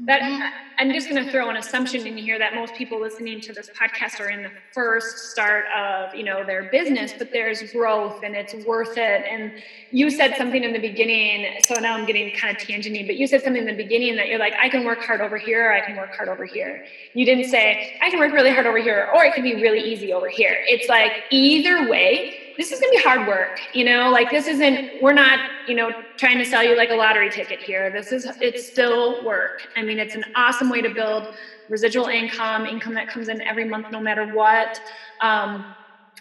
that. 0.05 0.53
I'm 0.79 0.93
just 0.93 1.09
going 1.09 1.21
to 1.21 1.29
throw 1.29 1.49
an 1.49 1.57
assumption 1.57 2.07
in 2.07 2.15
here 2.15 2.39
that 2.39 2.55
most 2.55 2.73
people 2.73 3.01
listening 3.01 3.41
to 3.41 3.51
this 3.51 3.69
podcast 3.69 4.21
are 4.21 4.29
in 4.29 4.43
the 4.43 4.51
first 4.71 5.29
start 5.31 5.65
of 5.75 6.15
you 6.15 6.23
know 6.23 6.45
their 6.45 6.63
business, 6.63 7.13
but 7.17 7.33
there's 7.33 7.61
growth 7.73 8.23
and 8.23 8.33
it's 8.33 8.53
worth 8.65 8.97
it. 8.97 9.25
And 9.29 9.51
you 9.91 10.09
said 10.09 10.35
something 10.37 10.63
in 10.63 10.71
the 10.71 10.79
beginning, 10.79 11.47
so 11.59 11.73
now 11.81 11.95
I'm 11.95 12.05
getting 12.05 12.31
kind 12.31 12.55
of 12.55 12.61
tangenty, 12.61 13.05
but 13.05 13.17
you 13.17 13.27
said 13.27 13.43
something 13.43 13.67
in 13.67 13.67
the 13.67 13.83
beginning 13.83 14.15
that 14.15 14.29
you're 14.29 14.39
like, 14.39 14.53
I 14.61 14.69
can 14.69 14.85
work 14.85 15.01
hard 15.03 15.19
over 15.19 15.37
here, 15.37 15.69
or 15.69 15.73
I 15.73 15.81
can 15.81 15.97
work 15.97 16.15
hard 16.15 16.29
over 16.29 16.45
here. 16.45 16.81
You 17.13 17.25
didn't 17.25 17.49
say 17.49 17.99
I 18.01 18.09
can 18.09 18.19
work 18.19 18.31
really 18.31 18.51
hard 18.51 18.65
over 18.65 18.77
here, 18.77 19.09
or 19.13 19.25
it 19.25 19.33
can 19.33 19.43
be 19.43 19.55
really 19.55 19.81
easy 19.81 20.13
over 20.13 20.29
here. 20.29 20.55
It's 20.65 20.87
like 20.87 21.11
either 21.29 21.89
way 21.89 22.31
this 22.59 22.71
is 22.73 22.79
going 22.79 22.91
to 22.91 22.97
be 22.97 23.03
hard 23.03 23.25
work 23.25 23.57
you 23.73 23.85
know? 23.85 24.09
Like 24.11 24.29
this 24.29 24.47
isn't 24.47 24.81
we're 25.01 25.13
not 25.13 25.39
you 25.65 25.75
know 25.75 25.93
trying 26.17 26.37
to 26.39 26.45
sell 26.45 26.63
you 26.63 26.75
like 26.75 26.89
a 26.91 26.95
lottery 26.95 27.29
ticket 27.29 27.61
here. 27.61 27.89
This 27.91 28.11
is 28.11 28.27
it's 28.41 28.61
still 28.61 29.23
work. 29.23 29.67
I 29.75 29.83
mean 29.83 29.99
it's 29.99 30.15
an 30.15 30.25
awesome 30.35 30.69
way 30.69 30.81
to 30.81 30.89
build 30.89 31.27
residual 31.69 32.07
income 32.07 32.65
income 32.65 32.93
that 32.95 33.07
comes 33.07 33.29
in 33.29 33.41
every 33.43 33.65
month 33.65 33.87
no 33.91 34.01
matter 34.01 34.25
what. 34.25 34.79
Um, 35.21 35.75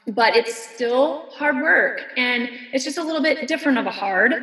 but 0.07 0.35
it's 0.37 0.55
still 0.55 1.25
hard 1.31 1.61
work 1.61 2.05
and 2.17 2.49
it's 2.73 2.85
just 2.85 2.99
a 2.99 3.03
little 3.05 3.23
bit 3.23 3.47
different 3.47 3.79
of 3.79 3.87
a 3.87 3.91
hard. 3.91 4.35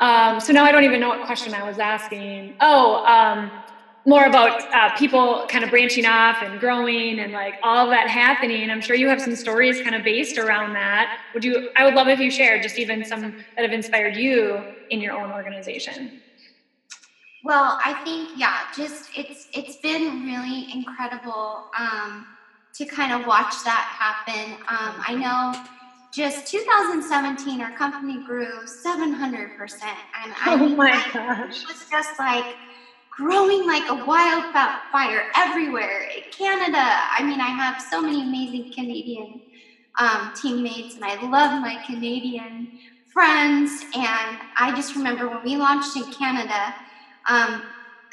Um, 0.00 0.40
so 0.40 0.52
now 0.52 0.64
i 0.64 0.72
don't 0.72 0.84
even 0.84 1.00
know 1.00 1.08
what 1.08 1.20
question 1.22 1.54
i 1.54 1.62
was 1.62 1.78
asking. 1.78 2.54
Oh 2.60 3.00
um, 3.06 3.52
more 4.06 4.24
about 4.26 4.60
uh, 4.74 4.94
people 4.96 5.46
kind 5.48 5.64
of 5.64 5.70
branching 5.70 6.04
off 6.04 6.42
and 6.42 6.60
growing 6.60 7.20
and 7.20 7.32
like 7.32 7.54
all 7.62 7.86
of 7.86 7.90
that 7.90 8.08
happening. 8.08 8.70
I'm 8.70 8.80
sure 8.80 8.96
you 8.96 9.08
have 9.08 9.20
some 9.20 9.34
stories 9.34 9.80
kind 9.80 9.94
of 9.94 10.04
based 10.04 10.36
around 10.36 10.74
that. 10.74 11.20
Would 11.32 11.44
you? 11.44 11.70
I 11.76 11.84
would 11.84 11.94
love 11.94 12.08
if 12.08 12.18
you 12.18 12.30
shared 12.30 12.62
just 12.62 12.78
even 12.78 13.04
some 13.04 13.22
that 13.22 13.62
have 13.62 13.72
inspired 13.72 14.16
you 14.16 14.62
in 14.90 15.00
your 15.00 15.14
own 15.14 15.32
organization. 15.32 16.20
Well, 17.44 17.78
I 17.84 17.94
think 18.04 18.30
yeah, 18.36 18.60
just 18.76 19.10
it's 19.16 19.48
it's 19.52 19.76
been 19.76 20.24
really 20.24 20.66
incredible 20.72 21.64
um, 21.78 22.26
to 22.74 22.84
kind 22.84 23.12
of 23.12 23.26
watch 23.26 23.54
that 23.64 23.86
happen. 23.98 24.52
Um, 24.68 25.02
I 25.06 25.14
know 25.14 25.64
just 26.12 26.46
2017, 26.46 27.60
our 27.60 27.72
company 27.76 28.22
grew 28.24 28.66
700 28.66 29.56
percent, 29.56 29.98
and 30.22 30.34
I 30.44 30.54
oh 30.54 30.68
my 30.68 30.92
gosh, 31.12 31.62
it 31.62 31.68
was 31.68 31.86
just 31.90 32.18
like 32.18 32.54
growing 33.16 33.66
like 33.66 33.88
a 33.88 33.94
wildfire 33.94 35.24
everywhere. 35.36 36.08
In 36.16 36.22
Canada, 36.30 36.78
I 36.78 37.22
mean, 37.22 37.40
I 37.40 37.48
have 37.48 37.80
so 37.80 38.02
many 38.02 38.22
amazing 38.22 38.72
Canadian 38.72 39.40
um, 39.98 40.32
teammates, 40.34 40.96
and 40.96 41.04
I 41.04 41.14
love 41.22 41.60
my 41.60 41.80
Canadian 41.86 42.80
friends. 43.12 43.84
And 43.94 44.38
I 44.56 44.72
just 44.74 44.96
remember 44.96 45.28
when 45.28 45.44
we 45.44 45.56
launched 45.56 45.96
in 45.96 46.10
Canada, 46.12 46.74
um, 47.28 47.62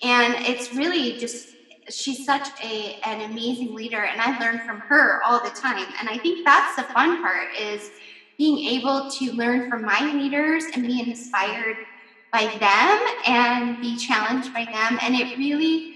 and 0.03 0.37
it's 0.41 0.73
really 0.73 1.15
just 1.15 1.57
she's 1.91 2.25
such 2.25 2.49
a 2.63 2.95
an 3.05 3.21
amazing 3.21 3.75
leader 3.75 4.05
and 4.05 4.21
i 4.21 4.31
learn 4.39 4.61
from 4.61 4.81
her 4.89 5.21
all 5.25 5.41
the 5.41 5.51
time. 5.51 5.87
And 5.99 6.09
i 6.09 6.19
think 6.19 6.39
that's 6.45 6.75
the 6.77 6.85
fun 6.85 7.17
part 7.19 7.49
is 7.59 7.91
being 8.39 8.59
able 8.61 9.03
to 9.19 9.33
learn 9.33 9.63
from 9.63 9.85
my 9.85 10.01
leaders 10.13 10.65
and 10.75 10.87
be 10.87 11.01
inspired 11.01 11.77
by 12.33 12.47
them 12.61 12.99
and 13.27 13.79
be 13.81 13.97
challenged 13.97 14.53
by 14.55 14.65
them. 14.73 14.99
And 15.03 15.15
it 15.15 15.37
really 15.37 15.92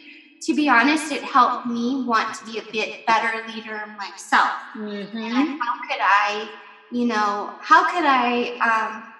to 0.46 0.54
be 0.54 0.68
honest 0.68 1.12
it 1.12 1.22
helped 1.22 1.66
me 1.66 2.04
want 2.04 2.34
to 2.34 2.44
be 2.46 2.58
a 2.58 2.72
bit 2.72 3.04
better 3.06 3.46
leader 3.48 3.82
myself 3.98 4.52
mm-hmm. 4.74 5.16
and 5.16 5.60
how 5.60 5.74
could 5.82 6.00
i 6.00 6.48
you 6.90 7.04
know 7.04 7.52
how 7.60 7.84
could 7.92 8.04
i 8.06 8.56
um, 8.70 9.12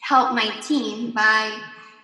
help 0.00 0.34
my 0.34 0.48
team 0.60 1.12
by 1.12 1.56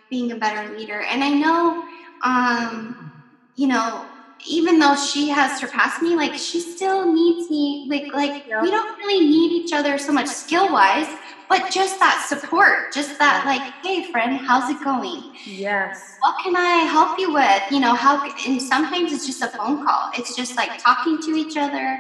being 0.09 0.33
a 0.33 0.37
better 0.37 0.77
leader 0.77 1.01
and 1.03 1.23
i 1.23 1.31
know 1.31 1.85
um, 2.25 3.13
you 3.57 3.67
know, 3.67 4.07
even 4.47 4.79
though 4.79 4.95
she 4.95 5.29
has 5.29 5.59
surpassed 5.59 6.01
me, 6.01 6.15
like 6.15 6.35
she 6.35 6.61
still 6.61 7.13
needs 7.13 7.51
me. 7.51 7.87
Like, 7.89 8.13
like 8.15 8.47
yeah. 8.47 8.63
we 8.63 8.71
don't 8.71 8.97
really 8.99 9.27
need 9.27 9.53
each 9.53 9.73
other 9.73 9.99
so 9.99 10.13
much 10.13 10.29
skill 10.29 10.73
wise, 10.73 11.09
but 11.49 11.71
just 11.71 11.99
that 12.01 12.21
support, 12.21 12.93
just 12.93 13.19
that 13.19 13.45
like, 13.45 13.63
hey 13.83 14.03
friend, 14.03 14.39
how's 14.47 14.69
it 14.69 14.81
going? 14.81 15.23
Yes. 15.45 16.17
What 16.21 16.35
can 16.43 16.57
I 16.57 16.79
help 16.91 17.11
you 17.19 17.33
with? 17.33 17.63
You 17.71 17.81
know, 17.81 17.95
how 17.95 18.21
and 18.47 18.61
sometimes 18.61 19.13
it's 19.13 19.27
just 19.27 19.43
a 19.43 19.49
phone 19.49 19.79
call. 19.79 20.09
It's 20.17 20.35
just 20.35 20.57
like 20.57 20.73
talking 20.79 21.19
to 21.23 21.31
each 21.33 21.57
other 21.57 21.99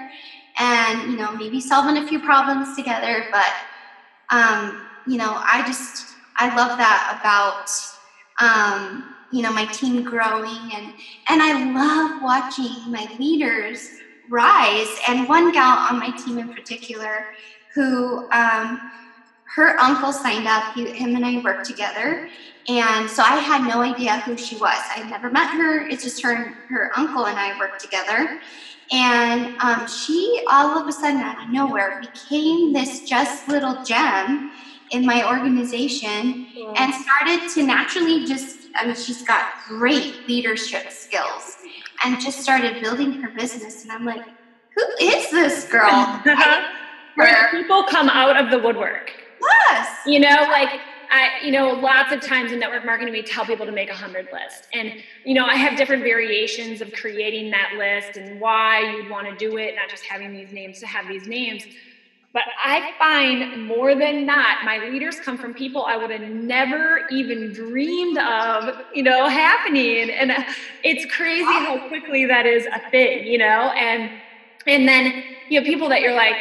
and, 0.59 1.03
you 1.11 1.17
know, 1.17 1.33
maybe 1.33 1.61
solving 1.61 1.97
a 1.97 2.03
few 2.03 2.21
problems 2.21 2.75
together. 2.77 3.25
But 3.33 3.53
um, 4.31 4.79
you 5.07 5.17
know, 5.17 5.39
I 5.51 5.63
just 5.63 6.07
I 6.37 6.49
love 6.49 6.77
that 6.79 7.17
about 7.19 7.71
um 8.41 9.15
you 9.31 9.43
know 9.43 9.53
my 9.53 9.67
team 9.67 10.03
growing 10.03 10.71
and 10.73 10.93
and 11.29 11.43
i 11.43 11.53
love 11.53 12.11
watching 12.23 12.71
my 12.87 13.07
leaders 13.19 13.91
rise 14.31 14.97
and 15.09 15.27
one 15.29 15.51
gal 15.51 15.79
on 15.91 15.99
my 15.99 16.11
team 16.11 16.39
in 16.39 16.49
particular 16.49 17.27
who 17.75 18.21
um, 18.33 18.81
her 19.55 19.79
uncle 19.81 20.13
signed 20.13 20.47
up 20.47 20.65
he, 20.75 20.91
him 20.93 21.15
and 21.15 21.25
i 21.25 21.39
worked 21.39 21.65
together 21.65 22.29
and 22.69 23.09
so 23.09 23.23
i 23.23 23.37
had 23.37 23.67
no 23.67 23.81
idea 23.81 24.19
who 24.21 24.37
she 24.37 24.57
was 24.57 24.79
i 24.95 25.03
never 25.09 25.31
met 25.31 25.51
her 25.51 25.87
it's 25.89 26.03
just 26.03 26.23
her 26.23 26.55
her 26.69 26.91
uncle 26.97 27.27
and 27.27 27.39
i 27.39 27.57
worked 27.59 27.81
together 27.81 28.39
and 28.91 29.55
um, 29.61 29.87
she 29.87 30.41
all 30.51 30.79
of 30.79 30.87
a 30.87 30.93
sudden 30.93 31.21
out 31.21 31.43
of 31.43 31.51
nowhere 31.51 32.01
became 32.01 32.73
this 32.73 33.01
just 33.01 33.47
little 33.49 33.83
gem 33.85 34.51
in 34.91 35.05
my 35.05 35.29
organization 35.29 36.47
yeah. 36.55 36.73
and 36.77 36.95
started 36.95 37.47
to 37.53 37.63
naturally 37.63 38.25
just 38.25 38.59
I 38.79 38.87
mean, 38.87 38.95
she's 38.95 39.23
got 39.23 39.45
great 39.67 40.29
leadership 40.29 40.91
skills 40.91 41.57
and 42.05 42.21
just 42.21 42.41
started 42.41 42.81
building 42.81 43.13
her 43.21 43.31
business. 43.31 43.83
And 43.83 43.91
I'm 43.91 44.05
like, 44.05 44.25
who 44.77 44.85
is 45.01 45.31
this 45.31 45.65
girl? 45.69 46.23
Where 47.15 47.49
people 47.51 47.83
come 47.85 48.09
out 48.09 48.37
of 48.37 48.51
the 48.51 48.59
woodwork. 48.59 49.13
Yes. 49.49 49.99
You 50.07 50.21
know, 50.21 50.47
like 50.51 50.81
I, 51.11 51.45
you 51.45 51.53
know, 51.53 51.73
lots 51.73 52.13
of 52.13 52.21
times 52.21 52.53
in 52.53 52.59
network 52.59 52.85
marketing, 52.85 53.13
we 53.13 53.23
tell 53.23 53.45
people 53.45 53.65
to 53.67 53.73
make 53.73 53.91
a 53.91 53.95
hundred 53.95 54.29
list. 54.33 54.69
And, 54.75 54.93
you 55.25 55.35
know, 55.35 55.47
I 55.47 55.55
have 55.55 55.79
different 55.79 56.03
variations 56.03 56.81
of 56.81 56.93
creating 56.93 57.51
that 57.51 57.75
list 57.79 58.19
and 58.19 58.41
why 58.41 58.81
you'd 58.95 59.09
want 59.09 59.27
to 59.27 59.37
do 59.37 59.57
it, 59.57 59.75
not 59.75 59.89
just 59.89 60.05
having 60.05 60.33
these 60.33 60.53
names 60.53 60.81
to 60.81 60.87
have 60.87 61.09
these 61.09 61.27
names. 61.27 61.65
But 62.35 62.43
I 62.63 62.93
find 62.99 63.67
more 63.67 63.95
than 63.95 64.27
not, 64.27 64.65
my 64.65 64.79
leaders 64.79 65.19
come 65.19 65.39
from 65.39 65.55
people 65.55 65.85
I 65.87 65.97
would 65.97 66.11
have 66.11 66.29
never 66.29 67.09
even 67.11 67.55
dreamed 67.55 68.19
of, 68.19 68.83
you 68.93 69.03
know, 69.03 69.29
happening. 69.29 70.11
And 70.11 70.33
it's 70.85 71.11
crazy 71.15 71.45
how 71.45 71.89
quickly 71.89 72.27
that 72.27 72.45
is 72.45 72.67
a 72.67 72.91
thing, 72.91 73.27
you 73.27 73.39
know? 73.39 73.73
And 73.73 74.11
and 74.67 74.87
then 74.87 75.25
you 75.49 75.61
know 75.61 75.67
people 75.67 75.89
that 75.89 76.01
you're 76.01 76.15
like, 76.15 76.37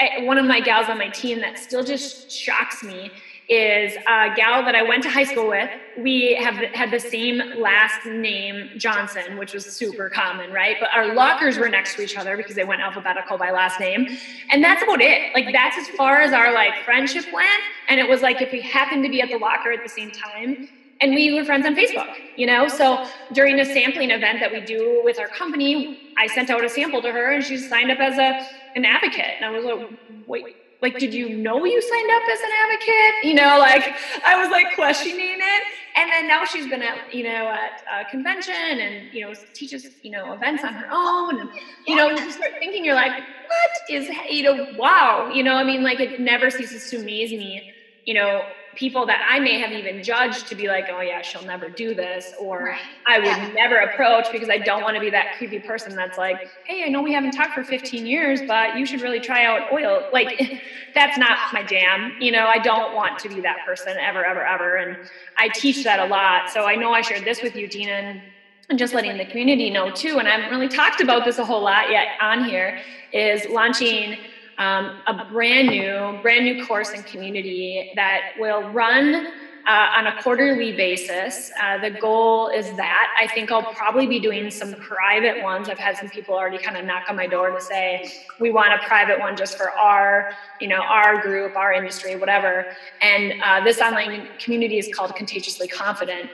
I, 0.00 0.22
one 0.24 0.38
of 0.38 0.44
my 0.44 0.60
gals 0.60 0.88
on 0.88 0.98
my 0.98 1.08
team 1.08 1.40
that 1.40 1.58
still 1.58 1.84
just 1.84 2.30
shocks 2.30 2.82
me 2.82 3.10
is 3.50 3.96
a 4.06 4.32
gal 4.36 4.64
that 4.64 4.76
I 4.76 4.82
went 4.82 5.02
to 5.02 5.10
high 5.10 5.24
school 5.24 5.48
with. 5.48 5.68
We 5.98 6.34
have 6.36 6.54
had 6.54 6.92
the 6.92 7.00
same 7.00 7.42
last 7.58 8.06
name, 8.06 8.70
Johnson, 8.76 9.36
which 9.38 9.52
was 9.52 9.66
super 9.66 10.08
common, 10.08 10.52
right? 10.52 10.76
But 10.78 10.90
our 10.94 11.14
lockers 11.14 11.58
were 11.58 11.68
next 11.68 11.96
to 11.96 12.02
each 12.02 12.16
other 12.16 12.36
because 12.36 12.54
they 12.54 12.62
went 12.62 12.80
alphabetical 12.80 13.38
by 13.38 13.50
last 13.50 13.80
name. 13.80 14.06
And 14.52 14.62
that's 14.62 14.84
about 14.84 15.00
it. 15.00 15.34
Like 15.34 15.52
that's 15.52 15.76
as 15.78 15.88
far 15.96 16.20
as 16.20 16.32
our 16.32 16.52
like 16.54 16.84
friendship 16.84 17.24
went. 17.32 17.48
And 17.88 17.98
it 17.98 18.08
was 18.08 18.22
like 18.22 18.40
if 18.40 18.52
we 18.52 18.60
happened 18.60 19.02
to 19.02 19.10
be 19.10 19.20
at 19.20 19.30
the 19.30 19.38
locker 19.38 19.72
at 19.72 19.82
the 19.82 19.88
same 19.88 20.12
time, 20.12 20.68
and 21.00 21.14
we 21.14 21.32
were 21.34 21.44
friends 21.44 21.66
on 21.66 21.74
Facebook, 21.74 22.14
you 22.36 22.46
know? 22.46 22.68
So 22.68 23.06
during 23.32 23.58
a 23.58 23.64
sampling 23.64 24.10
event 24.10 24.40
that 24.40 24.52
we 24.52 24.60
do 24.60 25.00
with 25.04 25.18
our 25.18 25.28
company, 25.28 25.98
I 26.18 26.26
sent 26.26 26.50
out 26.50 26.64
a 26.64 26.68
sample 26.68 27.00
to 27.02 27.10
her 27.10 27.32
and 27.32 27.42
she 27.42 27.56
signed 27.56 27.90
up 27.90 27.98
as 27.98 28.18
a 28.18 28.46
an 28.76 28.84
advocate. 28.84 29.34
And 29.40 29.44
I 29.44 29.50
was 29.50 29.64
like, 29.64 29.90
wait, 30.26 30.56
like, 30.82 30.98
did 30.98 31.12
you 31.12 31.28
know 31.28 31.64
you 31.64 31.82
signed 31.82 32.10
up 32.10 32.22
as 32.30 32.40
an 32.40 32.50
advocate? 32.64 33.24
You 33.24 33.34
know, 33.34 33.58
like 33.58 33.94
I 34.24 34.40
was 34.40 34.50
like 34.50 34.74
questioning 34.74 35.38
it. 35.38 35.62
And 35.96 36.10
then 36.10 36.28
now 36.28 36.44
she's 36.44 36.68
been 36.68 36.82
at, 36.82 37.12
you 37.12 37.24
know, 37.24 37.48
at 37.48 37.82
a 37.92 38.10
convention 38.10 38.54
and, 38.54 39.12
you 39.12 39.26
know, 39.26 39.34
teaches, 39.54 39.86
you 40.02 40.10
know, 40.10 40.32
events 40.32 40.62
on 40.62 40.72
her 40.74 40.88
own. 40.90 41.40
And, 41.40 41.50
you 41.86 41.96
know, 41.96 42.10
you 42.10 42.30
start 42.30 42.52
thinking, 42.60 42.84
you're 42.84 42.94
like, 42.94 43.12
what 43.12 43.90
is, 43.90 44.08
you 44.30 44.44
know, 44.44 44.68
wow. 44.78 45.30
You 45.32 45.42
know, 45.42 45.54
I 45.54 45.64
mean, 45.64 45.82
like 45.82 45.98
it 45.98 46.20
never 46.20 46.48
ceases 46.50 46.88
to 46.90 47.00
amaze 47.00 47.32
me 47.32 47.72
you 48.04 48.14
know, 48.14 48.44
people 48.76 49.06
that 49.06 49.18
I 49.28 49.40
may 49.40 49.58
have 49.58 49.72
even 49.72 50.00
judged 50.00 50.46
to 50.48 50.54
be 50.54 50.68
like, 50.68 50.88
oh 50.90 51.00
yeah, 51.00 51.20
she'll 51.22 51.42
never 51.42 51.68
do 51.68 51.94
this, 51.94 52.32
or 52.38 52.64
Right. 52.66 52.78
I 53.06 53.18
would 53.18 53.36
Yeah. 53.38 53.46
never 53.54 53.76
approach 53.78 54.30
because 54.30 54.48
I 54.48 54.58
don't 54.58 54.82
want 54.82 54.94
to 54.94 55.00
be 55.00 55.10
that 55.10 55.32
creepy 55.32 55.58
person 55.58 55.94
that's 55.96 56.16
like, 56.16 56.40
hey, 56.64 56.84
I 56.84 56.88
know 56.88 57.00
we 57.00 57.12
haven't 57.12 57.32
talked 57.32 57.52
for 57.52 57.64
15 57.64 58.06
years, 58.06 58.42
but 58.42 58.74
you 58.74 58.86
should 58.86 59.00
really 59.00 59.20
try 59.20 59.44
out 59.44 59.62
oil. 59.70 60.04
Like, 60.12 60.34
that's 60.94 61.16
not 61.16 61.38
my 61.52 61.62
jam. 61.62 62.14
You 62.18 62.30
know, 62.30 62.46
I 62.48 62.58
don't 62.58 62.92
want 62.92 63.18
to 63.18 63.28
be 63.28 63.40
that 63.40 63.60
person 63.62 63.96
ever, 63.98 64.24
ever, 64.24 64.44
ever. 64.46 64.76
And 64.76 64.96
I 65.36 65.48
teach 65.48 65.82
that 65.82 65.98
a 65.98 66.04
lot. 66.04 66.48
So 66.48 66.64
I 66.66 66.76
know 66.76 66.92
I 66.92 67.00
shared 67.00 67.24
this 67.24 67.42
with 67.42 67.56
you, 67.56 67.66
Deena, 67.68 67.92
and 67.92 68.22
and 68.68 68.78
just 68.78 68.94
letting 68.94 69.16
the 69.16 69.26
community 69.26 69.68
know 69.68 69.90
too. 69.90 70.18
And 70.18 70.28
I 70.28 70.30
haven't 70.32 70.48
really 70.48 70.68
talked 70.68 71.00
about 71.00 71.24
this 71.24 71.38
a 71.38 71.44
whole 71.44 71.62
lot 71.62 71.88
yet 71.88 72.08
on 72.20 72.40
here. 72.40 72.72
Is 73.12 73.44
launching 73.44 74.16
um, 74.60 74.98
a 75.06 75.24
brand 75.32 75.68
new, 75.68 76.18
brand 76.20 76.44
new 76.44 76.66
course 76.66 76.90
and 76.90 77.04
community 77.06 77.92
that 77.96 78.32
will 78.38 78.70
run 78.70 79.28
uh, 79.66 79.88
on 79.96 80.06
a 80.06 80.22
quarterly 80.22 80.72
basis. 80.72 81.50
Uh, 81.62 81.78
the 81.78 81.90
goal 81.90 82.48
is 82.48 82.66
that 82.76 83.08
I 83.18 83.26
think 83.28 83.50
I'll 83.50 83.72
probably 83.72 84.06
be 84.06 84.20
doing 84.20 84.50
some 84.50 84.74
private 84.74 85.42
ones. 85.42 85.70
I've 85.70 85.78
had 85.78 85.96
some 85.96 86.10
people 86.10 86.34
already 86.34 86.58
kind 86.58 86.76
of 86.76 86.84
knock 86.84 87.04
on 87.08 87.16
my 87.16 87.26
door 87.26 87.50
to 87.50 87.60
say 87.60 88.12
we 88.38 88.50
want 88.50 88.74
a 88.74 88.86
private 88.86 89.18
one 89.18 89.34
just 89.34 89.56
for 89.56 89.70
our, 89.70 90.32
you 90.60 90.68
know, 90.68 90.82
our 90.82 91.22
group, 91.22 91.56
our 91.56 91.72
industry, 91.72 92.16
whatever. 92.16 92.66
And 93.00 93.40
uh, 93.42 93.64
this 93.64 93.80
online 93.80 94.28
community 94.38 94.78
is 94.78 94.90
called 94.94 95.16
Contagiously 95.16 95.68
Confident. 95.68 96.28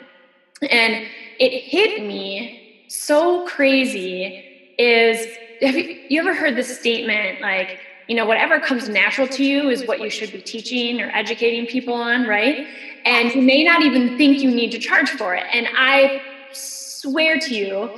And 0.69 1.07
it 1.39 1.63
hit 1.63 2.05
me 2.05 2.87
so 2.89 3.47
crazy. 3.47 4.75
Is 4.79 5.27
have 5.63 5.77
you, 5.77 6.01
you 6.09 6.21
ever 6.21 6.35
heard 6.35 6.57
the 6.57 6.65
statement 6.65 7.41
like? 7.41 7.79
You 8.09 8.15
know, 8.15 8.27
whatever 8.27 8.61
comes 8.61 8.89
natural 8.89 9.29
to 9.29 9.45
you 9.45 9.69
is 9.69 9.85
what 9.87 10.01
you 10.01 10.11
should 10.11 10.33
be 10.33 10.41
teaching 10.41 11.01
or 11.01 11.11
educating 11.15 11.67
people 11.67 11.95
on, 11.95 12.27
right? 12.27 12.67
And 13.05 13.35
you 13.35 13.43
may 13.43 13.65
not 13.65 13.83
even 13.83 14.17
think 14.17 14.43
you 14.43 14.51
need 14.51 14.71
to 14.73 14.79
charge 14.79 15.11
for 15.11 15.35
it. 15.35 15.45
And 15.53 15.69
I 15.77 16.23
swear 16.53 17.39
to 17.41 17.55
you 17.55 17.91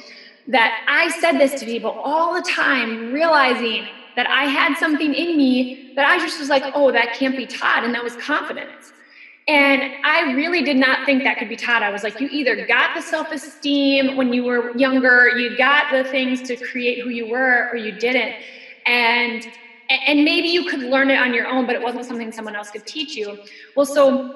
that 0.49 0.73
I 0.89 1.09
said 1.09 1.39
this 1.39 1.55
to 1.61 1.67
people 1.67 2.01
all 2.03 2.35
the 2.35 2.43
time, 2.43 3.13
realizing 3.13 3.87
that 4.17 4.29
I 4.29 4.45
had 4.45 4.77
something 4.77 5.15
in 5.15 5.37
me 5.37 5.93
that 5.95 6.07
I 6.07 6.19
just 6.19 6.41
was 6.41 6.49
like, 6.49 6.65
oh, 6.75 6.91
that 6.93 7.13
can't 7.13 7.37
be 7.37 7.47
taught. 7.47 7.85
And 7.85 7.95
that 7.95 8.03
was 8.03 8.17
confidence. 8.17 8.93
And 9.47 9.83
I 10.05 10.33
really 10.35 10.63
did 10.63 10.77
not 10.77 11.07
think 11.07 11.25
that 11.25 11.39
could 11.39 11.49
be 11.49 11.57
taught. 11.57 11.83
I 11.83 11.91
was 11.91 12.03
like, 12.03 12.21
you 12.21 12.29
either 12.31 12.67
got 12.67 12.91
the 12.95 13.01
self 13.01 13.31
esteem 13.33 14.17
when 14.17 14.33
you 14.33 14.45
were 14.45 14.77
younger, 14.77 15.29
you 15.39 15.57
got 15.57 15.87
the 15.91 16.05
things 16.05 16.43
to 16.43 16.57
create 16.57 17.03
who 17.03 17.09
you 17.11 17.27
were, 17.27 17.69
or 17.73 17.77
you 17.77 17.93
didn't. 17.93 18.35
And 18.87 19.47
and 19.91 20.25
maybe 20.25 20.49
you 20.49 20.69
could 20.69 20.81
learn 20.81 21.11
it 21.11 21.19
on 21.19 21.33
your 21.33 21.47
own, 21.47 21.67
but 21.67 21.75
it 21.75 21.83
wasn't 21.83 22.05
something 22.05 22.31
someone 22.33 22.55
else 22.55 22.71
could 22.71 22.87
teach 22.87 23.17
you. 23.17 23.39
Well, 23.75 23.87
so 23.87 24.35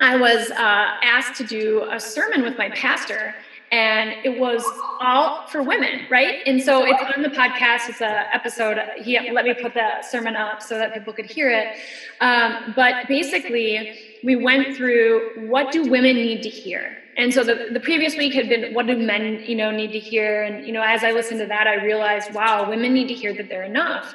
I 0.00 0.16
was 0.16 0.50
uh, 0.50 0.54
asked 1.02 1.36
to 1.36 1.44
do 1.44 1.88
a 1.90 1.98
sermon 1.98 2.42
with 2.42 2.56
my 2.58 2.70
pastor, 2.70 3.34
and 3.70 4.14
it 4.24 4.38
was 4.38 4.64
all 5.00 5.46
for 5.46 5.62
women, 5.62 6.06
right? 6.10 6.40
And 6.46 6.62
so 6.62 6.84
it's 6.84 7.02
on 7.16 7.22
the 7.22 7.30
podcast. 7.30 7.88
It's 7.88 8.00
a 8.00 8.34
episode. 8.34 8.78
He 8.98 9.18
let 9.30 9.44
me 9.44 9.54
put 9.54 9.74
the 9.74 10.02
sermon 10.02 10.36
up 10.36 10.60
so 10.62 10.76
that 10.76 10.92
people 10.92 11.12
could 11.12 11.26
hear 11.26 11.50
it. 11.50 11.78
Um, 12.20 12.74
but 12.76 13.08
basically, 13.08 13.98
we 14.22 14.36
went 14.36 14.76
through 14.76 15.48
what 15.48 15.72
do 15.72 15.88
women 15.88 16.16
need 16.16 16.42
to 16.42 16.50
hear. 16.50 16.98
And 17.16 17.32
so 17.32 17.44
the, 17.44 17.68
the 17.72 17.80
previous 17.80 18.16
week 18.16 18.34
had 18.34 18.48
been 18.48 18.74
what 18.74 18.86
do 18.86 18.96
men, 18.96 19.42
you 19.46 19.54
know, 19.54 19.70
need 19.70 19.92
to 19.92 19.98
hear. 19.98 20.42
And 20.42 20.66
you 20.66 20.72
know, 20.72 20.82
as 20.82 21.02
I 21.04 21.12
listened 21.12 21.40
to 21.40 21.46
that, 21.46 21.66
I 21.66 21.82
realized, 21.84 22.34
wow, 22.34 22.68
women 22.68 22.92
need 22.92 23.08
to 23.08 23.14
hear 23.14 23.34
that 23.34 23.48
they're 23.48 23.64
enough. 23.64 24.14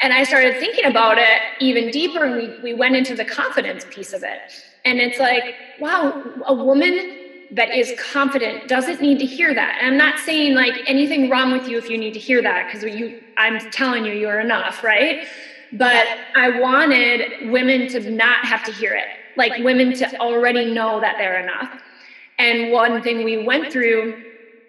And 0.00 0.12
I 0.12 0.22
started 0.22 0.58
thinking 0.58 0.84
about 0.84 1.18
it 1.18 1.40
even 1.60 1.90
deeper, 1.90 2.24
and 2.24 2.36
we, 2.36 2.60
we 2.62 2.74
went 2.74 2.94
into 2.94 3.14
the 3.14 3.24
confidence 3.24 3.84
piece 3.90 4.12
of 4.12 4.22
it. 4.22 4.38
And 4.84 5.00
it's 5.00 5.18
like, 5.18 5.56
wow, 5.80 6.24
a 6.46 6.54
woman 6.54 7.16
that 7.50 7.70
is 7.70 7.92
confident 7.98 8.68
doesn't 8.68 9.00
need 9.00 9.18
to 9.18 9.26
hear 9.26 9.54
that. 9.54 9.78
And 9.80 9.88
I'm 9.88 9.96
not 9.96 10.18
saying 10.20 10.54
like 10.54 10.74
anything 10.86 11.30
wrong 11.30 11.50
with 11.50 11.68
you 11.68 11.78
if 11.78 11.88
you 11.88 11.98
need 11.98 12.12
to 12.12 12.20
hear 12.20 12.42
that, 12.42 12.66
because 12.66 12.94
you 12.94 13.22
I'm 13.36 13.58
telling 13.70 14.04
you 14.04 14.12
you're 14.12 14.40
enough, 14.40 14.84
right? 14.84 15.26
But 15.72 16.06
I 16.34 16.60
wanted 16.60 17.50
women 17.50 17.88
to 17.88 18.10
not 18.10 18.44
have 18.44 18.64
to 18.64 18.72
hear 18.72 18.94
it, 18.94 19.06
like 19.36 19.62
women 19.64 19.94
to 19.94 20.20
already 20.20 20.72
know 20.72 21.00
that 21.00 21.16
they're 21.18 21.40
enough. 21.40 21.82
And 22.38 22.70
one 22.70 23.02
thing 23.02 23.24
we 23.24 23.44
went 23.44 23.72
through 23.72 24.24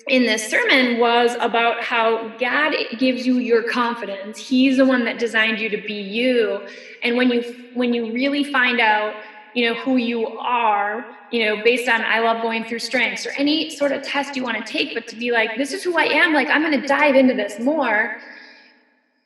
in 0.07 0.23
this 0.23 0.47
sermon 0.47 0.99
was 0.99 1.35
about 1.39 1.83
how 1.83 2.29
God 2.37 2.73
gives 2.97 3.27
you 3.27 3.37
your 3.37 3.63
confidence. 3.63 4.37
He's 4.37 4.77
the 4.77 4.85
one 4.85 5.05
that 5.05 5.19
designed 5.19 5.59
you 5.59 5.69
to 5.69 5.77
be 5.77 5.93
you. 5.93 6.67
And 7.03 7.15
when 7.15 7.29
you 7.29 7.55
when 7.73 7.93
you 7.93 8.11
really 8.11 8.43
find 8.43 8.79
out, 8.79 9.13
you 9.53 9.65
know, 9.65 9.79
who 9.81 9.97
you 9.97 10.27
are, 10.39 11.05
you 11.31 11.45
know, 11.45 11.63
based 11.63 11.87
on 11.87 12.01
I 12.01 12.19
love 12.19 12.41
going 12.41 12.63
through 12.63 12.79
strengths 12.79 13.25
or 13.25 13.31
any 13.31 13.69
sort 13.69 13.91
of 13.91 14.01
test 14.01 14.35
you 14.35 14.43
want 14.43 14.65
to 14.65 14.71
take, 14.71 14.93
but 14.93 15.07
to 15.07 15.15
be 15.15 15.31
like, 15.31 15.57
this 15.57 15.73
is 15.73 15.83
who 15.83 15.97
I 15.97 16.05
am, 16.05 16.33
like 16.33 16.47
I'm 16.49 16.69
to 16.71 16.87
dive 16.87 17.15
into 17.15 17.33
this 17.33 17.59
more. 17.59 18.17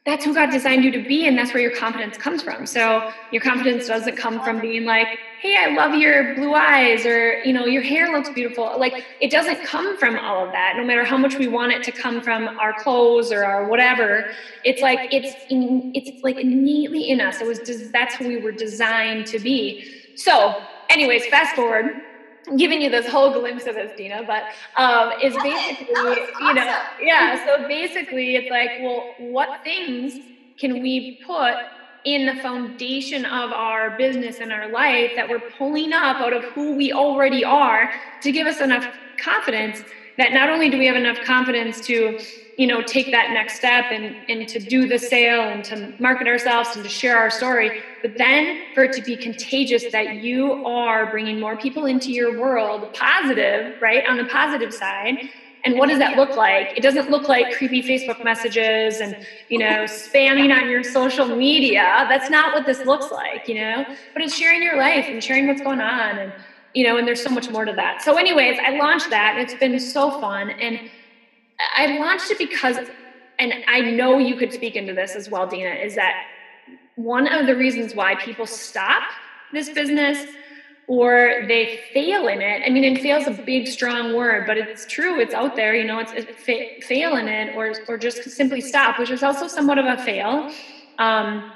That's 0.05 0.25
who 0.25 0.33
God 0.33 0.49
designed 0.49 0.83
you 0.83 0.91
to 0.91 0.99
be, 0.99 1.25
and 1.25 1.37
that's 1.37 1.53
where 1.53 1.61
your 1.61 1.71
confidence 1.71 2.17
comes 2.17 2.41
from. 2.41 2.65
So 2.65 3.03
your 3.29 3.41
confidence 3.41 3.85
doesn't 3.85 4.17
come 4.17 4.41
from 4.41 4.59
being 4.59 4.83
like, 4.83 5.07
hey, 5.37 5.55
I 5.57 5.67
love 5.67 5.93
your 5.93 6.23
blue 6.23 6.53
eyes, 6.53 7.05
or 7.05 7.37
you 7.41 7.53
know, 7.53 7.65
your 7.65 7.81
hair 7.81 8.09
looks 8.09 8.29
beautiful. 8.29 8.69
Like 8.77 8.95
it 9.19 9.31
doesn't 9.31 9.61
come 9.61 9.95
from 9.97 10.19
all 10.19 10.43
of 10.43 10.51
that, 10.51 10.73
no 10.75 10.83
matter 10.83 11.05
how 11.05 11.17
much 11.17 11.37
we 11.37 11.47
want 11.47 11.71
it 11.71 11.83
to 11.83 11.91
come 11.93 12.21
from 12.21 12.49
our 12.61 12.73
clothes 12.73 13.31
or 13.31 13.45
our 13.45 13.63
whatever. 13.63 14.25
It's 14.63 14.81
like 14.81 15.05
it's 15.09 15.35
in, 15.49 15.83
it's 15.93 16.11
like 16.21 16.37
innately 16.39 17.03
in 17.07 17.21
us. 17.21 17.39
It 17.41 17.47
was 17.47 17.61
that's 17.93 18.15
who 18.15 18.25
we 18.25 18.37
were 18.37 18.51
designed 18.51 19.25
to 19.27 19.39
be. 19.39 19.77
So, 20.15 20.55
anyways, 20.89 21.27
fast 21.27 21.55
forward. 21.55 21.85
Giving 22.57 22.81
you 22.81 22.89
this 22.89 23.07
whole 23.07 23.31
glimpse 23.31 23.67
of 23.67 23.75
this, 23.75 23.95
Deena, 23.95 24.23
but 24.27 24.43
um, 24.75 25.13
is 25.21 25.33
basically, 25.41 25.95
you 26.41 26.53
know, 26.53 26.77
yeah. 26.99 27.45
So 27.45 27.67
basically, 27.67 28.35
it's 28.35 28.49
like, 28.49 28.71
well, 28.81 29.13
what 29.17 29.63
things 29.63 30.21
can 30.57 30.81
we 30.81 31.21
put 31.25 31.55
in 32.05 32.25
the 32.25 32.41
foundation 32.41 33.25
of 33.25 33.51
our 33.51 33.97
business 33.97 34.39
and 34.39 34.51
our 34.51 34.67
life 34.69 35.11
that 35.15 35.29
we're 35.29 35.39
pulling 35.39 35.93
up 35.93 36.17
out 36.17 36.33
of 36.33 36.43
who 36.45 36.75
we 36.75 36.91
already 36.91 37.45
are 37.45 37.89
to 38.21 38.31
give 38.31 38.45
us 38.45 38.59
enough 38.59 38.85
confidence 39.17 39.83
that 40.17 40.33
not 40.33 40.49
only 40.49 40.69
do 40.69 40.77
we 40.77 40.85
have 40.85 40.97
enough 40.97 41.19
confidence 41.23 41.79
to 41.81 42.19
you 42.57 42.67
know 42.67 42.81
take 42.81 43.11
that 43.11 43.31
next 43.31 43.55
step 43.55 43.85
and 43.91 44.15
and 44.29 44.47
to 44.47 44.59
do 44.59 44.87
the 44.87 44.99
sale 44.99 45.41
and 45.41 45.63
to 45.63 45.93
market 45.99 46.27
ourselves 46.27 46.75
and 46.75 46.83
to 46.83 46.89
share 46.89 47.17
our 47.17 47.29
story 47.29 47.81
but 48.03 48.17
then 48.17 48.61
for 48.75 48.83
it 48.83 48.93
to 48.93 49.01
be 49.01 49.15
contagious 49.15 49.85
that 49.91 50.15
you 50.15 50.65
are 50.65 51.09
bringing 51.09 51.39
more 51.39 51.55
people 51.55 51.85
into 51.85 52.11
your 52.11 52.39
world 52.39 52.93
positive 52.93 53.81
right 53.81 54.03
on 54.07 54.17
the 54.17 54.25
positive 54.25 54.73
side. 54.73 55.29
And 55.65 55.79
what 55.79 55.87
does 55.87 55.99
that 55.99 56.17
look 56.17 56.35
like? 56.35 56.77
It 56.77 56.83
doesn't 56.83 57.09
look 57.09 57.29
like 57.29 57.55
creepy 57.55 57.81
facebook 57.81 58.21
messages 58.21 58.99
and 58.99 59.15
you 59.47 59.57
know 59.57 59.85
spamming 59.85 60.53
on 60.53 60.69
your 60.69 60.83
social 60.83 61.33
media. 61.33 62.05
That's 62.09 62.29
not 62.29 62.53
what 62.53 62.65
this 62.65 62.85
looks 62.85 63.09
like 63.11 63.47
you 63.47 63.55
know? 63.55 63.85
But 64.13 64.21
it's 64.21 64.35
sharing 64.35 64.61
your 64.61 64.77
life 64.77 65.05
and 65.07 65.23
sharing 65.23 65.47
what's 65.47 65.61
going 65.61 65.79
on 65.79 66.17
and 66.17 66.33
you 66.73 66.85
know 66.85 66.97
and 66.97 67.07
there's 67.07 67.23
so 67.23 67.29
much 67.29 67.49
more 67.49 67.63
to 67.63 67.73
that. 67.73 68.01
So 68.01 68.17
anyways 68.17 68.59
i 68.61 68.71
launched 68.77 69.09
that 69.11 69.37
and 69.37 69.49
it's 69.49 69.57
been 69.57 69.79
so 69.79 70.19
fun. 70.19 70.49
And 70.49 70.77
I 71.59 71.97
launched 71.99 72.31
it 72.31 72.37
because, 72.37 72.77
and 73.39 73.53
I 73.67 73.81
know 73.81 74.17
you 74.17 74.35
could 74.35 74.53
speak 74.53 74.75
into 74.75 74.93
this 74.93 75.15
as 75.15 75.29
well, 75.29 75.47
Deena, 75.47 75.71
is 75.71 75.95
that 75.95 76.25
one 76.95 77.27
of 77.27 77.45
the 77.45 77.55
reasons 77.55 77.95
why 77.95 78.15
people 78.15 78.45
stop 78.45 79.03
this 79.51 79.69
business 79.69 80.25
or 80.87 81.45
they 81.47 81.79
fail 81.93 82.27
in 82.27 82.41
it. 82.41 82.61
I 82.65 82.69
mean, 82.69 82.83
and 82.83 82.99
fail 82.99 83.17
is 83.17 83.27
a 83.27 83.41
big, 83.43 83.67
strong 83.67 84.13
word, 84.15 84.45
but 84.45 84.57
it's 84.57 84.85
true. 84.85 85.19
It's 85.19 85.33
out 85.33 85.55
there. 85.55 85.75
You 85.75 85.85
know, 85.85 85.99
it's, 85.99 86.11
it's 86.11 86.43
fa- 86.43 86.85
fail 86.85 87.15
in 87.15 87.27
it, 87.27 87.55
or 87.55 87.73
or 87.87 87.97
just 87.97 88.29
simply 88.29 88.59
stop, 88.59 88.99
which 88.99 89.09
is 89.09 89.23
also 89.23 89.47
somewhat 89.47 89.77
of 89.77 89.85
a 89.85 89.97
fail 90.03 90.51
um, 90.99 91.51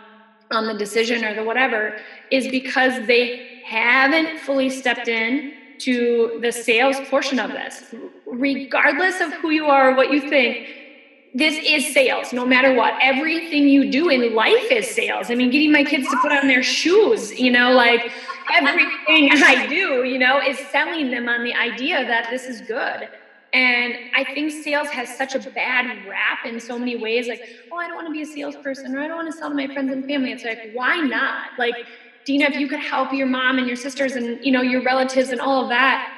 on 0.51 0.67
the 0.67 0.73
decision 0.75 1.25
or 1.25 1.33
the 1.35 1.43
whatever, 1.43 1.97
is 2.31 2.47
because 2.47 3.05
they 3.05 3.61
haven't 3.65 4.39
fully 4.39 4.69
stepped 4.69 5.09
in 5.09 5.53
to 5.79 6.39
the 6.41 6.51
sales 6.51 6.97
portion 7.09 7.39
of 7.39 7.51
this. 7.51 7.95
Regardless 8.25 9.21
of 9.21 9.33
who 9.33 9.51
you 9.51 9.65
are 9.65 9.91
or 9.91 9.95
what 9.95 10.11
you 10.11 10.29
think, 10.29 10.67
this 11.33 11.59
is 11.63 11.93
sales 11.93 12.33
no 12.33 12.45
matter 12.45 12.73
what. 12.73 12.93
Everything 13.01 13.67
you 13.67 13.91
do 13.91 14.09
in 14.09 14.33
life 14.33 14.71
is 14.71 14.89
sales. 14.89 15.29
I 15.29 15.35
mean, 15.35 15.51
getting 15.51 15.71
my 15.71 15.83
kids 15.83 16.09
to 16.09 16.17
put 16.17 16.31
on 16.31 16.47
their 16.47 16.63
shoes, 16.63 17.37
you 17.39 17.51
know, 17.51 17.73
like 17.73 18.11
everything 18.53 19.29
I 19.33 19.67
do, 19.67 20.03
you 20.03 20.17
know, 20.17 20.41
is 20.41 20.57
selling 20.71 21.11
them 21.11 21.29
on 21.29 21.43
the 21.43 21.53
idea 21.53 22.05
that 22.05 22.29
this 22.29 22.45
is 22.45 22.61
good. 22.61 23.09
And 23.53 23.93
I 24.15 24.23
think 24.33 24.51
sales 24.51 24.89
has 24.89 25.15
such 25.17 25.35
a 25.35 25.39
bad 25.39 26.05
rap 26.07 26.45
in 26.45 26.59
so 26.59 26.77
many 26.77 26.95
ways. 26.97 27.27
Like, 27.27 27.41
oh, 27.71 27.77
I 27.77 27.87
don't 27.87 27.95
want 27.95 28.07
to 28.07 28.11
be 28.11 28.21
a 28.21 28.25
salesperson, 28.25 28.95
or 28.95 28.99
I 28.99 29.07
don't 29.07 29.17
want 29.17 29.31
to 29.31 29.37
sell 29.37 29.49
to 29.49 29.55
my 29.55 29.67
friends 29.67 29.91
and 29.91 30.05
family. 30.05 30.31
It's 30.31 30.43
like, 30.43 30.71
why 30.73 30.97
not? 30.97 31.51
Like, 31.57 31.85
Deena, 32.27 32.43
if 32.47 32.59
you 32.59 32.67
could 32.67 32.81
help 32.81 33.13
your 33.13 33.25
mom 33.25 33.57
and 33.57 33.67
your 33.67 33.77
sisters 33.77 34.17
and 34.17 34.43
you 34.45 34.51
know 34.51 34.61
your 34.61 34.83
relatives 34.83 35.29
and 35.29 35.39
all 35.39 35.63
of 35.63 35.69
that 35.69 36.13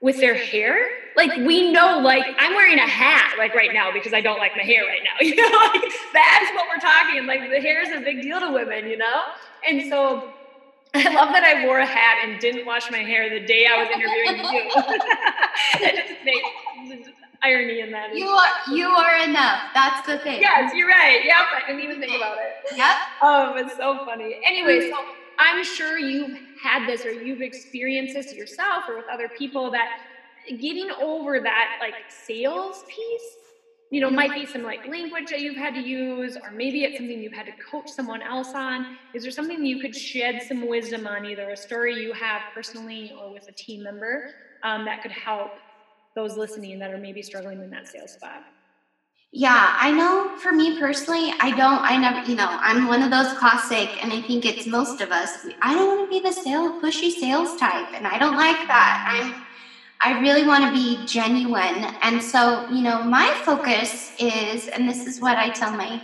with 0.00 0.20
their 0.20 0.36
hair, 0.36 0.88
like 1.16 1.36
we 1.38 1.72
know, 1.72 1.98
like 1.98 2.24
I'm 2.38 2.54
wearing 2.54 2.78
a 2.78 2.86
hat 2.86 3.34
like 3.36 3.52
right 3.52 3.74
now 3.74 3.90
because 3.92 4.14
I 4.14 4.20
don't 4.20 4.38
like 4.38 4.52
my 4.56 4.62
hair 4.62 4.84
right 4.84 5.00
now. 5.02 5.16
You 5.26 5.34
know, 5.34 5.58
like 5.74 5.82
that's 6.12 6.54
what 6.54 6.66
we're 6.68 6.78
talking. 6.78 7.26
Like 7.26 7.40
the 7.50 7.60
hair 7.60 7.82
is 7.82 7.88
a 7.90 8.04
big 8.04 8.22
deal 8.22 8.38
to 8.38 8.52
women, 8.52 8.88
you 8.88 8.98
know, 8.98 9.22
and 9.68 9.90
so 9.90 10.32
I 10.94 11.12
love 11.12 11.32
that 11.32 11.42
I 11.42 11.66
wore 11.66 11.80
a 11.80 11.86
hat 11.86 12.18
and 12.22 12.38
didn't 12.38 12.64
wash 12.64 12.88
my 12.92 12.98
hair 12.98 13.28
the 13.28 13.44
day 13.44 13.66
I 13.66 13.82
was 13.82 13.88
interviewing 13.90 14.44
you. 14.54 14.70
that 15.80 16.06
just 16.06 16.24
makes 16.24 16.48
irony 17.46 17.80
in 17.80 17.90
that. 17.92 18.08
You 18.14 18.26
are 18.26 18.48
you 18.66 18.88
are 18.88 19.24
enough. 19.24 19.60
That's 19.74 20.00
the 20.02 20.18
thing. 20.18 20.40
Yes, 20.40 20.70
you're 20.72 20.88
right. 20.88 21.20
Yep, 21.22 21.46
I 21.54 21.60
didn't 21.66 21.80
even 21.82 22.00
think 22.00 22.14
about 22.14 22.36
it. 22.38 22.76
Yep. 22.76 22.96
Oh, 23.22 23.54
it's 23.56 23.76
so 23.76 23.98
funny. 24.04 24.36
Anyway, 24.46 24.80
so 24.80 24.86
I'm 25.38 25.62
sure 25.62 25.96
you've 25.98 26.32
had 26.62 26.86
this 26.86 27.04
or 27.04 27.12
you've 27.12 27.40
experienced 27.40 28.14
this 28.14 28.32
yourself 28.32 28.84
or 28.88 28.96
with 28.96 29.06
other 29.12 29.28
people 29.28 29.70
that 29.70 29.86
getting 30.60 30.88
over 31.00 31.40
that 31.40 31.68
like 31.80 31.96
sales 32.08 32.84
piece 32.88 33.38
you 33.90 34.00
know 34.00 34.10
might 34.10 34.34
be 34.34 34.46
some 34.46 34.62
like 34.62 34.80
language 34.86 35.30
that 35.30 35.40
you've 35.40 35.56
had 35.56 35.74
to 35.74 35.80
use 35.80 36.36
or 36.44 36.52
maybe 36.52 36.82
it's 36.84 36.96
something 36.96 37.20
you've 37.20 37.32
had 37.32 37.46
to 37.46 37.52
coach 37.70 37.90
someone 37.90 38.22
else 38.22 38.50
on 38.54 38.84
is 39.12 39.22
there 39.22 39.30
something 39.30 39.64
you 39.64 39.78
could 39.78 39.94
shed 39.94 40.40
some 40.42 40.66
wisdom 40.66 41.06
on 41.06 41.24
either 41.24 41.50
a 41.50 41.56
story 41.56 41.94
you 41.94 42.12
have 42.12 42.42
personally 42.52 43.12
or 43.18 43.30
with 43.30 43.44
a 43.48 43.52
team 43.52 43.82
member 43.82 44.22
um, 44.62 44.84
that 44.84 45.00
could 45.00 45.12
help 45.12 45.52
those 46.16 46.36
listening 46.36 46.80
that 46.80 46.92
are 46.92 46.98
maybe 46.98 47.22
struggling 47.22 47.62
in 47.62 47.70
that 47.70 47.86
sales 47.86 48.10
spot 48.10 48.42
yeah, 49.32 49.76
I 49.78 49.90
know 49.90 50.36
for 50.38 50.52
me 50.52 50.78
personally, 50.78 51.30
I 51.40 51.50
don't, 51.50 51.82
I 51.82 51.98
never, 51.98 52.26
you 52.26 52.36
know, 52.36 52.48
I'm 52.48 52.86
one 52.86 53.02
of 53.02 53.10
those 53.10 53.36
classic, 53.38 54.02
and 54.02 54.12
I 54.12 54.22
think 54.22 54.46
it's 54.46 54.66
most 54.66 55.02
of 55.02 55.10
us. 55.10 55.46
I 55.60 55.74
don't 55.74 55.86
want 55.86 56.10
to 56.10 56.20
be 56.20 56.26
the 56.26 56.32
sales, 56.32 56.82
pushy 56.82 57.10
sales 57.10 57.54
type, 57.56 57.92
and 57.92 58.06
I 58.06 58.18
don't 58.18 58.36
like 58.36 58.66
that. 58.66 59.04
I'm, 59.06 59.44
I 60.00 60.20
really 60.20 60.46
want 60.46 60.64
to 60.64 60.72
be 60.72 61.04
genuine. 61.06 61.84
And 62.02 62.22
so, 62.22 62.66
you 62.70 62.80
know, 62.82 63.02
my 63.02 63.28
focus 63.44 64.12
is, 64.18 64.68
and 64.68 64.88
this 64.88 65.06
is 65.06 65.20
what 65.20 65.36
I 65.36 65.50
tell 65.50 65.72
my 65.72 66.00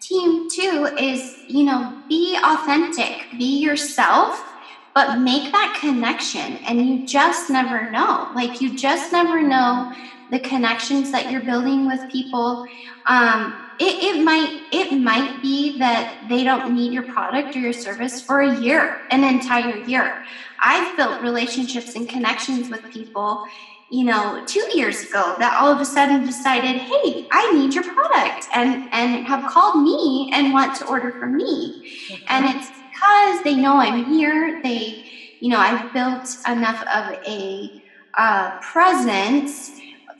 team 0.00 0.48
too, 0.48 0.88
is, 0.98 1.36
you 1.48 1.64
know, 1.64 2.02
be 2.08 2.38
authentic, 2.42 3.26
be 3.38 3.58
yourself, 3.60 4.51
but 4.94 5.18
make 5.18 5.52
that 5.52 5.78
connection. 5.80 6.58
And 6.66 6.86
you 6.86 7.06
just 7.06 7.50
never 7.50 7.90
know. 7.90 8.30
Like, 8.34 8.60
you 8.60 8.76
just 8.76 9.12
never 9.12 9.42
know 9.42 9.92
the 10.30 10.40
connections 10.40 11.12
that 11.12 11.30
you're 11.30 11.42
building 11.42 11.86
with 11.86 12.10
people. 12.10 12.66
Um, 13.06 13.54
it, 13.78 14.16
it 14.16 14.24
might 14.24 14.62
it 14.72 14.92
might 14.96 15.42
be 15.42 15.78
that 15.78 16.26
they 16.28 16.44
don't 16.44 16.74
need 16.74 16.92
your 16.92 17.02
product 17.02 17.54
or 17.56 17.58
your 17.58 17.72
service 17.72 18.20
for 18.20 18.40
a 18.40 18.60
year, 18.60 19.02
an 19.10 19.24
entire 19.24 19.76
year. 19.84 20.24
I've 20.60 20.96
built 20.96 21.22
relationships 21.22 21.96
and 21.96 22.08
connections 22.08 22.70
with 22.70 22.88
people, 22.90 23.44
you 23.90 24.04
know, 24.04 24.42
two 24.46 24.66
years 24.74 25.02
ago 25.02 25.34
that 25.38 25.58
all 25.60 25.72
of 25.72 25.80
a 25.80 25.84
sudden 25.84 26.24
decided, 26.24 26.80
hey, 26.80 27.26
I 27.32 27.52
need 27.52 27.74
your 27.74 27.84
product, 27.84 28.46
and 28.54 28.88
and 28.92 29.26
have 29.26 29.50
called 29.50 29.82
me 29.82 30.30
and 30.32 30.52
want 30.52 30.76
to 30.76 30.86
order 30.86 31.10
from 31.12 31.36
me, 31.36 31.82
mm-hmm. 32.08 32.24
and 32.28 32.56
it's 32.56 32.70
because 33.02 33.42
they 33.42 33.56
know 33.56 33.78
I'm 33.78 33.98
here. 33.98 34.52
They, 34.62 34.96
you 35.40 35.48
know, 35.50 35.58
I've 35.58 35.92
built 35.92 36.36
enough 36.46 36.82
of 36.94 37.10
a 37.26 37.70
uh, 38.16 38.50
presence 38.60 39.72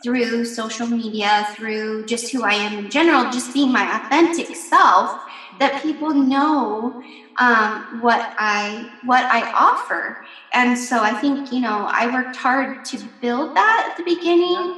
through 0.02 0.44
social 0.44 0.86
media, 0.88 1.44
through 1.54 2.04
just 2.04 2.30
who 2.32 2.42
I 2.42 2.54
am 2.54 2.76
in 2.78 2.88
general, 2.88 3.26
just 3.26 3.52
being 3.52 3.70
my 3.70 3.96
authentic 3.96 4.56
self, 4.56 5.14
that 5.58 5.76
people 5.76 6.12
know 6.14 6.94
um, 7.38 7.84
what 7.90 8.24
I 8.38 8.88
what 9.00 9.26
I 9.30 9.46
offer. 9.54 10.16
And 10.52 10.78
so 10.78 11.02
I 11.02 11.14
think 11.14 11.50
you 11.50 11.60
know 11.60 11.88
I 11.92 12.06
worked 12.08 12.36
hard 12.36 12.82
to 12.86 12.98
build 13.20 13.50
that 13.54 13.84
at 13.86 13.96
the 13.96 14.02
beginning. 14.04 14.74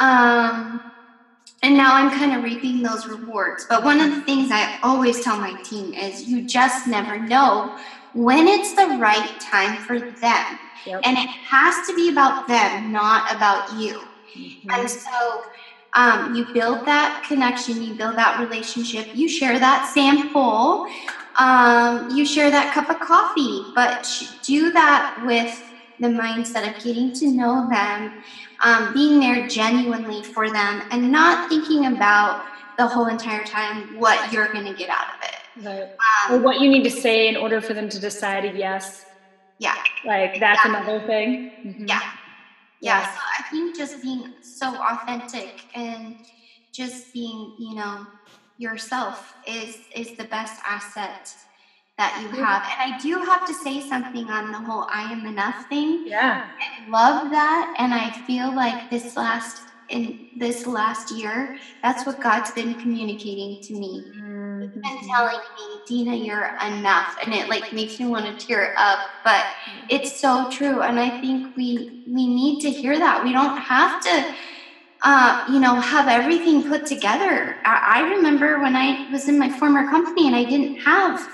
Um, 0.00 0.80
and 1.62 1.76
now 1.76 1.94
I'm 1.94 2.10
kind 2.10 2.34
of 2.36 2.42
reaping 2.42 2.82
those 2.82 3.06
rewards. 3.06 3.66
But 3.68 3.84
one 3.84 4.00
of 4.00 4.10
the 4.10 4.20
things 4.22 4.50
I 4.50 4.78
always 4.82 5.22
tell 5.22 5.38
my 5.38 5.60
team 5.62 5.94
is 5.94 6.24
you 6.24 6.42
just 6.42 6.88
never 6.88 7.18
know 7.18 7.78
when 8.14 8.48
it's 8.48 8.74
the 8.74 8.98
right 8.98 9.40
time 9.40 9.78
for 9.78 9.98
them. 9.98 10.58
Yep. 10.84 11.02
And 11.04 11.16
it 11.16 11.28
has 11.28 11.86
to 11.86 11.94
be 11.94 12.10
about 12.10 12.48
them, 12.48 12.90
not 12.90 13.34
about 13.34 13.72
you. 13.78 14.02
Mm-hmm. 14.36 14.70
And 14.70 14.90
so 14.90 15.44
um, 15.94 16.34
you 16.34 16.52
build 16.52 16.84
that 16.86 17.24
connection, 17.28 17.80
you 17.82 17.94
build 17.94 18.16
that 18.16 18.40
relationship, 18.40 19.06
you 19.14 19.28
share 19.28 19.58
that 19.58 19.90
sample, 19.94 20.88
um, 21.38 22.10
you 22.10 22.26
share 22.26 22.50
that 22.50 22.74
cup 22.74 22.90
of 22.90 22.98
coffee, 23.00 23.62
but 23.74 24.08
do 24.42 24.72
that 24.72 25.22
with 25.24 25.62
the 26.00 26.08
mindset 26.08 26.68
of 26.68 26.82
getting 26.82 27.12
to 27.12 27.28
know 27.28 27.68
them, 27.70 28.24
um, 28.62 28.92
being 28.92 29.20
there 29.20 29.46
genuinely 29.48 30.22
for 30.22 30.50
them, 30.50 30.82
and 30.90 31.10
not 31.10 31.48
thinking 31.48 31.86
about 31.86 32.44
the 32.78 32.86
whole 32.86 33.06
entire 33.06 33.44
time 33.44 33.98
what 33.98 34.32
you're 34.32 34.52
going 34.52 34.64
to 34.64 34.74
get 34.74 34.88
out 34.88 35.06
of 35.14 35.22
it. 35.22 35.66
Right. 35.66 35.82
Um, 36.30 36.34
or 36.34 36.38
what 36.42 36.60
you 36.60 36.68
need 36.68 36.84
to 36.84 36.90
say 36.90 37.28
in 37.28 37.36
order 37.36 37.60
for 37.60 37.74
them 37.74 37.88
to 37.88 37.98
decide 38.00 38.44
a 38.44 38.56
yes. 38.56 39.04
Yeah. 39.58 39.76
Like 40.04 40.40
that's 40.40 40.64
yeah. 40.64 40.76
another 40.76 41.06
thing. 41.06 41.52
Mm-hmm. 41.64 41.86
Yeah 41.86 42.00
yeah 42.82 43.06
so 43.14 43.20
i 43.38 43.42
think 43.50 43.76
just 43.76 44.02
being 44.02 44.34
so 44.42 44.76
authentic 44.76 45.64
and 45.74 46.16
just 46.72 47.12
being 47.14 47.54
you 47.58 47.74
know 47.74 48.06
yourself 48.58 49.34
is 49.46 49.78
is 49.94 50.16
the 50.16 50.24
best 50.24 50.60
asset 50.68 51.34
that 51.98 52.18
you 52.22 52.28
have 52.42 52.62
and 52.62 52.94
i 52.94 52.98
do 52.98 53.18
have 53.18 53.46
to 53.46 53.54
say 53.54 53.80
something 53.80 54.28
on 54.28 54.50
the 54.50 54.58
whole 54.58 54.86
i 54.90 55.10
am 55.12 55.26
enough 55.26 55.68
thing 55.68 56.04
yeah 56.06 56.48
i 56.60 56.88
love 56.88 57.30
that 57.30 57.74
and 57.78 57.92
i 57.92 58.10
feel 58.26 58.54
like 58.54 58.90
this 58.90 59.16
last 59.16 59.62
in 59.88 60.28
this 60.38 60.66
last 60.66 61.10
year 61.10 61.58
that's 61.82 62.06
what 62.06 62.20
god's 62.20 62.50
been 62.52 62.74
communicating 62.74 63.60
to 63.62 63.74
me 63.74 64.04
mm-hmm. 64.16 64.62
he's 64.62 64.70
been 64.70 64.82
mm-hmm. 64.82 65.10
telling 65.10 65.38
me 65.38 65.72
Deena, 65.84 66.14
you're 66.14 66.56
enough. 66.64 67.18
And 67.24 67.34
it 67.34 67.48
like 67.48 67.72
makes 67.72 67.98
me 67.98 68.06
want 68.06 68.24
to 68.26 68.46
tear 68.46 68.72
up. 68.78 69.00
But 69.24 69.44
it's 69.88 70.18
so 70.20 70.48
true. 70.48 70.80
And 70.80 70.98
I 70.98 71.20
think 71.20 71.56
we 71.56 72.04
we 72.06 72.26
need 72.26 72.60
to 72.60 72.70
hear 72.70 72.96
that. 72.96 73.24
We 73.24 73.32
don't 73.32 73.58
have 73.58 74.00
to 74.04 74.34
uh, 75.04 75.44
you 75.50 75.58
know, 75.58 75.74
have 75.74 76.08
everything 76.08 76.62
put 76.62 76.86
together. 76.86 77.56
I, 77.64 78.02
I 78.02 78.14
remember 78.14 78.60
when 78.60 78.76
I 78.76 79.10
was 79.10 79.28
in 79.28 79.38
my 79.38 79.48
former 79.48 79.88
company 79.90 80.28
and 80.28 80.36
I 80.36 80.44
didn't 80.44 80.76
have, 80.76 81.28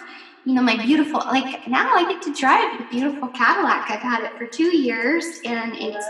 you 0.48 0.54
know, 0.54 0.62
my 0.62 0.76
beautiful, 0.76 1.22
like 1.30 1.68
now 1.68 1.86
I 1.96 2.06
get 2.08 2.22
to 2.24 2.32
drive 2.32 2.78
the 2.78 2.86
beautiful 2.86 3.30
Cadillac. 3.30 3.90
I've 3.90 4.02
had 4.02 4.22
it 4.24 4.32
for 4.38 4.46
two 4.46 4.76
years 4.76 5.40
and 5.44 5.76
it's 5.76 6.06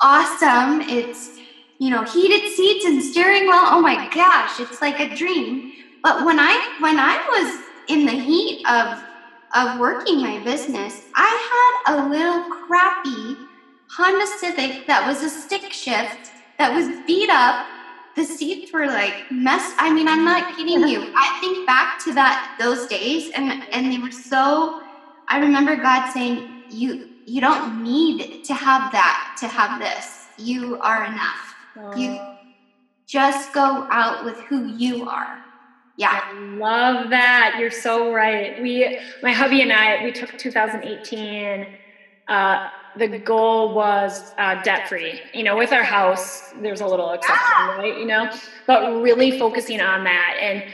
awesome. 0.00 0.80
It's, 0.82 1.30
you 1.78 1.90
know, 1.90 2.04
heated 2.04 2.46
seats 2.48 2.84
and 2.84 3.02
steering 3.02 3.44
wheel. 3.44 3.66
Oh 3.70 3.80
my 3.80 4.08
gosh, 4.14 4.60
it's 4.60 4.80
like 4.82 5.00
a 5.00 5.14
dream. 5.14 5.62
But 6.02 6.24
when 6.24 6.38
I 6.40 6.60
when 6.78 6.98
I 7.00 7.18
was 7.36 7.60
in 7.88 8.06
the 8.06 8.12
heat 8.12 8.60
of 8.68 9.02
of 9.54 9.78
working 9.78 10.20
my 10.22 10.38
business, 10.38 11.02
I 11.16 11.80
had 11.86 11.96
a 11.96 12.08
little 12.08 12.42
crappy 12.66 13.40
Honda 13.96 14.26
Civic 14.26 14.86
that 14.86 15.04
was 15.06 15.22
a 15.22 15.30
stick 15.30 15.72
shift 15.72 16.32
that 16.58 16.72
was 16.72 16.88
beat 17.06 17.30
up. 17.30 17.56
The 18.16 18.24
seats 18.24 18.72
were 18.72 18.86
like 18.86 19.30
messed. 19.30 19.74
I 19.78 19.92
mean, 19.92 20.08
I'm 20.08 20.24
not 20.24 20.56
kidding 20.56 20.86
you. 20.86 21.12
I 21.16 21.38
think 21.40 21.66
back 21.66 21.98
to 22.04 22.12
that 22.14 22.56
those 22.58 22.86
days, 22.86 23.30
and 23.34 23.64
and 23.72 23.92
they 23.92 23.98
were 23.98 24.10
so. 24.10 24.80
I 25.28 25.38
remember 25.38 25.76
God 25.76 26.10
saying, 26.12 26.64
"You 26.70 27.08
you 27.24 27.40
don't 27.40 27.82
need 27.82 28.44
to 28.44 28.54
have 28.54 28.92
that 28.92 29.36
to 29.40 29.48
have 29.48 29.80
this. 29.80 30.26
You 30.38 30.78
are 30.80 31.04
enough. 31.04 31.54
You 31.96 32.20
just 33.06 33.52
go 33.52 33.86
out 33.90 34.24
with 34.24 34.38
who 34.40 34.66
you 34.66 35.08
are." 35.08 35.38
Yeah. 35.96 36.20
I 36.24 36.32
love 36.56 37.10
that. 37.10 37.56
You're 37.58 37.70
so 37.70 38.12
right. 38.12 38.60
We, 38.60 38.98
my 39.22 39.30
hubby 39.32 39.60
and 39.60 39.72
I, 39.72 40.02
we 40.04 40.12
took 40.12 40.36
2018. 40.38 41.66
Uh, 42.28 42.68
the 42.96 43.18
goal 43.18 43.74
was 43.74 44.32
uh, 44.38 44.62
debt 44.62 44.88
free. 44.88 45.20
You 45.32 45.44
know, 45.44 45.56
with 45.56 45.72
our 45.72 45.82
house, 45.82 46.52
there's 46.60 46.80
a 46.80 46.86
little 46.86 47.12
exception, 47.12 47.66
right? 47.78 47.96
You 47.98 48.06
know, 48.06 48.30
but 48.66 49.02
really 49.02 49.38
focusing 49.38 49.80
on 49.80 50.04
that. 50.04 50.36
And 50.40 50.64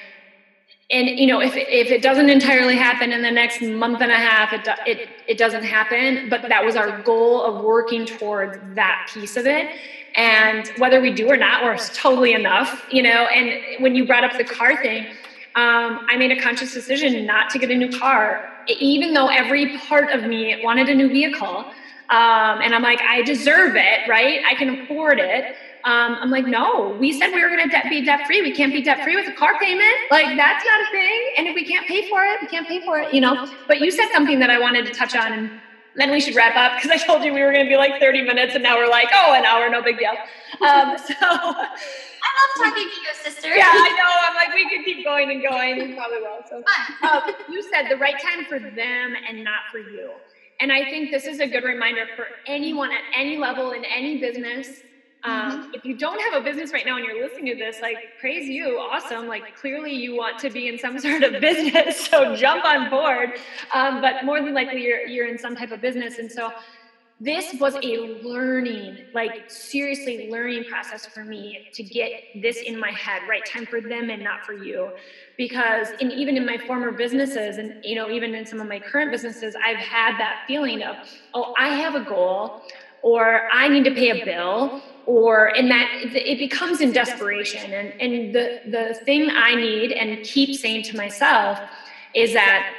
and 0.90 1.18
you 1.18 1.26
know 1.26 1.40
if 1.40 1.54
if 1.54 1.90
it 1.90 2.02
doesn't 2.02 2.30
entirely 2.30 2.76
happen 2.76 3.12
in 3.12 3.20
the 3.20 3.30
next 3.30 3.60
month 3.60 4.00
and 4.00 4.10
a 4.10 4.16
half 4.16 4.52
it 4.54 4.66
it 4.86 5.08
it 5.26 5.38
doesn't 5.38 5.64
happen. 5.64 6.28
But 6.28 6.42
that 6.48 6.64
was 6.64 6.76
our 6.76 7.02
goal 7.02 7.42
of 7.42 7.64
working 7.64 8.06
towards 8.06 8.58
that 8.74 9.10
piece 9.12 9.36
of 9.36 9.46
it. 9.46 9.70
And 10.16 10.66
whether 10.78 11.00
we 11.00 11.12
do 11.12 11.28
or 11.28 11.36
not 11.36 11.62
we're 11.62 11.76
totally 11.76 12.32
enough 12.32 12.86
you 12.90 13.02
know? 13.02 13.26
And 13.26 13.82
when 13.82 13.94
you 13.94 14.06
brought 14.06 14.24
up 14.24 14.36
the 14.38 14.44
car 14.44 14.80
thing 14.82 15.06
um, 15.54 16.06
i 16.08 16.16
made 16.16 16.32
a 16.32 16.40
conscious 16.40 16.72
decision 16.72 17.26
not 17.26 17.50
to 17.50 17.58
get 17.58 17.70
a 17.70 17.76
new 17.76 17.90
car. 17.98 18.48
Even 18.68 19.12
though 19.12 19.28
every 19.28 19.78
part 19.78 20.10
of 20.10 20.24
me 20.24 20.60
wanted 20.62 20.88
a 20.88 20.94
new 20.94 21.08
vehicle 21.08 21.66
um, 22.10 22.60
and 22.62 22.74
i'm 22.74 22.82
like 22.82 23.00
i 23.08 23.22
deserve 23.22 23.76
it 23.76 24.00
right 24.06 24.40
i 24.48 24.54
can 24.54 24.70
afford 24.70 25.18
it 25.20 25.46
um, 25.84 26.18
i'm 26.22 26.30
like 26.30 26.46
no 26.46 26.96
we 26.98 27.12
said 27.12 27.28
we 27.32 27.42
were 27.42 27.50
going 27.50 27.68
to 27.68 27.68
de- 27.82 27.88
be 27.88 28.02
debt 28.02 28.20
free 28.26 28.42
we 28.42 28.52
can't 28.52 28.72
be 28.72 28.82
debt 28.82 29.02
free 29.02 29.16
with 29.16 29.28
a 29.28 29.32
car 29.32 29.56
payment 29.60 29.88
like 30.10 30.30
that's 30.36 30.64
not 30.64 30.80
a 30.82 30.86
thing 30.90 31.24
and 31.38 31.48
if 31.48 31.54
we 31.54 31.64
can't 31.64 31.86
pay 31.86 32.02
for 32.02 32.24
it 32.24 32.38
we 32.40 32.46
can't 32.48 32.68
pay 32.68 32.80
for 32.80 32.98
it 33.00 33.12
you 33.12 33.20
know 33.20 33.38
but 33.68 33.80
you 33.80 33.90
said 33.90 34.06
something 34.12 34.40
that 34.40 34.50
i 34.50 34.58
wanted 34.58 34.84
to 34.86 34.92
touch 34.92 35.14
on 35.14 35.32
and 35.94 36.00
then 36.02 36.10
we 36.10 36.20
should 36.20 36.36
wrap 36.36 36.56
up 36.56 36.74
because 36.76 36.90
I 36.90 36.98
told 36.98 37.24
you 37.24 37.34
we 37.34 37.42
were 37.42 37.52
going 37.52 37.64
to 37.64 37.68
be 37.68 37.76
like 37.76 37.98
30 38.00 38.22
minutes 38.22 38.54
and 38.54 38.62
now 38.62 38.76
we're 38.78 38.88
like, 38.88 39.10
oh, 39.12 39.34
an 39.36 39.44
hour, 39.44 39.68
no 39.68 39.82
big 39.82 39.98
deal. 39.98 40.12
Um, 40.62 40.94
so, 41.04 41.14
I 41.20 42.30
love 42.40 42.50
talking 42.58 42.88
to 42.88 43.00
you, 43.00 43.10
sister. 43.14 43.48
Yeah, 43.48 43.64
I 43.66 43.92
know. 43.96 44.12
I'm 44.28 44.34
like, 44.34 44.52
we 44.54 44.68
could 44.68 44.84
keep 44.84 45.04
going 45.04 45.30
and 45.32 45.42
going. 45.42 45.80
We 45.80 45.88
probably 45.88 46.18
will. 46.20 46.44
So, 46.48 46.62
uh, 47.02 47.20
you 47.46 47.62
said 47.62 47.88
the 47.90 47.96
right 47.98 48.18
time 48.20 48.44
for 48.46 48.58
them 48.60 49.14
and 49.28 49.44
not 49.44 49.62
for 49.70 49.78
you. 49.80 50.14
And 50.60 50.72
I 50.72 50.84
think 50.84 51.10
this 51.10 51.26
is 51.26 51.40
a 51.40 51.46
good 51.46 51.64
reminder 51.64 52.06
for 52.16 52.26
anyone 52.46 52.90
at 52.90 53.02
any 53.14 53.36
level 53.36 53.72
in 53.72 53.84
any 53.84 54.18
business. 54.18 54.82
Um, 55.24 55.32
mm-hmm. 55.32 55.70
If 55.74 55.84
you 55.84 55.96
don't 55.96 56.20
have 56.20 56.40
a 56.40 56.44
business 56.44 56.72
right 56.72 56.86
now 56.86 56.96
and 56.96 57.04
you're 57.04 57.20
listening 57.20 57.46
to 57.46 57.54
this, 57.56 57.80
like, 57.82 57.96
praise 58.20 58.48
you, 58.48 58.78
awesome. 58.78 59.26
Like, 59.26 59.56
clearly 59.56 59.92
you 59.92 60.16
want 60.16 60.38
to 60.40 60.50
be 60.50 60.68
in 60.68 60.78
some 60.78 60.98
sort 61.06 61.22
of 61.22 61.40
business, 61.40 62.08
so 62.08 62.36
jump 62.36 62.64
on 62.64 62.90
board. 62.90 63.34
Um, 63.74 64.00
but 64.00 64.24
more 64.24 64.40
than 64.40 64.54
likely, 64.54 64.82
you're 64.82 65.06
you're 65.06 65.26
in 65.26 65.38
some 65.38 65.56
type 65.56 65.72
of 65.72 65.80
business, 65.80 66.18
and 66.18 66.30
so 66.30 66.52
this 67.20 67.58
was 67.58 67.74
a 67.82 68.20
learning, 68.22 69.06
like 69.12 69.50
seriously 69.50 70.30
learning 70.30 70.64
process 70.64 71.04
for 71.04 71.24
me 71.24 71.68
to 71.72 71.82
get 71.82 72.12
this 72.40 72.58
in 72.58 72.78
my 72.78 72.92
head, 72.92 73.22
right 73.28 73.44
time 73.44 73.66
for 73.66 73.80
them 73.80 74.08
and 74.10 74.22
not 74.22 74.44
for 74.44 74.52
you. 74.52 74.90
Because 75.36 75.88
in 76.00 76.12
even 76.12 76.36
in 76.36 76.46
my 76.46 76.58
former 76.58 76.92
businesses 76.92 77.58
and 77.58 77.84
you 77.84 77.96
know, 77.96 78.08
even 78.08 78.34
in 78.36 78.46
some 78.46 78.60
of 78.60 78.68
my 78.68 78.78
current 78.78 79.10
businesses, 79.10 79.56
I've 79.64 79.78
had 79.78 80.16
that 80.18 80.44
feeling 80.46 80.82
of, 80.84 80.96
oh, 81.34 81.54
I 81.58 81.70
have 81.70 81.96
a 81.96 82.04
goal 82.04 82.62
or 83.02 83.48
I 83.52 83.68
need 83.68 83.84
to 83.84 83.94
pay 83.94 84.20
a 84.20 84.24
bill 84.24 84.80
or 85.06 85.46
and 85.56 85.68
that 85.72 85.88
it 86.14 86.38
becomes 86.38 86.80
in 86.80 86.92
desperation. 86.92 87.72
And 87.72 88.00
and 88.00 88.32
the 88.34 88.60
the 88.66 88.94
thing 89.04 89.28
I 89.30 89.56
need 89.56 89.90
and 89.90 90.24
keep 90.24 90.56
saying 90.56 90.84
to 90.84 90.96
myself 90.96 91.58
is 92.14 92.32
that 92.34 92.72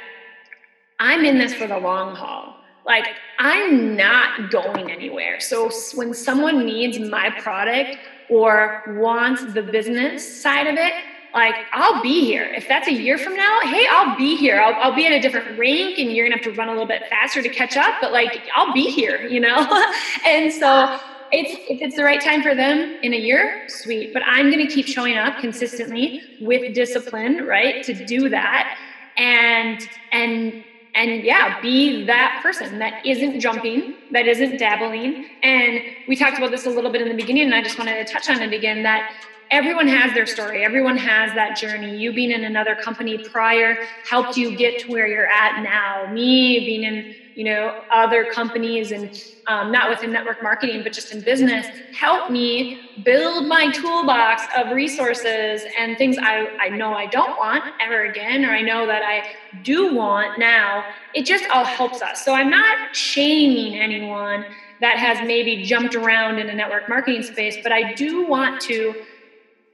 I'm 0.98 1.26
in 1.26 1.36
this 1.36 1.52
for 1.52 1.66
the 1.66 1.78
long 1.78 2.16
haul 2.16 2.59
like 2.90 3.06
I'm 3.38 3.94
not 3.94 4.50
going 4.50 4.90
anywhere. 4.90 5.38
So 5.38 5.70
when 5.94 6.12
someone 6.12 6.66
needs 6.66 6.98
my 6.98 7.30
product 7.30 7.96
or 8.28 8.82
wants 8.98 9.54
the 9.54 9.62
business 9.62 10.42
side 10.42 10.66
of 10.66 10.74
it, 10.76 10.92
like 11.32 11.54
I'll 11.72 12.02
be 12.02 12.24
here. 12.24 12.52
If 12.52 12.66
that's 12.66 12.88
a 12.88 12.92
year 12.92 13.16
from 13.16 13.36
now, 13.36 13.60
hey, 13.62 13.86
I'll 13.88 14.18
be 14.18 14.36
here. 14.36 14.60
I'll, 14.60 14.74
I'll 14.82 14.96
be 14.96 15.06
at 15.06 15.12
a 15.12 15.20
different 15.20 15.56
rank 15.56 15.98
and 15.98 16.10
you're 16.10 16.26
gonna 16.26 16.42
have 16.42 16.52
to 16.52 16.58
run 16.58 16.66
a 16.66 16.72
little 16.72 16.88
bit 16.88 17.02
faster 17.08 17.40
to 17.40 17.48
catch 17.48 17.76
up, 17.76 17.94
but 18.00 18.10
like 18.10 18.48
I'll 18.56 18.74
be 18.74 18.90
here, 18.90 19.22
you 19.22 19.38
know? 19.38 19.60
and 20.26 20.52
so 20.52 20.98
it's 21.30 21.52
if 21.70 21.80
it's 21.80 21.94
the 21.94 22.02
right 22.02 22.20
time 22.20 22.42
for 22.42 22.56
them 22.56 22.98
in 23.04 23.14
a 23.14 23.16
year, 23.16 23.68
sweet. 23.68 24.12
But 24.12 24.22
I'm 24.26 24.50
gonna 24.50 24.66
keep 24.66 24.88
showing 24.88 25.16
up 25.16 25.38
consistently 25.38 26.22
with 26.40 26.74
discipline, 26.74 27.46
right? 27.46 27.84
To 27.84 27.94
do 28.04 28.28
that. 28.30 28.76
And 29.16 29.88
and 30.10 30.64
and 30.94 31.22
yeah, 31.24 31.50
be 31.60 32.04
that 32.06 32.32
person 32.42 32.78
that 32.78 32.94
isn't 33.04 33.38
jumping, 33.40 33.94
that 34.10 34.26
isn't 34.26 34.56
dabbling. 34.58 35.16
And 35.42 35.82
we 36.06 36.16
talked 36.16 36.38
about 36.38 36.50
this 36.50 36.66
a 36.66 36.70
little 36.70 36.90
bit 36.90 37.00
in 37.00 37.08
the 37.08 37.14
beginning, 37.14 37.44
and 37.44 37.54
I 37.54 37.62
just 37.62 37.78
wanted 37.78 37.94
to 37.94 38.04
touch 38.04 38.28
on 38.28 38.40
it 38.42 38.52
again 38.52 38.82
that 38.82 39.04
everyone 39.50 39.88
has 39.88 40.12
their 40.12 40.26
story, 40.26 40.64
everyone 40.64 40.96
has 40.96 41.32
that 41.34 41.54
journey. 41.54 41.96
You 41.96 42.12
being 42.12 42.30
in 42.30 42.44
another 42.44 42.74
company 42.74 43.18
prior 43.18 43.76
helped 44.02 44.36
you 44.36 44.50
get 44.52 44.78
to 44.78 44.90
where 44.90 45.06
you're 45.06 45.28
at 45.28 45.56
now. 45.56 46.06
Me 46.08 46.60
being 46.60 46.82
in 46.84 47.04
you 47.34 47.44
know 47.44 47.72
other 47.90 48.24
companies 48.24 48.90
and 48.92 49.10
um, 49.46 49.70
not 49.70 49.88
within 49.88 50.10
network 50.12 50.42
marketing 50.42 50.82
but 50.82 50.92
just 50.92 51.12
in 51.12 51.22
business 51.22 51.68
help 51.90 52.28
me 52.28 52.68
build 53.02 53.46
my 53.46 53.68
toolbox 53.70 54.46
of 54.56 54.70
resources 54.70 55.64
and 55.78 55.96
things 55.96 56.16
I, 56.22 56.48
I 56.60 56.68
know 56.70 56.94
i 56.94 57.06
don't 57.06 57.36
want 57.38 57.64
ever 57.80 58.02
again 58.04 58.44
or 58.44 58.52
i 58.52 58.62
know 58.62 58.86
that 58.86 59.02
i 59.02 59.22
do 59.62 59.86
want 59.86 60.32
now. 60.36 60.84
It 61.12 61.26
just 61.26 61.46
all 61.52 61.64
helps 61.64 62.02
us. 62.02 62.22
So 62.24 62.34
i'm 62.34 62.50
not 62.50 62.76
shaming 62.92 63.76
anyone 63.76 64.44
that 64.80 64.98
has 64.98 65.20
maybe 65.22 65.58
jumped 65.58 65.94
around 65.94 66.38
in 66.38 66.48
a 66.48 66.54
network 66.54 66.88
marketing 66.88 67.22
space 67.22 67.56
but 67.62 67.72
i 67.72 67.82
do 67.82 68.22
want 68.22 68.60
to 68.60 68.94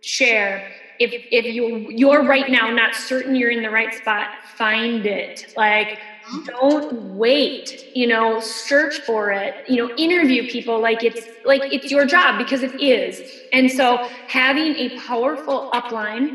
share. 0.00 0.64
If 0.98 1.14
if 1.30 1.46
you 1.48 1.86
you're 1.90 2.24
right 2.24 2.48
now 2.48 2.70
not 2.70 2.94
certain 2.94 3.34
you're 3.34 3.50
in 3.50 3.62
the 3.62 3.70
right 3.70 3.92
spot 3.94 4.28
find 4.58 5.06
it. 5.06 5.46
Like 5.56 5.98
don't 6.60 6.86
wait 6.90 7.76
you 7.94 8.06
know 8.06 8.38
search 8.40 9.00
for 9.04 9.30
it 9.30 9.54
you 9.66 9.76
know 9.76 9.88
interview 9.96 10.44
people 10.44 10.80
like 10.80 11.02
it's 11.02 11.28
like 11.44 11.66
it's 11.70 11.90
your 11.90 12.04
job 12.04 12.36
because 12.36 12.62
it 12.62 12.72
is. 12.78 13.22
And 13.52 13.70
so 13.70 14.00
having 14.26 14.74
a 14.76 14.90
powerful 14.90 15.66
upline 15.72 16.28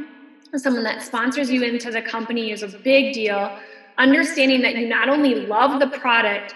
someone 0.56 0.84
that 0.84 1.02
sponsors 1.02 1.50
you 1.50 1.64
into 1.64 1.92
the 1.92 2.02
company 2.02 2.52
is 2.52 2.62
a 2.64 2.70
big 2.84 3.12
deal. 3.14 3.52
Understanding 3.98 4.62
that 4.62 4.76
you 4.76 4.88
not 4.88 5.10
only 5.10 5.36
love 5.36 5.80
the 5.80 5.88
product 5.88 6.56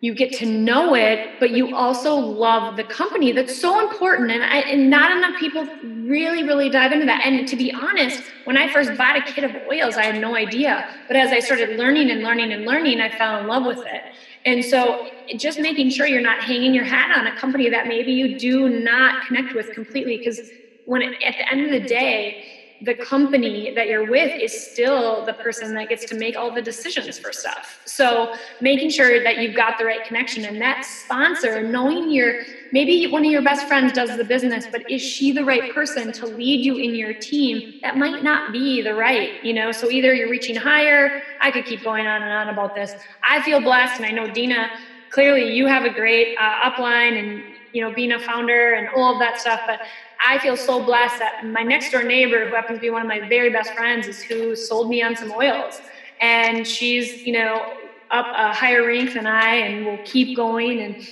you 0.00 0.14
get 0.14 0.32
to 0.32 0.46
know 0.46 0.94
it, 0.94 1.20
but 1.38 1.50
you 1.50 1.74
also 1.74 2.14
love 2.16 2.76
the 2.76 2.84
company. 2.84 3.32
That's 3.32 3.54
so 3.54 3.78
important. 3.80 4.30
And, 4.30 4.42
I, 4.42 4.60
and 4.60 4.88
not 4.88 5.10
enough 5.12 5.38
people 5.38 5.66
really, 5.82 6.42
really 6.42 6.70
dive 6.70 6.92
into 6.92 7.04
that. 7.04 7.20
And 7.24 7.46
to 7.46 7.56
be 7.56 7.70
honest, 7.72 8.22
when 8.44 8.56
I 8.56 8.66
first 8.66 8.96
bought 8.96 9.16
a 9.16 9.20
kit 9.20 9.44
of 9.44 9.54
oils, 9.70 9.98
I 9.98 10.04
had 10.04 10.16
no 10.16 10.34
idea. 10.34 10.86
But 11.06 11.16
as 11.16 11.32
I 11.32 11.40
started 11.40 11.78
learning 11.78 12.10
and 12.10 12.22
learning 12.22 12.50
and 12.50 12.64
learning, 12.64 13.00
I 13.00 13.10
fell 13.10 13.36
in 13.36 13.46
love 13.46 13.66
with 13.66 13.84
it. 13.84 14.02
And 14.46 14.64
so 14.64 14.96
just 15.36 15.58
making 15.58 15.90
sure 15.90 16.06
you're 16.06 16.22
not 16.22 16.42
hanging 16.42 16.72
your 16.72 16.84
hat 16.84 17.14
on 17.14 17.26
a 17.26 17.32
company 17.32 17.68
that 17.68 17.86
maybe 17.86 18.12
you 18.12 18.38
do 18.38 18.70
not 18.70 19.14
connect 19.26 19.52
with 19.54 19.70
completely. 19.70 20.16
Because 20.16 20.40
when 20.86 21.02
it, 21.02 21.12
at 21.22 21.36
the 21.36 21.52
end 21.52 21.62
of 21.66 21.70
the 21.70 21.80
day, 21.80 22.34
the 22.80 22.94
company 22.94 23.70
that 23.74 23.88
you're 23.88 24.04
with 24.04 24.32
is 24.40 24.54
still 24.54 25.22
the 25.22 25.34
person 25.34 25.74
that 25.74 25.88
gets 25.88 26.04
to 26.06 26.14
make 26.14 26.36
all 26.36 26.50
the 26.50 26.62
decisions 26.62 27.18
for 27.18 27.32
stuff. 27.32 27.78
So 27.86 28.28
making 28.60 28.90
sure 28.90 29.20
that 29.20 29.38
you've 29.38 29.54
got 29.54 29.76
the 29.78 29.84
right 29.84 30.02
connection 30.02 30.44
and 30.44 30.60
that 30.62 30.84
sponsor, 30.84 31.62
knowing 31.62 32.10
your 32.10 32.34
maybe 32.72 33.06
one 33.06 33.24
of 33.24 33.30
your 33.30 33.42
best 33.42 33.66
friends 33.66 33.92
does 33.92 34.16
the 34.16 34.24
business, 34.24 34.66
but 34.70 34.82
is 34.88 35.02
she 35.02 35.32
the 35.32 35.44
right 35.44 35.66
person 35.68 36.12
to 36.12 36.26
lead 36.26 36.64
you 36.64 36.76
in 36.76 36.94
your 36.94 37.14
team? 37.14 37.62
That 37.82 37.96
might 37.96 38.22
not 38.22 38.42
be 38.52 38.80
the 38.82 38.94
right, 38.94 39.32
you 39.42 39.52
know. 39.52 39.72
So 39.72 39.90
either 39.90 40.14
you're 40.14 40.28
reaching 40.28 40.56
higher. 40.56 41.12
I 41.40 41.50
could 41.50 41.64
keep 41.64 41.82
going 41.82 42.06
on 42.06 42.22
and 42.22 42.32
on 42.32 42.48
about 42.48 42.74
this. 42.74 42.94
I 43.28 43.40
feel 43.40 43.60
blessed, 43.60 43.98
and 43.98 44.06
I 44.06 44.10
know 44.10 44.28
Deena. 44.28 44.70
Clearly, 45.10 45.42
you 45.44 45.66
have 45.66 45.84
a 45.84 45.90
great 45.90 46.28
uh, 46.40 46.70
upline, 46.70 47.18
and 47.18 47.44
you 47.72 47.82
know, 47.82 47.90
being 47.90 48.12
a 48.12 48.18
founder 48.18 48.72
and 48.74 48.88
all 48.88 49.12
of 49.12 49.18
that 49.20 49.38
stuff. 49.38 49.60
But 49.66 49.80
I 50.26 50.38
feel 50.38 50.56
so 50.56 50.84
blessed 50.84 51.18
that 51.18 51.46
my 51.46 51.62
next 51.62 51.90
door 51.90 52.02
neighbor, 52.02 52.46
who 52.48 52.54
happens 52.54 52.78
to 52.78 52.80
be 52.80 52.90
one 52.90 53.02
of 53.02 53.08
my 53.08 53.26
very 53.28 53.50
best 53.50 53.72
friends, 53.74 54.06
is 54.06 54.22
who 54.22 54.54
sold 54.54 54.88
me 54.88 55.02
on 55.02 55.16
some 55.16 55.32
oils. 55.32 55.80
And 56.20 56.66
she's, 56.66 57.22
you 57.22 57.32
know, 57.32 57.74
up 58.10 58.26
a 58.26 58.52
higher 58.52 58.86
rank 58.86 59.14
than 59.14 59.26
I 59.26 59.54
and 59.54 59.86
will 59.86 59.98
keep 60.04 60.36
going. 60.36 60.80
And, 60.80 61.08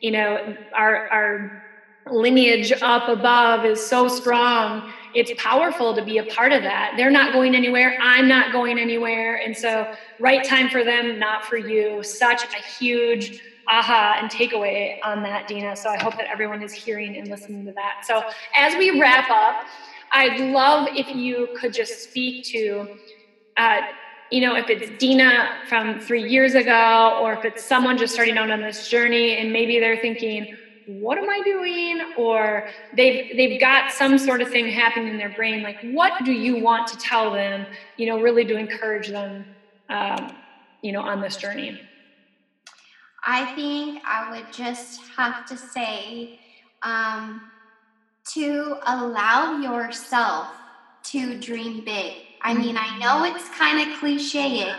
you 0.00 0.10
know, 0.10 0.56
our, 0.74 1.08
our 1.08 1.62
lineage 2.10 2.72
up 2.82 3.08
above 3.08 3.64
is 3.64 3.84
so 3.84 4.08
strong. 4.08 4.92
It's 5.14 5.32
powerful 5.42 5.94
to 5.94 6.04
be 6.04 6.18
a 6.18 6.24
part 6.24 6.52
of 6.52 6.62
that. 6.62 6.94
They're 6.96 7.10
not 7.10 7.32
going 7.32 7.54
anywhere. 7.54 7.96
I'm 8.00 8.28
not 8.28 8.52
going 8.52 8.78
anywhere. 8.78 9.36
And 9.36 9.56
so, 9.56 9.92
right 10.18 10.44
time 10.44 10.68
for 10.68 10.84
them, 10.84 11.18
not 11.18 11.44
for 11.44 11.56
you. 11.56 12.02
Such 12.02 12.44
a 12.44 12.62
huge 12.78 13.40
aha 13.70 14.16
and 14.18 14.30
takeaway 14.30 14.90
on 15.02 15.22
that, 15.22 15.46
Deena. 15.46 15.76
So 15.76 15.90
I 15.90 15.98
hope 15.98 16.16
that 16.16 16.26
everyone 16.32 16.62
is 16.62 16.72
hearing 16.74 17.16
and 17.16 17.28
listening 17.28 17.64
to 17.66 17.72
that. 17.74 17.96
So 18.02 18.22
as 18.56 18.76
we 18.76 18.90
wrap 19.00 19.30
up, 19.30 19.56
I'd 20.12 20.38
love 20.40 20.88
if 20.94 21.14
you 21.14 21.48
could 21.54 21.72
just 21.72 22.02
speak 22.02 22.36
to, 22.52 22.88
uh, 23.56 23.82
you 24.30 24.40
know, 24.40 24.54
if 24.56 24.70
it's 24.70 24.90
Deena 24.98 25.50
from 25.68 25.98
three 25.98 26.22
years 26.22 26.54
ago, 26.54 27.14
or 27.18 27.32
if 27.32 27.44
it's 27.44 27.64
someone 27.66 27.98
just 27.98 28.12
starting 28.14 28.38
out 28.38 28.50
on 28.50 28.62
this 28.62 28.86
journey 28.88 29.36
and 29.36 29.52
maybe 29.52 29.78
they're 29.80 29.96
thinking, 29.96 30.46
what 30.86 31.18
am 31.18 31.28
I 31.28 31.40
doing? 31.44 32.00
Or 32.16 32.64
they've 32.92 33.20
they've 33.36 33.58
got 33.58 33.90
some 33.90 34.18
sort 34.18 34.40
of 34.42 34.48
thing 34.48 34.68
happening 34.68 35.08
in 35.08 35.16
their 35.18 35.30
brain. 35.30 35.62
Like, 35.62 35.76
what 35.80 36.12
do 36.24 36.32
you 36.32 36.56
want 36.56 36.86
to 36.88 36.96
tell 36.98 37.30
them? 37.30 37.66
You 37.96 38.06
know, 38.06 38.18
really 38.18 38.44
to 38.46 38.56
encourage 38.56 39.08
them, 39.08 39.46
um, 39.88 40.30
you 40.82 40.92
know, 40.92 41.02
on 41.02 41.20
this 41.20 41.36
journey. 41.36 41.80
I 43.24 43.54
think 43.54 44.02
I 44.06 44.30
would 44.30 44.52
just 44.52 45.00
have 45.16 45.46
to 45.46 45.56
say 45.56 46.38
um, 46.82 47.42
to 48.32 48.76
allow 48.86 49.58
yourself 49.60 50.48
to 51.04 51.38
dream 51.38 51.84
big. 51.84 52.14
I 52.42 52.54
mean, 52.54 52.76
I 52.78 52.98
know 52.98 53.24
it's 53.24 53.48
kind 53.50 53.90
of 53.90 53.98
cliche, 53.98 54.72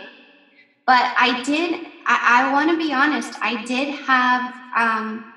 but 0.86 1.14
I 1.16 1.42
did, 1.44 1.86
I, 2.06 2.48
I 2.48 2.52
want 2.52 2.70
to 2.70 2.76
be 2.76 2.92
honest, 2.92 3.38
I 3.40 3.64
did 3.64 3.94
have 3.94 4.54
um, 4.76 5.32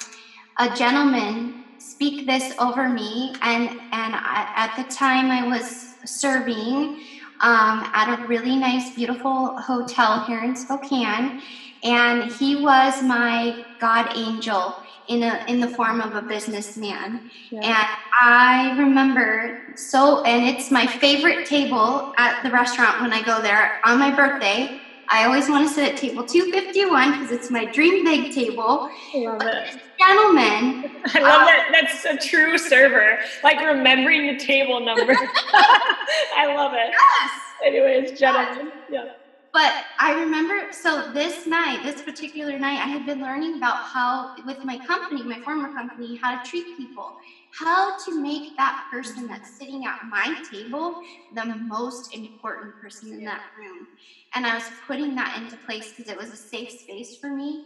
a 0.58 0.76
gentleman 0.76 1.66
speak 1.78 2.26
this 2.26 2.54
over 2.58 2.90
me, 2.90 3.36
and, 3.42 3.70
and 3.70 4.16
I, 4.16 4.52
at 4.56 4.76
the 4.76 4.92
time 4.92 5.30
I 5.30 5.48
was 5.48 5.96
serving 6.06 7.00
um, 7.42 7.84
at 7.94 8.20
a 8.20 8.28
really 8.28 8.56
nice, 8.56 8.96
beautiful 8.96 9.60
hotel 9.60 10.24
here 10.24 10.44
in 10.44 10.56
Spokane 10.56 11.42
and 11.86 12.32
he 12.32 12.56
was 12.56 13.02
my 13.02 13.66
god 13.80 14.12
angel 14.16 14.76
in 15.08 15.24
a 15.24 15.46
in 15.48 15.60
the 15.60 15.68
form 15.68 16.02
of 16.02 16.16
a 16.16 16.22
businessman 16.22 17.30
yeah. 17.52 17.60
and 17.60 17.88
i 18.22 18.76
remember 18.78 19.62
so 19.76 20.24
and 20.24 20.44
it's 20.46 20.72
my 20.72 20.86
favorite 20.86 21.46
table 21.46 22.14
at 22.18 22.44
the 22.44 22.52
restaurant 22.52 23.00
when 23.02 23.14
i 23.14 23.22
go 23.22 23.42
there 23.42 23.80
on 23.86 24.00
my 24.00 24.14
birthday 24.14 24.82
I 25.08 25.26
always 25.26 25.48
want 25.50 25.68
to 25.68 25.74
sit 25.74 25.92
at 25.92 25.98
table 25.98 26.24
251 26.24 27.12
because 27.12 27.32
it's 27.32 27.52
my 27.52 27.66
dream 27.66 28.04
big 28.04 28.34
table. 28.34 28.90
Love 29.14 29.42
it. 29.44 29.80
Gentlemen. 30.00 30.92
I 31.14 31.20
love 31.22 31.42
um, 31.42 31.46
that. 31.46 31.70
That's 31.72 32.06
a 32.06 32.28
true 32.28 32.58
server. 32.58 33.20
Like 33.44 33.60
remembering 33.62 34.36
the 34.36 34.44
table 34.44 34.80
number. 34.80 35.14
I 35.14 36.54
love 36.56 36.74
it. 36.74 36.90
Yes. 36.92 37.32
Anyways, 37.64 38.20
gentlemen. 38.20 38.72
Yes. 38.90 39.06
Yeah. 39.06 39.25
But 39.56 39.74
I 40.00 40.12
remember, 40.12 40.68
so 40.72 41.02
this 41.02 41.48
night, 41.48 41.82
this 41.84 42.02
particular 42.02 42.60
night, 42.60 42.82
I 42.84 42.88
had 42.88 43.06
been 43.06 43.22
learning 43.22 43.56
about 43.56 43.78
how, 43.94 44.28
with 44.44 44.58
my 44.66 44.78
company, 44.78 45.26
my 45.26 45.40
former 45.46 45.70
company, 45.70 46.20
how 46.22 46.32
to 46.32 46.38
treat 46.44 46.68
people, 46.78 47.16
how 47.52 47.92
to 48.06 48.14
make 48.14 48.52
that 48.58 48.76
person 48.92 49.28
that's 49.28 49.50
sitting 49.50 49.86
at 49.86 49.96
my 50.04 50.36
table 50.44 50.96
the 51.32 51.46
most 51.46 52.10
important 52.14 52.76
person 52.76 53.14
in 53.14 53.24
that 53.26 53.42
room. 53.56 53.88
And 54.36 54.46
I 54.46 54.54
was 54.56 54.74
putting 54.86 55.16
that 55.16 55.34
into 55.36 55.58
place 55.58 55.94
because 55.96 56.10
it 56.10 56.18
was 56.18 56.32
a 56.34 56.38
safe 56.38 56.72
space 56.72 57.16
for 57.16 57.32
me. 57.32 57.62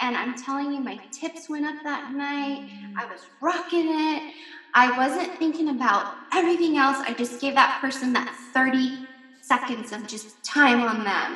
And 0.00 0.16
I'm 0.16 0.34
telling 0.34 0.72
you, 0.72 0.82
my 0.82 1.00
tips 1.12 1.48
went 1.48 1.66
up 1.66 1.76
that 1.84 2.08
night. 2.08 2.60
I 2.96 3.06
was 3.06 3.30
rocking 3.40 3.88
it. 3.88 4.24
I 4.74 4.90
wasn't 4.90 5.30
thinking 5.38 5.68
about 5.68 6.06
everything 6.32 6.76
else. 6.76 7.00
I 7.06 7.14
just 7.14 7.40
gave 7.40 7.54
that 7.54 7.74
person 7.80 8.12
that 8.14 8.28
30 8.54 9.00
seconds 9.50 9.88
of 9.92 10.00
just 10.14 10.28
time 10.44 10.80
on 10.90 10.98
them. 11.12 11.28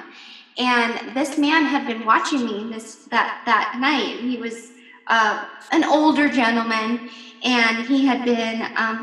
And 0.56 0.92
this 1.16 1.36
man 1.36 1.62
had 1.64 1.82
been 1.90 2.02
watching 2.12 2.42
me 2.50 2.56
this 2.72 2.88
that 3.14 3.42
that 3.50 3.66
night. 3.80 4.14
He 4.30 4.36
was 4.46 4.56
uh, 5.08 5.36
an 5.72 5.82
older 5.98 6.28
gentleman, 6.40 7.10
and 7.42 7.74
he 7.90 7.98
had 8.10 8.20
been 8.24 8.58
um, 8.82 8.96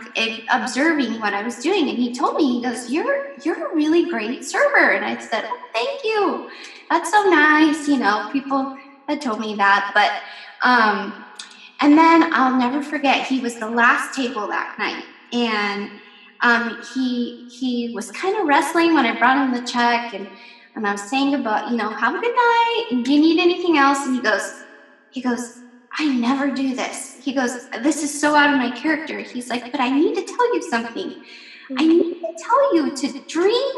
observing 0.60 1.20
what 1.24 1.34
I 1.40 1.44
was 1.44 1.58
doing. 1.68 1.84
And 1.90 1.98
he 2.04 2.10
told 2.22 2.34
me, 2.40 2.46
he 2.56 2.60
goes, 2.68 2.90
"You're 2.94 3.16
you're 3.44 3.62
a 3.70 3.76
really 3.82 4.04
great 4.14 4.46
server." 4.54 4.88
And 4.96 5.04
I 5.12 5.14
said, 5.30 5.44
oh, 5.52 5.60
"Thank 5.78 5.96
you. 6.10 6.22
That's 6.90 7.10
so 7.16 7.22
nice." 7.30 7.82
You 7.92 7.98
know, 8.04 8.30
people 8.32 8.62
had 9.08 9.20
told 9.22 9.40
me 9.48 9.52
that, 9.66 9.92
but. 10.00 10.12
Um, 10.64 11.26
and 11.84 11.98
then 11.98 12.32
I'll 12.32 12.56
never 12.66 12.84
forget, 12.84 13.26
he 13.26 13.40
was 13.40 13.56
the 13.56 13.68
last 13.68 14.16
table 14.16 14.46
that 14.56 14.78
night. 14.78 15.04
And 15.34 15.90
um, 16.42 16.78
he 16.82 17.36
he 17.48 17.90
was 17.94 18.12
kind 18.12 18.36
of 18.38 18.46
wrestling 18.48 18.94
when 18.94 19.06
I 19.06 19.12
brought 19.12 19.38
him 19.38 19.52
the 19.52 19.60
check, 19.60 20.14
and 20.14 20.30
and 20.76 20.88
I 20.88 20.92
was 20.92 21.02
saying 21.02 21.34
about 21.34 21.68
you 21.68 21.76
know 21.78 21.92
have 21.92 22.14
a 22.16 22.20
good 22.20 22.34
night, 22.36 23.04
do 23.04 23.14
you 23.14 23.20
need 23.20 23.40
anything 23.40 23.78
else? 23.78 24.06
And 24.06 24.16
he 24.16 24.22
goes, 24.22 24.66
he 25.10 25.22
goes, 25.22 25.62
I 26.00 26.08
never 26.08 26.52
do 26.52 26.74
this. 26.74 27.16
He 27.20 27.34
goes, 27.34 27.60
this 27.82 28.04
is 28.04 28.14
so 28.14 28.36
out 28.36 28.50
of 28.50 28.56
my 28.58 28.70
character. 28.72 29.20
He's 29.20 29.50
like, 29.50 29.72
but 29.72 29.82
I 29.82 29.90
need 29.90 30.14
to 30.16 30.24
tell 30.24 30.54
you 30.54 30.62
something. 30.62 31.16
I 31.78 31.86
need 31.88 32.04
to 32.22 32.34
tell 32.38 32.76
you 32.76 32.92
to 32.92 33.20
dream 33.28 33.72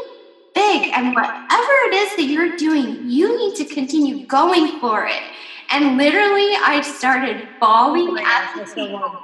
big, 0.54 0.88
and 0.94 1.14
whatever 1.14 1.72
it 1.88 1.94
is 1.94 2.14
that 2.16 2.24
you're 2.24 2.48
doing, 2.50 2.96
you 3.00 3.36
need 3.36 3.54
to 3.56 3.64
continue 3.64 4.18
going 4.28 4.68
for 4.80 5.06
it. 5.06 5.22
And 5.70 5.96
literally, 5.96 6.50
I 6.64 6.80
started 6.82 7.48
bawling 7.60 8.18
oh 8.18 8.24
at 8.24 8.44
the 8.54 8.62
table 8.62 9.23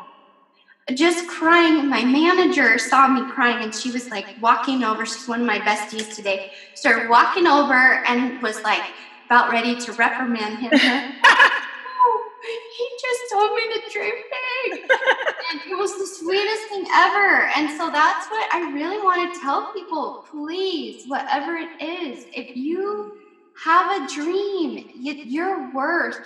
just 0.94 1.26
crying. 1.26 1.88
My 1.88 2.04
manager 2.04 2.78
saw 2.78 3.06
me 3.08 3.24
crying 3.24 3.62
and 3.62 3.74
she 3.74 3.90
was 3.90 4.10
like 4.10 4.26
walking 4.36 4.82
over. 4.82 5.04
She's 5.06 5.28
one 5.28 5.40
of 5.40 5.46
my 5.46 5.60
besties 5.60 6.08
today. 6.08 6.42
Started 6.74 7.06
walking 7.06 7.46
over 7.46 8.00
and 8.06 8.32
was 8.40 8.60
like 8.64 8.92
about 9.26 9.48
ready 9.50 9.76
to 9.76 9.92
reprimand 9.92 10.58
him. 10.58 10.72
oh, 10.82 11.02
he 12.78 12.88
just 13.00 13.20
told 13.32 13.52
me 13.54 13.68
to 13.68 13.80
dream 13.92 14.14
big. 14.30 14.78
and 15.52 15.60
it 15.66 15.74
was 15.76 15.96
the 15.96 16.06
sweetest 16.06 16.68
thing 16.68 16.84
ever. 16.94 17.48
And 17.56 17.70
so 17.70 17.90
that's 17.90 18.26
what 18.28 18.46
I 18.52 18.60
really 18.60 18.98
want 18.98 19.32
to 19.32 19.40
tell 19.40 19.64
people. 19.74 20.18
Please, 20.30 21.02
whatever 21.06 21.56
it 21.56 21.70
is, 21.80 22.24
if 22.32 22.48
you 22.54 23.06
have 23.64 23.90
a 23.90 24.06
dream, 24.06 24.78
you're 24.94 25.70
worth 25.72 26.18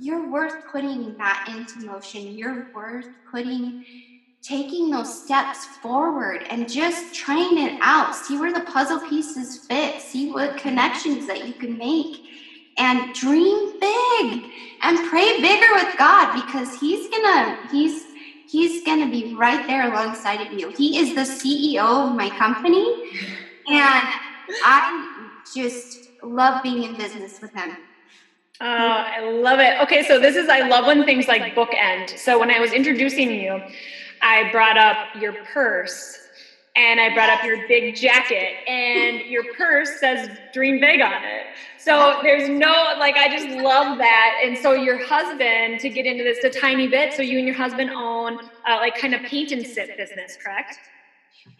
you're 0.00 0.30
worth 0.30 0.54
putting 0.70 1.16
that 1.18 1.46
into 1.48 1.86
motion. 1.86 2.36
You're 2.36 2.68
worth 2.74 3.08
putting 3.30 3.84
taking 4.42 4.90
those 4.90 5.24
steps 5.24 5.66
forward 5.82 6.46
and 6.48 6.68
just 6.68 7.14
trying 7.14 7.58
it 7.58 7.78
out. 7.82 8.14
See 8.14 8.38
where 8.38 8.52
the 8.52 8.60
puzzle 8.60 9.00
pieces 9.08 9.66
fit. 9.66 10.00
See 10.00 10.30
what 10.30 10.56
connections 10.56 11.26
that 11.26 11.46
you 11.46 11.54
can 11.54 11.76
make 11.76 12.16
and 12.78 13.12
dream 13.14 13.78
big 13.80 14.44
and 14.82 15.08
pray 15.10 15.40
bigger 15.40 15.66
with 15.74 15.98
God 15.98 16.34
because 16.34 16.78
he's 16.78 17.08
to 17.08 17.58
he's 17.70 18.04
he's 18.48 18.84
to 18.84 19.10
be 19.10 19.34
right 19.34 19.66
there 19.66 19.92
alongside 19.92 20.46
of 20.46 20.52
you. 20.52 20.70
He 20.70 20.98
is 20.98 21.14
the 21.14 21.22
CEO 21.22 22.08
of 22.08 22.16
my 22.16 22.30
company 22.30 22.86
and 23.68 24.08
I 24.64 25.42
just 25.54 26.08
love 26.22 26.62
being 26.62 26.84
in 26.84 26.96
business 26.96 27.40
with 27.40 27.52
him. 27.54 27.76
Oh, 28.60 28.66
I 28.66 29.20
love 29.20 29.60
it. 29.60 29.74
Okay, 29.82 30.02
so 30.02 30.18
this 30.18 30.34
is 30.36 30.48
I 30.48 30.62
love 30.62 30.86
when 30.86 31.04
things 31.04 31.28
like 31.28 31.54
bookend. 31.54 32.18
So 32.18 32.38
when 32.38 32.50
I 32.50 32.58
was 32.58 32.72
introducing 32.72 33.30
you, 33.30 33.60
I 34.22 34.44
brought 34.44 34.76
up 34.78 34.98
your 35.12 35.34
purse 35.54 36.20
and 36.76 37.00
I 37.00 37.10
brought 37.10 37.30
up 37.30 37.42
your 37.44 37.58
big 37.68 37.94
jacket 37.94 38.56
and 38.66 39.22
your 39.26 39.44
purse 39.56 39.98
says 39.98 40.28
dream 40.52 40.80
big 40.80 41.00
on 41.02 41.24
it. 41.24 41.46
So 41.76 42.14
there's 42.22 42.48
no 42.48 42.94
like 42.98 43.16
I 43.16 43.28
just 43.28 43.48
love 43.48 43.98
that. 43.98 44.32
And 44.42 44.58
so 44.58 44.72
your 44.74 44.98
husband 44.98 45.80
to 45.80 45.90
get 45.90 46.06
into 46.06 46.24
this 46.24 46.42
a 46.44 46.50
tiny 46.50 46.88
bit. 46.88 47.12
So 47.12 47.22
you 47.22 47.38
and 47.38 47.46
your 47.46 47.56
husband 47.56 47.90
own 47.96 48.38
uh, 48.68 48.78
like 48.80 48.94
kind 48.94 49.14
of 49.14 49.22
paint 49.22 49.52
and 49.52 49.66
sip 49.66 49.90
business, 49.96 50.36
correct? 50.36 50.80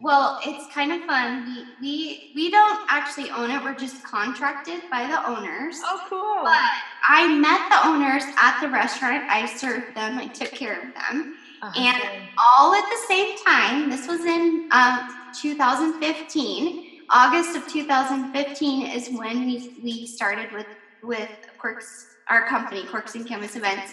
Well, 0.00 0.38
it's 0.44 0.72
kind 0.72 0.92
of 0.92 1.02
fun. 1.02 1.44
We, 1.46 1.64
we 1.80 2.30
we 2.34 2.50
don't 2.50 2.86
actually 2.88 3.30
own 3.30 3.50
it. 3.50 3.62
We're 3.62 3.74
just 3.74 4.04
contracted 4.04 4.82
by 4.90 5.06
the 5.06 5.28
owners. 5.28 5.76
Oh, 5.82 6.00
cool! 6.08 6.44
But 6.44 6.70
I 7.08 7.36
met 7.36 7.68
the 7.68 7.88
owners 7.88 8.22
at 8.38 8.60
the 8.60 8.68
restaurant. 8.68 9.24
I 9.28 9.46
served 9.46 9.96
them. 9.96 10.18
I 10.18 10.28
took 10.28 10.52
care 10.52 10.78
of 10.78 10.94
them, 10.94 11.36
uh-huh. 11.62 11.72
and 11.76 12.22
all 12.38 12.74
at 12.74 12.84
the 12.84 12.98
same 13.08 13.36
time. 13.44 13.90
This 13.90 14.06
was 14.06 14.20
in 14.20 14.68
um, 14.72 15.08
2015. 15.40 16.84
August 17.10 17.56
of 17.56 17.66
2015 17.66 18.86
is 18.86 19.08
when 19.10 19.46
we 19.46 19.74
we 19.82 20.06
started 20.06 20.52
with 20.52 20.66
with 21.02 21.30
Corks, 21.58 22.06
our 22.28 22.46
company, 22.46 22.84
Corks 22.84 23.14
and 23.14 23.26
Canvas 23.26 23.56
Events. 23.56 23.92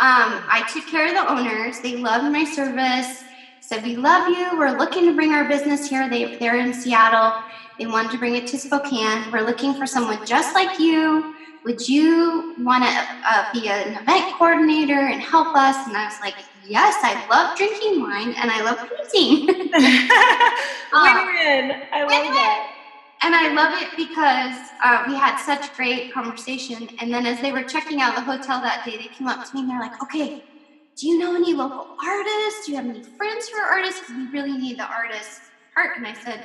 Um, 0.00 0.42
I 0.48 0.68
took 0.72 0.86
care 0.86 1.08
of 1.08 1.14
the 1.14 1.30
owners. 1.30 1.80
They 1.80 1.96
loved 1.96 2.32
my 2.32 2.44
service 2.44 3.24
said, 3.68 3.84
We 3.84 3.96
love 3.96 4.28
you. 4.28 4.58
We're 4.58 4.76
looking 4.78 5.04
to 5.06 5.14
bring 5.14 5.32
our 5.32 5.46
business 5.46 5.88
here. 5.88 6.08
They, 6.08 6.36
they're 6.36 6.56
in 6.56 6.72
Seattle. 6.72 7.42
They 7.78 7.86
wanted 7.86 8.10
to 8.12 8.18
bring 8.18 8.34
it 8.34 8.46
to 8.48 8.58
Spokane. 8.58 9.30
We're 9.30 9.44
looking 9.44 9.74
for 9.74 9.86
someone 9.86 10.24
just 10.24 10.54
like 10.54 10.80
you. 10.80 11.34
Would 11.64 11.86
you 11.86 12.54
want 12.60 12.84
to 12.84 12.90
uh, 13.26 13.52
be 13.52 13.68
an 13.68 14.00
event 14.00 14.34
coordinator 14.38 15.08
and 15.08 15.20
help 15.20 15.54
us? 15.54 15.86
And 15.86 15.96
I 15.96 16.06
was 16.06 16.18
like, 16.22 16.36
Yes, 16.66 16.96
I 17.02 17.26
love 17.28 17.58
drinking 17.58 18.00
wine 18.00 18.34
and 18.38 18.50
I 18.50 18.62
love 18.62 18.78
painting. 19.12 19.46
win 19.48 19.68
win. 21.26 21.82
I 21.92 22.02
love 22.02 22.32
that. 22.32 22.74
And 23.20 23.34
I 23.34 23.52
love 23.52 23.82
it 23.82 23.88
because 23.96 24.56
uh, 24.82 25.04
we 25.06 25.14
had 25.14 25.36
such 25.38 25.74
great 25.76 26.12
conversation. 26.14 26.88
And 27.00 27.12
then 27.12 27.26
as 27.26 27.40
they 27.40 27.52
were 27.52 27.64
checking 27.64 28.00
out 28.00 28.14
the 28.14 28.22
hotel 28.22 28.60
that 28.62 28.84
day, 28.86 28.96
they 28.96 29.08
came 29.08 29.26
up 29.26 29.44
to 29.44 29.54
me 29.54 29.62
and 29.62 29.70
they're 29.70 29.80
like, 29.80 30.00
okay, 30.02 30.42
do 30.98 31.06
you 31.06 31.16
know 31.16 31.36
any 31.36 31.54
local 31.54 31.96
artists? 32.04 32.66
Do 32.66 32.72
you 32.72 32.76
have 32.78 32.86
any 32.86 33.02
friends 33.02 33.48
who 33.48 33.58
are 33.58 33.70
artists? 33.70 34.00
Because 34.00 34.16
we 34.16 34.26
really 34.30 34.58
need 34.58 34.78
the 34.78 34.86
artist 34.86 35.42
part. 35.72 35.96
And 35.96 36.06
I 36.06 36.12
said, 36.12 36.44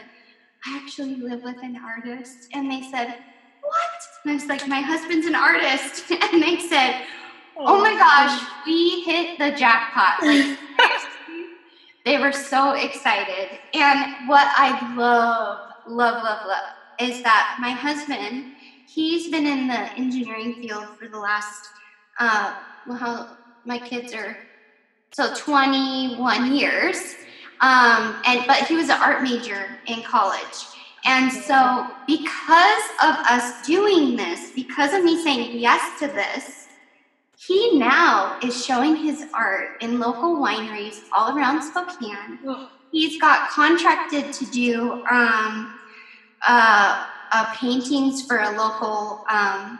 I 0.66 0.78
actually 0.78 1.16
live 1.16 1.41
with 1.41 1.58
an 1.64 1.76
artist. 1.84 2.49
And 2.54 2.72
they 2.72 2.84
said, 2.84 3.08
What? 3.62 4.01
And 4.24 4.32
I 4.32 4.36
was 4.36 4.45
like, 4.45 4.68
My 4.68 4.82
husband's 4.82 5.26
an 5.26 5.36
artist. 5.36 6.04
And 6.34 6.41
they 6.41 6.60
said, 6.60 7.01
Oh, 7.58 7.82
my 7.82 7.93
gosh, 7.93 8.47
we 8.66 9.01
hit 9.01 9.39
the 9.39 9.51
jackpot. 9.58 10.22
Like, 10.24 10.58
they 12.06 12.20
were 12.20 12.32
so 12.32 12.74
excited. 12.74 13.60
And 13.74 14.28
what 14.28 14.47
I 14.56 14.95
love, 14.95 15.72
love, 15.88 16.24
love, 16.24 16.45
love 16.47 16.64
is 16.99 17.24
that 17.24 17.58
my 17.60 17.72
husband, 17.72 18.54
he's 18.88 19.30
been 19.30 19.47
in 19.47 19.68
the 19.68 19.93
engineering 19.93 20.56
field 20.56 20.86
for 20.99 21.08
the 21.08 21.18
last, 21.18 21.70
uh, 22.20 22.56
well, 22.88 22.97
how 22.97 23.38
my 23.66 23.78
kids 23.78 24.14
are 24.14 24.38
so 25.11 25.34
21 25.36 26.55
years. 26.55 27.16
Um, 27.61 28.16
and 28.26 28.45
but 28.45 28.57
he 28.68 28.76
was 28.76 28.89
an 28.89 29.01
art 29.01 29.24
major 29.24 29.68
in 29.88 30.01
college. 30.03 30.66
And 31.05 31.32
so 31.32 31.88
because 32.07 32.84
of 33.03 33.16
us 33.30 33.66
doing 33.66 34.16
this, 34.16 34.51
because 34.51 34.93
of 34.93 35.03
me 35.03 35.22
saying 35.22 35.59
yes 35.59 35.99
to 35.99 36.07
this, 36.07 36.68
he 37.38 37.78
now 37.78 38.39
is 38.41 38.66
showing 38.66 38.95
his 38.95 39.26
art 39.34 39.82
in 39.82 39.99
local 39.99 40.38
wineries 40.38 41.01
all 41.11 41.38
around 41.38 41.61
Spokane. 41.61 42.39
He's 42.91 43.20
got 43.20 43.49
contracted 43.49 44.32
to 44.32 44.45
do 44.45 45.03
um, 45.09 45.78
uh, 46.47 47.05
uh, 47.32 47.53
paintings 47.55 48.26
for 48.26 48.39
a 48.39 48.51
local 48.51 49.26
um, 49.30 49.80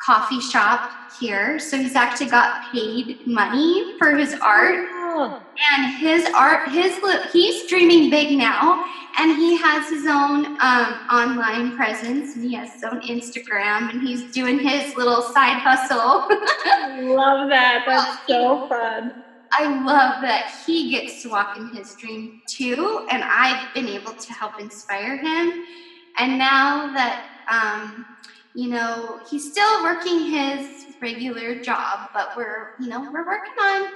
coffee 0.00 0.40
shop 0.40 0.90
here. 1.20 1.58
So 1.58 1.76
he's 1.76 1.94
actually 1.94 2.30
got 2.30 2.72
paid 2.72 3.26
money 3.26 3.96
for 3.98 4.16
his 4.16 4.34
art. 4.40 4.86
Oh. 4.90 5.42
And 5.72 5.96
his 5.96 6.26
art, 6.34 6.70
his 6.70 6.98
he's 7.32 7.68
dreaming 7.68 8.10
big 8.10 8.36
now, 8.36 8.84
and 9.18 9.36
he 9.36 9.56
has 9.58 9.88
his 9.90 10.06
own 10.06 10.46
um, 10.60 10.94
online 11.10 11.76
presence, 11.76 12.36
and 12.36 12.44
he 12.44 12.54
has 12.54 12.72
his 12.72 12.84
own 12.84 13.00
Instagram, 13.02 13.90
and 13.90 14.00
he's 14.00 14.32
doing 14.32 14.58
his 14.58 14.96
little 14.96 15.20
side 15.20 15.58
hustle. 15.58 16.28
love 17.14 17.48
that. 17.50 17.84
That's 17.86 18.26
so 18.26 18.68
fun. 18.68 19.22
I 19.52 19.64
love 19.84 20.22
that 20.22 20.52
he 20.64 20.90
gets 20.90 21.22
to 21.22 21.28
walk 21.28 21.56
in 21.56 21.68
his 21.74 21.94
dream 21.96 22.40
too, 22.46 23.06
and 23.10 23.22
I've 23.22 23.74
been 23.74 23.88
able 23.88 24.12
to 24.12 24.32
help 24.32 24.60
inspire 24.60 25.16
him. 25.16 25.64
And 26.18 26.38
now 26.38 26.92
that 26.94 27.26
um, 27.50 28.06
you 28.54 28.68
know 28.68 29.20
he's 29.30 29.50
still 29.50 29.82
working 29.82 30.30
his 30.30 30.86
regular 31.00 31.60
job, 31.60 32.08
but 32.12 32.28
we're 32.36 32.70
you 32.78 32.88
know 32.88 33.00
we're 33.12 33.26
working 33.26 33.54
on 33.62 33.90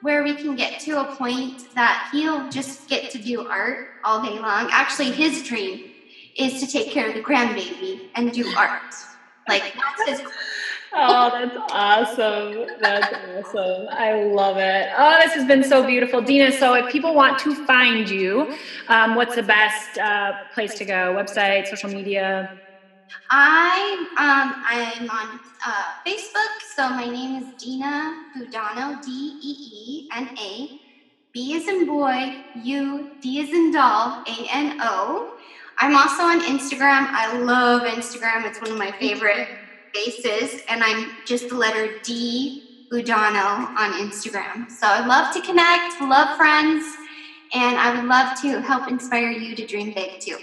where 0.00 0.22
we 0.22 0.34
can 0.34 0.54
get 0.54 0.78
to 0.80 1.00
a 1.00 1.04
point 1.16 1.62
that 1.74 2.08
he'll 2.12 2.48
just 2.48 2.88
get 2.88 3.10
to 3.10 3.18
do 3.18 3.46
art 3.50 3.78
all 4.04 4.22
day 4.22 4.38
long. 4.38 4.68
Actually, 4.72 5.12
his 5.12 5.42
dream 5.42 5.80
is 6.36 6.60
to 6.60 6.66
take 6.66 6.90
care 6.92 7.08
of 7.08 7.14
the 7.14 7.20
grandbaby 7.22 8.00
and 8.14 8.32
do 8.32 8.52
art. 8.56 8.94
Like 9.48 9.64
that's 9.74 10.08
his 10.20 10.22
Oh, 10.92 11.30
that's 11.32 11.56
awesome. 11.70 12.66
That's 12.80 13.12
awesome. 13.12 13.86
I 13.92 14.12
love 14.14 14.56
it. 14.58 14.88
Oh, 14.96 15.18
this 15.20 15.34
has 15.34 15.44
been 15.44 15.62
so 15.62 15.82
beautiful. 15.84 16.20
Deena, 16.20 16.50
so 16.52 16.74
if 16.74 16.88
people 16.88 17.14
want 17.14 17.38
to 17.40 17.54
find 17.54 18.08
you, 18.08 18.48
um, 18.88 19.14
what's 19.14 19.34
the 19.36 19.42
best 19.42 19.98
uh, 19.98 20.32
place 20.52 20.74
to 20.76 20.84
go? 20.84 21.14
Website, 21.14 21.66
social 21.68 21.90
media? 21.90 22.50
I 23.30 24.06
um, 24.18 24.62
I'm 24.66 25.10
on 25.10 25.40
uh, 25.66 25.84
Facebook, 26.06 26.52
so 26.74 26.88
my 26.90 27.06
name 27.06 27.42
is 27.42 27.62
Deena 27.62 28.24
Budano, 28.36 29.02
D 29.04 29.10
E 29.42 29.56
E 29.74 30.08
N 30.14 30.28
A. 30.38 30.80
B 31.32 31.54
is 31.54 31.68
in 31.68 31.86
boy, 31.86 32.42
U, 32.64 33.10
D 33.20 33.40
is 33.40 33.50
in 33.50 33.72
doll, 33.72 34.24
A 34.26 34.46
N 34.52 34.80
O. 34.82 35.34
I'm 35.78 35.96
also 35.96 36.22
on 36.22 36.40
Instagram. 36.40 37.06
I 37.10 37.38
love 37.38 37.82
Instagram. 37.82 38.44
It's 38.44 38.60
one 38.60 38.72
of 38.72 38.78
my 38.78 38.90
favorite 38.92 39.48
faces, 39.94 40.62
and 40.68 40.82
I'm 40.82 41.10
just 41.24 41.48
the 41.48 41.54
letter 41.54 41.98
D 42.02 42.86
Budano 42.92 43.68
on 43.76 43.92
Instagram. 43.92 44.70
So 44.70 44.86
I 44.86 45.06
love 45.06 45.32
to 45.34 45.40
connect, 45.40 46.00
love 46.00 46.36
friends, 46.36 46.84
and 47.54 47.78
I 47.78 47.94
would 47.94 48.08
love 48.08 48.40
to 48.42 48.60
help 48.60 48.88
inspire 48.88 49.30
you 49.30 49.54
to 49.54 49.66
dream 49.66 49.94
big 49.94 50.20
too. 50.20 50.38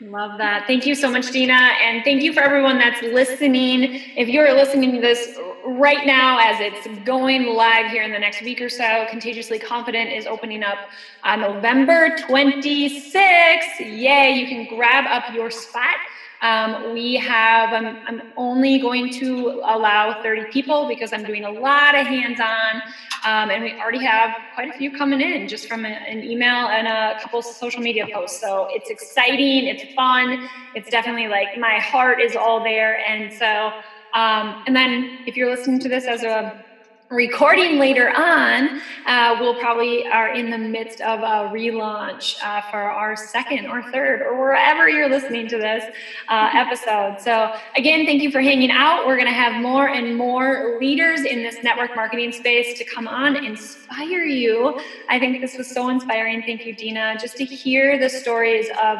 Love 0.00 0.38
that. 0.38 0.68
Thank 0.68 0.86
you 0.86 0.94
so 0.94 1.10
much, 1.10 1.32
Deena. 1.32 1.54
And 1.54 2.04
thank 2.04 2.22
you 2.22 2.32
for 2.32 2.40
everyone 2.40 2.78
that's 2.78 3.02
listening. 3.02 4.00
If 4.16 4.28
you're 4.28 4.52
listening 4.54 4.92
to 4.92 5.00
this 5.00 5.36
right 5.64 6.06
now 6.06 6.38
as 6.40 6.60
it's 6.60 7.04
going 7.04 7.46
live 7.46 7.90
here 7.90 8.04
in 8.04 8.12
the 8.12 8.18
next 8.18 8.40
week 8.42 8.60
or 8.60 8.68
so, 8.68 9.06
Contagiously 9.10 9.58
Confident 9.58 10.12
is 10.12 10.24
opening 10.24 10.62
up 10.62 10.78
on 11.24 11.40
November 11.40 12.10
26th. 12.16 13.80
Yay, 13.80 14.34
you 14.34 14.46
can 14.46 14.72
grab 14.76 15.04
up 15.08 15.34
your 15.34 15.50
spot. 15.50 15.96
Um, 16.40 16.92
we 16.92 17.16
have, 17.16 17.72
I'm, 17.72 17.98
I'm, 18.06 18.22
only 18.36 18.78
going 18.78 19.10
to 19.14 19.60
allow 19.64 20.22
30 20.22 20.44
people 20.52 20.86
because 20.88 21.12
I'm 21.12 21.24
doing 21.24 21.44
a 21.44 21.50
lot 21.50 21.96
of 21.96 22.06
hands 22.06 22.38
on. 22.38 22.82
Um, 23.24 23.50
and 23.50 23.64
we 23.64 23.74
already 23.80 24.04
have 24.04 24.30
quite 24.54 24.68
a 24.68 24.78
few 24.78 24.96
coming 24.96 25.20
in 25.20 25.48
just 25.48 25.66
from 25.66 25.84
a, 25.84 25.88
an 25.88 26.22
email 26.22 26.68
and 26.68 26.86
a 26.86 27.18
couple 27.20 27.42
social 27.42 27.82
media 27.82 28.06
posts. 28.12 28.40
So 28.40 28.68
it's 28.70 28.88
exciting, 28.88 29.66
it's 29.66 29.92
fun. 29.94 30.48
It's 30.74 30.88
definitely 30.90 31.26
like 31.26 31.58
my 31.58 31.78
heart 31.80 32.20
is 32.20 32.36
all 32.36 32.62
there. 32.62 33.00
And 33.08 33.32
so, 33.32 33.72
um, 34.14 34.62
and 34.66 34.76
then 34.76 35.24
if 35.26 35.36
you're 35.36 35.50
listening 35.50 35.80
to 35.80 35.88
this 35.88 36.04
as 36.04 36.22
a 36.22 36.64
recording 37.10 37.78
later 37.78 38.10
on, 38.14 38.80
uh, 39.06 39.36
we'll 39.40 39.54
probably 39.54 40.06
are 40.06 40.34
in 40.34 40.50
the 40.50 40.58
midst 40.58 41.00
of 41.00 41.20
a 41.20 41.50
relaunch 41.50 42.36
uh, 42.42 42.60
for 42.70 42.78
our 42.78 43.16
second 43.16 43.66
or 43.66 43.82
third 43.92 44.20
or 44.20 44.38
wherever 44.38 44.88
you're 44.88 45.08
listening 45.08 45.48
to 45.48 45.56
this 45.56 45.84
uh, 46.28 46.50
episode. 46.54 47.16
So 47.20 47.52
again, 47.76 48.04
thank 48.04 48.22
you 48.22 48.30
for 48.30 48.40
hanging 48.40 48.70
out. 48.70 49.06
We're 49.06 49.16
going 49.16 49.28
to 49.28 49.32
have 49.32 49.62
more 49.62 49.88
and 49.88 50.16
more 50.16 50.76
leaders 50.80 51.24
in 51.24 51.42
this 51.42 51.56
network 51.62 51.96
marketing 51.96 52.32
space 52.32 52.78
to 52.78 52.84
come 52.84 53.08
on, 53.08 53.42
inspire 53.42 54.24
you. 54.24 54.78
I 55.08 55.18
think 55.18 55.40
this 55.40 55.56
was 55.56 55.70
so 55.70 55.88
inspiring. 55.88 56.42
Thank 56.42 56.66
you, 56.66 56.74
Deena, 56.74 57.16
just 57.18 57.36
to 57.38 57.44
hear 57.44 57.98
the 57.98 58.10
stories 58.10 58.68
of 58.82 58.98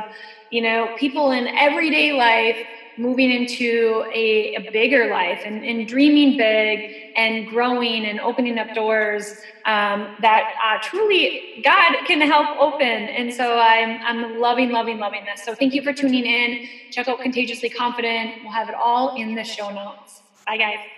you 0.51 0.63
know 0.63 0.95
people 0.99 1.33
in 1.33 1.47
everyday 1.49 2.13
life 2.13 2.57
moving 2.99 3.31
into 3.31 4.05
a, 4.15 4.51
a 4.57 4.61
bigger 4.73 5.07
life 5.07 5.43
and, 5.45 5.65
and, 5.65 5.87
dreaming 5.89 6.35
big 6.37 6.83
and 7.17 7.47
growing 7.47 8.05
and 8.07 8.21
opening 8.21 8.59
up 8.59 8.73
doors 8.75 9.37
um, 9.67 10.11
that 10.19 10.45
uh, 10.65 10.79
truly 10.83 11.43
God 11.63 11.97
can 12.07 12.21
help 12.21 12.49
open. 12.59 13.09
And 13.09 13.33
so 13.33 13.59
I'm, 13.59 13.99
I'm 14.07 14.23
loving, 14.23 14.71
loving, 14.71 14.99
loving 14.99 15.25
this. 15.25 15.43
So 15.43 15.55
thank 15.55 15.75
you 15.75 15.83
for 15.83 15.93
tuning 15.93 16.27
in. 16.27 16.59
Check 16.91 17.09
out 17.09 17.21
Contagiously 17.21 17.71
Confident. 17.71 18.35
We'll 18.43 18.53
have 18.53 18.69
it 18.69 18.75
all 18.75 19.13
in 19.17 19.35
the 19.35 19.45
show 19.45 19.71
notes. 19.71 20.23
Bye, 20.47 20.59
guys. 20.59 20.98